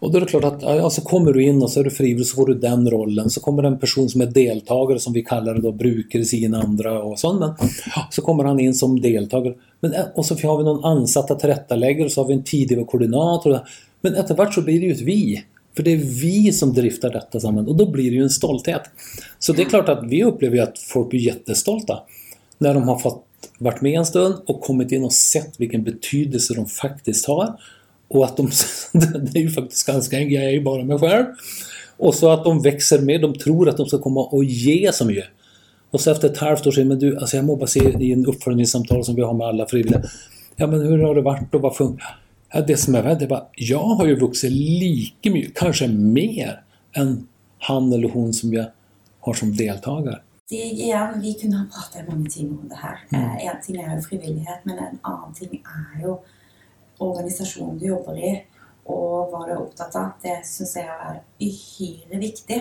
Och 0.00 0.12
då 0.12 0.16
är 0.16 0.20
det 0.20 0.26
klart 0.26 0.44
att 0.44 0.62
ja, 0.62 0.90
så 0.90 1.00
kommer 1.00 1.32
du 1.32 1.44
in 1.44 1.62
och 1.62 1.70
så 1.70 1.80
är 1.80 1.84
du 1.84 1.90
frivillig 1.90 2.26
så 2.26 2.36
får 2.36 2.46
du 2.46 2.54
den 2.54 2.90
rollen. 2.90 3.30
Så 3.30 3.40
kommer 3.40 3.62
en 3.62 3.78
person 3.78 4.08
som 4.08 4.20
är 4.20 4.26
deltagare 4.26 4.98
som 4.98 5.12
vi 5.12 5.22
kallar 5.22 5.54
det 5.54 5.60
då, 5.60 5.72
brukare 5.72 6.24
sin 6.24 6.54
andra 6.54 7.02
och 7.02 7.18
sånt. 7.18 7.40
Men, 7.40 7.68
så 8.10 8.22
kommer 8.22 8.44
han 8.44 8.60
in 8.60 8.74
som 8.74 9.00
deltagare. 9.00 9.54
Men, 9.80 9.92
eh, 9.92 10.04
och 10.14 10.26
så 10.26 10.34
har 10.34 10.58
vi 10.58 10.64
någon 10.64 10.84
ansatta 10.84 11.34
att 11.34 11.40
tillrättalägga 11.40 12.04
och 12.04 12.12
så 12.12 12.22
har 12.22 12.28
vi 12.28 12.34
en 12.34 12.44
tidigare 12.44 12.84
koordinator. 12.84 13.60
Men 14.00 14.14
eftervart 14.14 14.54
så 14.54 14.62
blir 14.62 14.80
det 14.80 14.86
ju 14.86 14.92
ett 14.92 15.00
vi. 15.00 15.44
För 15.76 15.82
det 15.82 15.92
är 15.92 15.96
vi 15.96 16.52
som 16.52 16.74
driftar 16.74 17.10
detta 17.10 17.40
samman 17.40 17.68
och 17.68 17.76
då 17.76 17.90
blir 17.90 18.10
det 18.10 18.16
ju 18.16 18.22
en 18.22 18.30
stolthet. 18.30 18.82
Så 19.38 19.52
det 19.52 19.62
är 19.62 19.66
klart 19.66 19.88
att 19.88 20.04
vi 20.08 20.24
upplever 20.24 20.56
ju 20.56 20.62
att 20.62 20.78
folk 20.78 21.10
blir 21.10 21.20
jättestolta 21.20 21.98
när 22.58 22.74
de 22.74 22.88
har 22.88 22.98
fått 22.98 23.24
varit 23.58 23.80
med 23.80 23.98
en 23.98 24.06
stund 24.06 24.34
och 24.46 24.60
kommit 24.60 24.92
in 24.92 25.04
och 25.04 25.12
sett 25.12 25.60
vilken 25.60 25.84
betydelse 25.84 26.54
de 26.54 26.66
faktiskt 26.66 27.26
har. 27.26 27.60
Och 28.08 28.24
att 28.24 28.36
de, 28.36 28.50
det 28.92 29.38
är 29.38 29.42
ju 29.42 29.50
faktiskt 29.50 29.86
ganska 29.86 30.20
jag 30.20 30.44
är 30.44 30.50
ju 30.50 30.62
bara 30.62 30.84
mig 30.84 30.98
själv. 30.98 31.26
Och 31.96 32.14
så 32.14 32.30
att 32.30 32.44
de 32.44 32.62
växer 32.62 32.98
med, 32.98 33.20
de 33.20 33.34
tror 33.34 33.68
att 33.68 33.76
de 33.76 33.86
ska 33.86 33.98
komma 33.98 34.20
och 34.24 34.44
ge 34.44 34.92
så 34.92 35.04
mycket. 35.04 35.24
Och 35.90 36.00
så 36.00 36.10
efter 36.10 36.28
ett 36.28 36.38
halvt 36.38 36.66
år 36.66 36.70
säger 36.70 36.88
men 36.88 36.98
du, 36.98 37.16
alltså 37.16 37.36
jag 37.36 37.44
må 37.44 37.56
bara 37.56 37.66
se 37.66 37.80
i 38.00 38.12
en 38.12 38.26
uppföljningssamtal 38.26 39.04
som 39.04 39.14
vi 39.14 39.22
har 39.22 39.34
med 39.34 39.46
alla 39.46 39.66
frivilliga. 39.66 40.02
Ja 40.56 40.66
men 40.66 40.80
hur 40.80 40.98
har 40.98 41.14
det 41.14 41.22
varit 41.22 41.54
och 41.54 41.60
vad 41.60 41.76
funkar? 41.76 42.18
Ja, 42.52 42.60
det 42.60 42.76
som 42.76 42.94
är 42.94 43.02
värd 43.02 43.22
är 43.22 43.26
bara, 43.26 43.46
jag 43.54 43.78
har 43.78 44.06
ju 44.06 44.16
vuxit 44.16 44.52
lika 44.52 45.30
mycket, 45.30 45.56
kanske 45.56 45.88
mer, 45.88 46.62
än 46.96 47.26
han 47.58 47.92
eller 47.92 48.08
hon 48.08 48.32
som 48.32 48.52
jag 48.54 48.66
har 49.20 49.34
som 49.34 49.56
deltagare. 49.56 50.20
Det, 50.48 50.56
igen, 50.56 51.20
vi 51.20 51.34
kunne 51.34 51.56
ha 51.56 51.64
pratet 51.64 52.08
mange 52.08 52.30
timer 52.30 52.50
om 52.50 52.68
det 52.68 52.74
her. 52.74 52.98
Mm. 53.12 53.30
Eh, 53.30 53.46
En 53.46 53.62
ting 53.66 53.76
jo 53.76 54.02
frivillighet, 54.02 54.60
men 54.64 54.78
en 54.78 54.98
annen 55.02 55.34
ting 55.34 55.50
er 55.52 56.02
jo 56.02 56.20
organisasjonen 57.04 57.78
du 57.78 57.86
jobber 57.90 58.18
i, 58.18 58.34
og 58.88 59.30
hva 59.30 59.44
du 59.46 59.52
er 59.52 59.60
opptatt 59.60 59.96
av. 60.00 60.14
Det 60.22 60.38
syns 60.48 60.76
jeg 60.78 60.88
er 60.88 61.20
uhyre 61.44 62.20
viktig. 62.22 62.60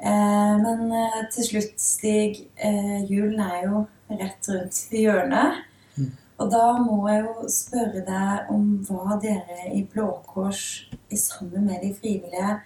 Eh, 0.00 0.54
Men 0.64 0.92
eh, 0.92 1.20
til 1.32 1.48
slutt, 1.48 1.80
Stig, 1.80 2.44
eh, 2.56 3.00
julen 3.10 3.40
er 3.40 3.66
jo 3.66 3.84
rett 4.10 4.48
rundt 4.48 4.82
hjørnet. 4.96 5.62
Mm. 5.96 6.10
Og 6.40 6.50
da 6.52 6.66
må 6.80 6.98
jeg 7.08 7.24
jo 7.26 7.48
spørre 7.52 8.04
deg 8.06 8.52
om 8.52 8.68
hva 8.88 9.18
dere 9.22 9.70
i 9.76 9.84
Blå 9.84 10.08
Kors 10.26 10.86
sammen 11.12 11.66
med 11.66 11.82
de 11.84 11.94
frivillige 11.94 12.60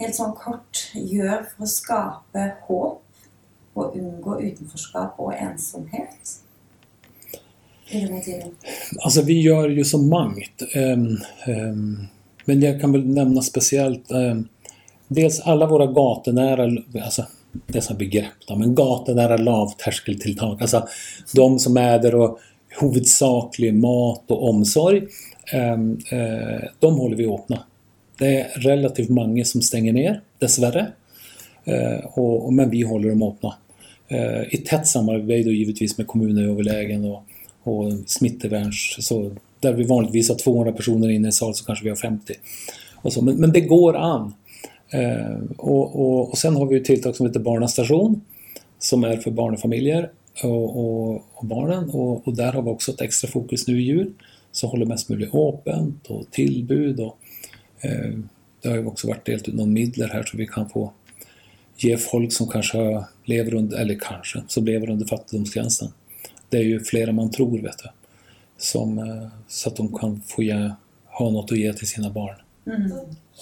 helt 0.00 0.16
sånn 0.16 0.34
kort 0.36 0.86
gjør 0.94 1.44
for 1.52 1.64
å 1.66 1.70
skape 1.70 2.44
håp 2.66 3.80
og 3.80 3.96
unngå 3.96 4.38
utenforskap 4.40 5.20
og 5.22 5.34
ensomhet 5.36 6.36
hela 7.90 8.20
tiden. 8.20 8.48
Alltså 8.98 9.22
vi 9.22 9.40
gör 9.40 9.68
ju 9.68 9.84
så 9.84 9.98
mangt. 9.98 10.62
Um, 10.74 11.18
um, 11.46 12.06
men 12.44 12.62
jag 12.62 12.80
kan 12.80 12.92
väl 12.92 13.06
nämna 13.06 13.42
speciellt 13.42 14.10
um, 14.12 14.48
dels 15.08 15.40
alla 15.40 15.66
våra 15.66 15.86
gatunära, 15.86 16.82
alltså 17.04 17.26
det 17.66 17.78
är 17.78 17.82
sådana 17.82 17.98
begrepp 17.98 18.46
då, 18.48 18.56
men 18.56 18.74
gatunära 18.74 19.36
lavtärskeltilltag. 19.36 20.62
Alltså 20.62 20.88
de 21.34 21.58
som 21.58 21.76
är 21.76 21.98
där 21.98 22.14
och 22.14 22.38
huvudsaklig 22.80 23.74
mat 23.74 24.30
och 24.30 24.48
omsorg. 24.48 25.02
eh, 26.10 26.68
de 26.78 26.98
håller 26.98 27.16
vi 27.16 27.26
öppna. 27.26 27.62
Det 28.18 28.40
är 28.40 28.60
relativt 28.60 29.08
många 29.08 29.44
som 29.44 29.62
stänger 29.62 29.92
ner, 29.92 30.20
dessvärre. 30.38 30.86
Eh, 31.64 32.04
och, 32.04 32.46
och, 32.46 32.52
men 32.52 32.70
vi 32.70 32.82
håller 32.82 33.08
dem 33.08 33.22
öppna. 33.22 33.54
Eh, 34.08 34.54
I 34.54 34.56
tätt 34.56 34.86
samarbete 34.86 35.50
givetvis 35.50 35.98
med 35.98 36.06
kommunöverlägen 36.06 37.04
och, 37.04 37.24
och 37.78 37.92
smittevärns... 38.06 38.96
Så 38.98 39.30
där 39.60 39.72
vi 39.72 39.84
vanligtvis 39.84 40.28
har 40.28 40.36
200 40.36 40.72
personer 40.72 41.08
inne 41.08 41.24
i 41.24 41.26
en 41.26 41.32
sal 41.32 41.54
så 41.54 41.64
kanske 41.64 41.84
vi 41.84 41.88
har 41.88 41.96
50. 41.96 42.34
Och 42.94 43.12
så, 43.12 43.22
men, 43.22 43.36
men 43.36 43.52
det 43.52 43.60
går 43.60 43.96
an. 43.96 44.34
Eh, 44.90 45.36
och, 45.56 46.00
och, 46.00 46.30
och 46.30 46.38
sen 46.38 46.56
har 46.56 46.66
vi 46.66 46.76
ett 46.76 46.84
tilltag 46.84 47.16
som 47.16 47.26
heter 47.26 47.40
Barnastation 47.40 48.20
som 48.78 49.04
är 49.04 49.16
för 49.16 49.30
barnfamiljer 49.30 50.10
och, 50.42 50.78
och, 50.78 51.24
och 51.34 51.46
barnen 51.46 51.90
och, 51.90 52.28
och 52.28 52.36
där 52.36 52.52
har 52.52 52.62
vi 52.62 52.70
också 52.70 52.92
ett 52.92 53.00
extra 53.00 53.30
fokus 53.30 53.66
nu 53.66 53.80
i 53.80 53.84
jul. 53.84 54.12
som 54.52 54.70
håller 54.70 54.86
mest 54.86 55.08
möjligt 55.08 55.34
öppet 55.34 56.06
och 56.08 56.30
tillbud 56.30 57.00
och 57.00 57.18
eh, 57.80 58.18
det 58.62 58.68
har 58.68 58.76
ju 58.76 58.86
också 58.86 59.08
varit 59.08 59.26
delt 59.26 59.48
ut 59.48 59.54
någon 59.54 59.72
midler 59.72 60.08
här 60.08 60.22
så 60.22 60.36
vi 60.36 60.46
kan 60.46 60.70
få 60.70 60.92
ge 61.76 61.96
folk 61.96 62.32
som 62.32 62.48
kanske 62.48 63.04
lever 63.24 63.54
under, 63.54 63.78
eller 63.78 63.98
kanske, 64.00 64.42
som 64.48 64.64
lever 64.64 64.90
under 64.90 65.06
fattigdomsgränsen. 65.06 65.88
Det 66.50 66.58
är 66.58 66.62
ju 66.62 66.80
fler 66.80 67.08
än 67.08 67.14
man 67.14 67.30
tror 67.30 67.62
vet 67.62 67.78
du. 67.78 67.88
Som, 68.56 68.98
eh, 68.98 69.28
så 69.48 69.68
att 69.68 69.76
de 69.76 69.98
kan 69.98 70.20
få 70.20 70.42
ge, 70.42 70.70
ha 71.04 71.30
något 71.30 71.52
att 71.52 71.58
ge 71.58 71.72
till 71.72 71.88
sina 71.88 72.10
barn. 72.10 72.36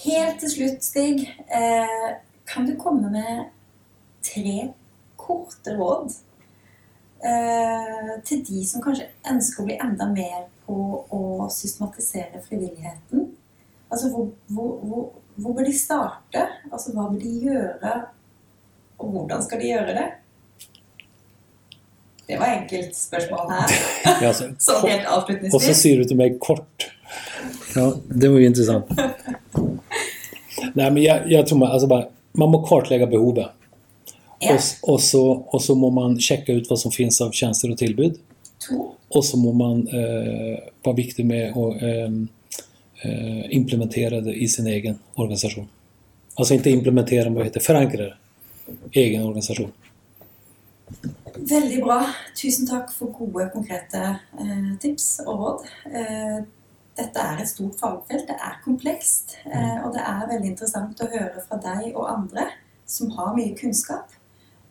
Helt 0.04 0.40
til 0.40 0.50
slutt, 0.50 0.82
Stig, 0.82 1.24
eh, 1.48 2.16
kan 2.46 2.66
du 2.66 2.76
komme 2.76 3.10
med 3.10 3.48
tre 4.22 4.68
korte 5.16 5.74
råd 5.74 6.12
eh, 7.20 8.12
til 8.24 8.44
de 8.46 8.62
som 8.64 8.82
kanskje 8.84 9.08
ønsker 9.26 9.64
å 9.64 9.66
bli 9.66 9.78
enda 9.82 10.06
mer 10.12 10.46
på 10.66 10.76
å 11.10 11.48
systematisere 11.52 12.40
frivilligheten? 12.46 13.26
Altså, 13.88 14.12
hvor, 14.12 14.30
hvor, 14.46 14.78
hvor, 14.86 15.04
hvor 15.34 15.58
bør 15.58 15.66
de 15.66 15.74
starte? 15.74 16.46
Altså, 16.70 16.94
hva 16.94 17.08
bør 17.10 17.18
de 17.24 17.34
gjøre? 17.48 17.96
Og 18.98 19.12
hvordan 19.14 19.42
skal 19.44 19.62
de 19.62 19.72
gjøre 19.72 19.98
det? 19.98 20.08
Det 22.28 22.36
var 22.36 22.46
enkelt 22.46 22.96
spørsmål 22.96 23.50
her. 23.50 23.70
Ja, 24.22 24.34
så, 24.34 24.44
Sånn 24.58 24.90
helt 24.90 25.06
och 25.06 25.12
så 25.12 25.20
avslutningsvis. 25.20 25.82
ser 25.82 25.96
du 25.96 26.04
till 26.04 26.16
mig 26.16 26.38
kort. 26.40 26.90
Ja, 27.74 27.94
det 28.08 28.28
var 28.28 28.38
ju 28.38 28.46
intressant. 28.46 28.86
Nej, 30.74 30.90
men 30.90 31.02
jag, 31.02 31.32
jag 31.32 31.46
tror 31.46 31.58
man, 31.58 31.70
alltså 31.70 31.86
bara, 31.86 32.06
man 32.32 32.50
må 32.50 32.62
kartlägga 32.66 33.06
behovet. 33.06 33.46
Ja. 34.38 34.54
Och, 34.54 34.92
och, 34.92 35.00
så, 35.00 35.30
och 35.30 35.62
så 35.62 35.74
må 35.74 35.90
man 35.90 36.20
checka 36.20 36.52
ut 36.52 36.70
vad 36.70 36.78
som 36.78 36.92
finns 36.92 37.20
av 37.20 37.30
tjänster 37.30 37.70
och 37.70 37.78
tillbud. 37.78 38.18
To. 38.68 38.94
Och 39.08 39.24
så 39.24 39.36
må 39.36 39.52
man 39.52 39.88
eh, 39.88 40.58
vara 40.82 40.96
viktig 40.96 41.26
med 41.26 41.50
att 41.50 41.82
ehm, 41.82 42.28
eh, 43.02 43.56
implementera 43.56 44.20
det 44.20 44.34
i 44.34 44.48
sin 44.48 44.66
egen 44.66 44.98
organisation. 45.14 45.68
Alltså 46.34 46.54
inte 46.54 46.70
implementera, 46.70 47.24
men 47.24 47.34
vad 47.34 47.44
heter 47.44 47.60
förankra 47.60 48.02
det. 48.04 48.14
Egen 48.92 49.22
organisation. 49.22 49.72
Veldig 51.38 51.82
bra. 51.84 52.00
Tusen 52.36 52.66
takk 52.66 52.90
for 52.92 53.12
gode, 53.14 53.48
konkrete 53.54 54.00
eh, 54.40 54.70
tips 54.82 55.20
og 55.26 55.38
råd. 55.42 55.66
Eh, 55.92 56.38
dette 56.98 57.22
er 57.22 57.42
et 57.42 57.48
stort 57.50 57.76
fagfelt. 57.78 58.26
Det 58.26 58.34
er 58.34 58.56
komplekst. 58.64 59.36
Eh, 59.46 59.76
og 59.86 59.92
det 59.94 60.02
er 60.02 60.24
veldig 60.32 60.50
interessant 60.50 60.98
å 61.04 61.10
høre 61.12 61.42
fra 61.46 61.60
deg 61.62 61.92
og 61.94 62.08
andre 62.10 62.48
som 62.88 63.10
har 63.18 63.34
mye 63.36 63.54
kunnskap, 63.54 64.10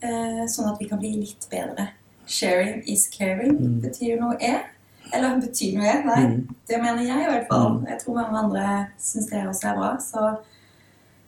eh, 0.02 0.44
sånn 0.50 0.72
at 0.72 0.80
vi 0.82 0.90
kan 0.90 1.00
bli 1.00 1.14
litt 1.22 1.48
bedre. 1.52 1.90
Sharing 2.28 2.82
is 2.88 3.08
caring 3.08 3.56
Mm. 3.58 3.80
betyr 3.82 4.20
noe 4.20 4.36
er. 4.42 4.66
Eller 5.14 5.40
betyr 5.40 5.78
noe 5.78 5.86
er. 5.88 6.04
Nei, 6.04 6.26
Mm. 6.26 6.56
det 6.68 6.82
mener 6.82 7.04
jeg 7.04 7.22
i 7.22 7.32
hvert 7.32 7.48
fall. 7.48 7.80
Mm. 7.80 7.88
Jeg 7.88 8.00
tror 8.02 8.14
mange 8.16 8.38
andre 8.44 8.88
syns 9.00 9.30
det 9.30 9.46
også 9.48 9.70
er 9.72 9.76
bra. 9.76 9.96
Så 9.98 10.38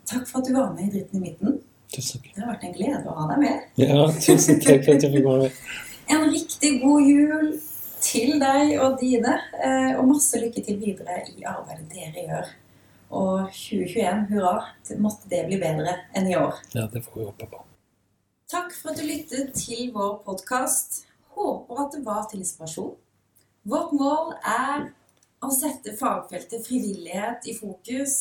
takk 0.06 0.28
for 0.28 0.40
at 0.40 0.46
du 0.48 0.54
var 0.54 0.74
med 0.74 0.84
i 0.88 0.90
Dritten 0.98 1.16
i 1.24 1.30
midten. 1.30 1.62
Tusen 1.96 2.22
tack. 2.22 2.34
Det 2.36 2.44
har 2.44 2.52
vært 2.54 2.66
en 2.68 2.76
glede 2.76 3.02
å 3.10 3.16
ha 3.18 3.28
deg 3.32 3.42
med. 3.44 3.66
Ja, 3.82 4.06
tusen 4.14 4.60
tack 4.62 4.86
för 4.86 4.96
att 4.96 5.04
jag 5.04 5.14
fick 5.14 5.26
vara 5.26 5.42
med. 5.42 5.52
En 6.10 6.32
riktig 6.32 6.82
god 6.82 7.04
jul 7.06 7.50
til 8.02 8.40
deg 8.42 8.72
og 8.82 8.96
dine, 8.98 9.36
eh, 9.62 9.92
og 10.00 10.08
masse 10.10 10.40
lykke 10.42 10.64
til 10.66 10.80
videre 10.82 11.20
i 11.30 11.44
arbeidet 11.46 11.86
dere 11.92 12.24
gjør. 12.26 12.48
Og 13.20 13.52
2021, 13.54 14.24
hurra, 14.32 14.56
det 14.88 14.98
måtte 15.02 15.30
det 15.30 15.44
bli 15.46 15.60
bedre 15.62 15.94
enn 16.18 16.32
i 16.32 16.34
år. 16.38 16.58
Ja, 16.74 16.88
det 16.90 17.04
får 17.06 17.20
vi 17.20 17.28
hoppa 17.28 17.50
på. 17.52 17.62
Takk 18.50 18.74
for 18.74 18.90
at 18.90 18.98
du 18.98 19.06
lyttet 19.06 19.54
til 19.54 19.92
vår 19.94 20.18
podkast. 20.26 21.04
Håper 21.38 21.84
at 21.86 21.94
det 21.94 22.02
var 22.06 22.26
til 22.32 22.42
inspirasjon. 22.42 22.96
Vårt 23.70 23.94
mål 23.94 24.34
er 24.42 24.90
å 25.46 25.54
sette 25.54 25.94
fagfeltet 25.98 26.66
frivillighet 26.66 27.46
i 27.50 27.54
fokus. 27.58 28.18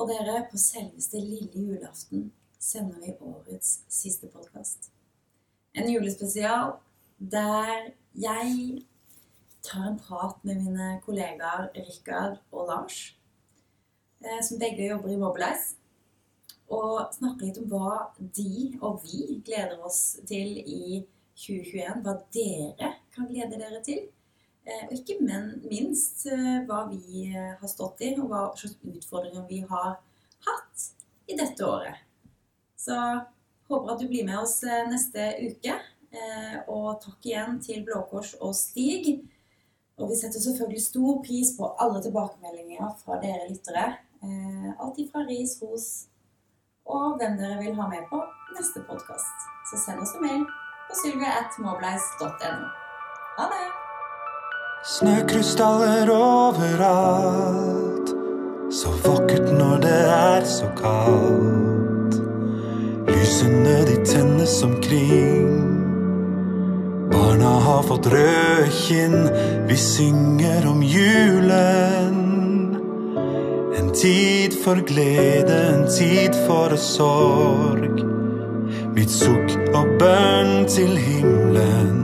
Og 0.00 0.08
dere, 0.08 0.46
på 0.48 0.56
selveste 0.56 1.20
lille 1.20 1.52
julaften 1.52 2.30
sender 2.58 3.00
vi 3.00 3.16
årets 3.20 3.80
siste 3.88 4.28
podkast. 4.32 4.90
En 5.72 5.90
julespesial 5.90 6.76
der 7.18 7.92
jeg 8.18 8.82
tar 9.62 9.88
en 9.90 9.98
prat 9.98 10.44
med 10.44 10.62
mine 10.62 11.00
kollegaer 11.04 11.68
Rikard 11.74 12.38
og 12.52 12.68
Lars, 12.70 13.16
eh, 14.24 14.40
som 14.42 14.58
begge 14.58 14.88
jobber 14.88 15.12
i 15.12 15.18
Mobilize 15.20 15.78
og 16.68 17.14
snakke 17.16 17.46
litt 17.46 17.58
om 17.62 17.68
hva 17.70 18.10
de 18.18 18.76
og 18.82 19.00
vi 19.04 19.38
gleder 19.44 19.80
oss 19.84 20.18
til 20.28 20.58
i 20.60 21.00
2021. 21.38 22.02
Hva 22.04 22.14
dere 22.34 22.94
kan 23.14 23.28
glede 23.30 23.60
dere 23.60 23.82
til. 23.84 24.08
Eh, 24.68 24.84
och 24.86 24.92
Og 24.92 24.98
ikke 24.98 25.22
minst 25.70 26.26
eh, 26.26 26.66
vad 26.66 26.88
hva 26.88 26.88
vi 26.90 27.32
har 27.60 27.68
stått 27.68 28.00
i, 28.00 28.14
og 28.18 28.28
hva 28.28 28.56
slags 28.56 28.76
utfordringer 28.84 29.46
vi 29.48 29.60
har 29.60 29.96
hatt 30.44 30.90
i 31.26 31.36
dette 31.36 31.64
året. 31.64 32.07
Så 32.78 32.96
håper 33.68 33.92
at 33.92 34.00
du 34.00 34.08
blir 34.08 34.26
med 34.26 34.40
oss 34.40 34.60
nästa 34.62 34.90
neste 34.90 35.32
uke. 35.44 35.78
tack 36.08 36.70
og 36.72 37.02
takk 37.02 37.26
igjen 37.26 37.58
til 37.60 37.82
Blå 37.84 38.04
Kors 38.10 38.34
og 38.40 38.54
Stig. 38.56 39.18
Og 39.98 40.12
vi 40.12 40.16
setter 40.16 40.40
selvfølgelig 40.40 40.84
stor 40.84 41.18
pris 41.26 41.50
på 41.58 41.72
alle 41.82 42.02
tilbakemeldinger 42.04 42.94
fra 43.02 43.18
dere 43.22 43.50
lyttere. 43.50 43.88
Allt 44.78 44.78
alt 44.78 45.02
ifra 45.02 45.26
ris, 45.26 45.58
ros 45.62 45.88
og 46.88 47.18
hvem 47.20 47.36
dere 47.38 47.58
vil 47.60 47.74
ha 47.76 47.88
med 47.88 48.02
på 48.10 48.22
neste 48.56 48.80
podkast. 48.88 49.36
Så 49.70 49.76
send 49.84 50.00
oss 50.00 50.14
en 50.16 50.24
mail 50.24 50.44
på 50.88 50.94
sylvia.moblice.no. 51.02 52.66
Ha 53.38 53.44
det! 53.52 53.66
Snøkrystaller 54.96 56.10
overalt. 56.14 58.08
Så 58.72 58.88
vakkert 59.04 59.52
når 59.52 59.76
det 59.84 60.00
er 60.16 60.44
så 60.44 60.66
kaldt. 60.80 61.67
Lysene 63.28 63.84
de 63.84 63.96
tennes 64.04 64.62
omkring. 64.62 65.48
Barna 67.12 67.50
har 67.60 67.82
fått 67.82 68.06
røde 68.06 68.70
kinn. 68.72 69.28
Vi 69.68 69.76
synger 69.76 70.68
om 70.70 70.80
julen. 70.82 72.16
En 73.76 73.92
tid 73.92 74.56
for 74.64 74.80
glede, 74.80 75.58
en 75.74 75.84
tid 75.92 76.38
for 76.46 76.72
sorg. 76.80 78.00
Mitt 78.96 79.12
sukk 79.12 79.52
og 79.76 79.92
bønn 80.00 80.64
til 80.72 80.96
himmelen 80.96 81.98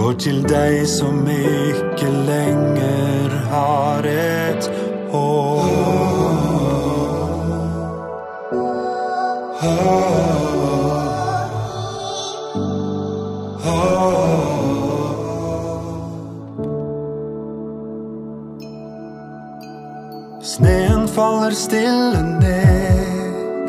går 0.00 0.16
til 0.24 0.40
deg 0.48 0.86
som 0.88 1.28
ikke 1.28 2.08
lenger 2.30 3.36
har 3.52 4.08
et 4.16 4.72
håp. 5.12 6.17
Sneen 20.48 21.08
faller 21.08 21.50
stille 21.50 22.22
ned, 22.22 23.68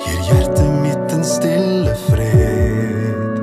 gir 0.00 0.20
hjertet 0.28 0.70
mitt 0.80 1.14
en 1.16 1.24
stille 1.26 1.94
fred. 2.04 3.40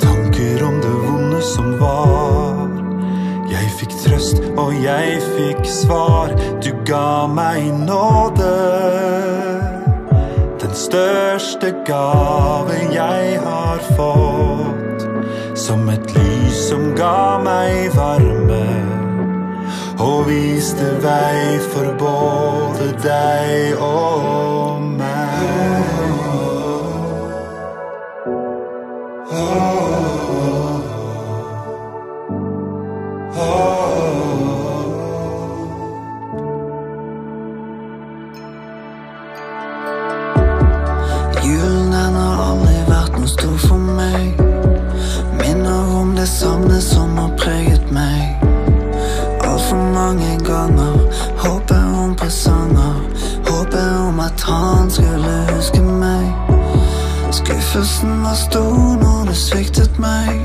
Tanker 0.00 0.62
om 0.68 0.78
det 0.84 0.94
vonde 1.02 1.42
som 1.42 1.74
var. 1.80 2.70
Jeg 3.50 3.74
fikk 3.80 3.98
trøst, 4.04 4.40
og 4.56 4.72
jeg 4.78 5.18
fikk 5.34 5.66
svar. 5.68 6.32
Du 6.64 6.70
ga 6.86 7.26
meg 7.26 7.68
nåde. 7.82 9.71
Största 10.92 11.38
største 11.38 11.66
jag 11.88 12.92
jeg 12.92 13.40
har 13.40 13.78
fått. 13.96 15.06
Som 15.58 15.88
et 15.88 16.14
lys 16.14 16.68
som 16.68 16.92
ga 16.94 17.38
meg 17.40 17.96
varme. 17.96 18.66
Og 19.96 20.28
viste 20.28 20.92
vei 21.00 21.56
for 21.72 21.96
både 21.96 22.92
deg 23.08 23.80
og 23.80 24.82
meg. 25.00 26.12
Oh. 29.32 29.71
my 60.02 60.41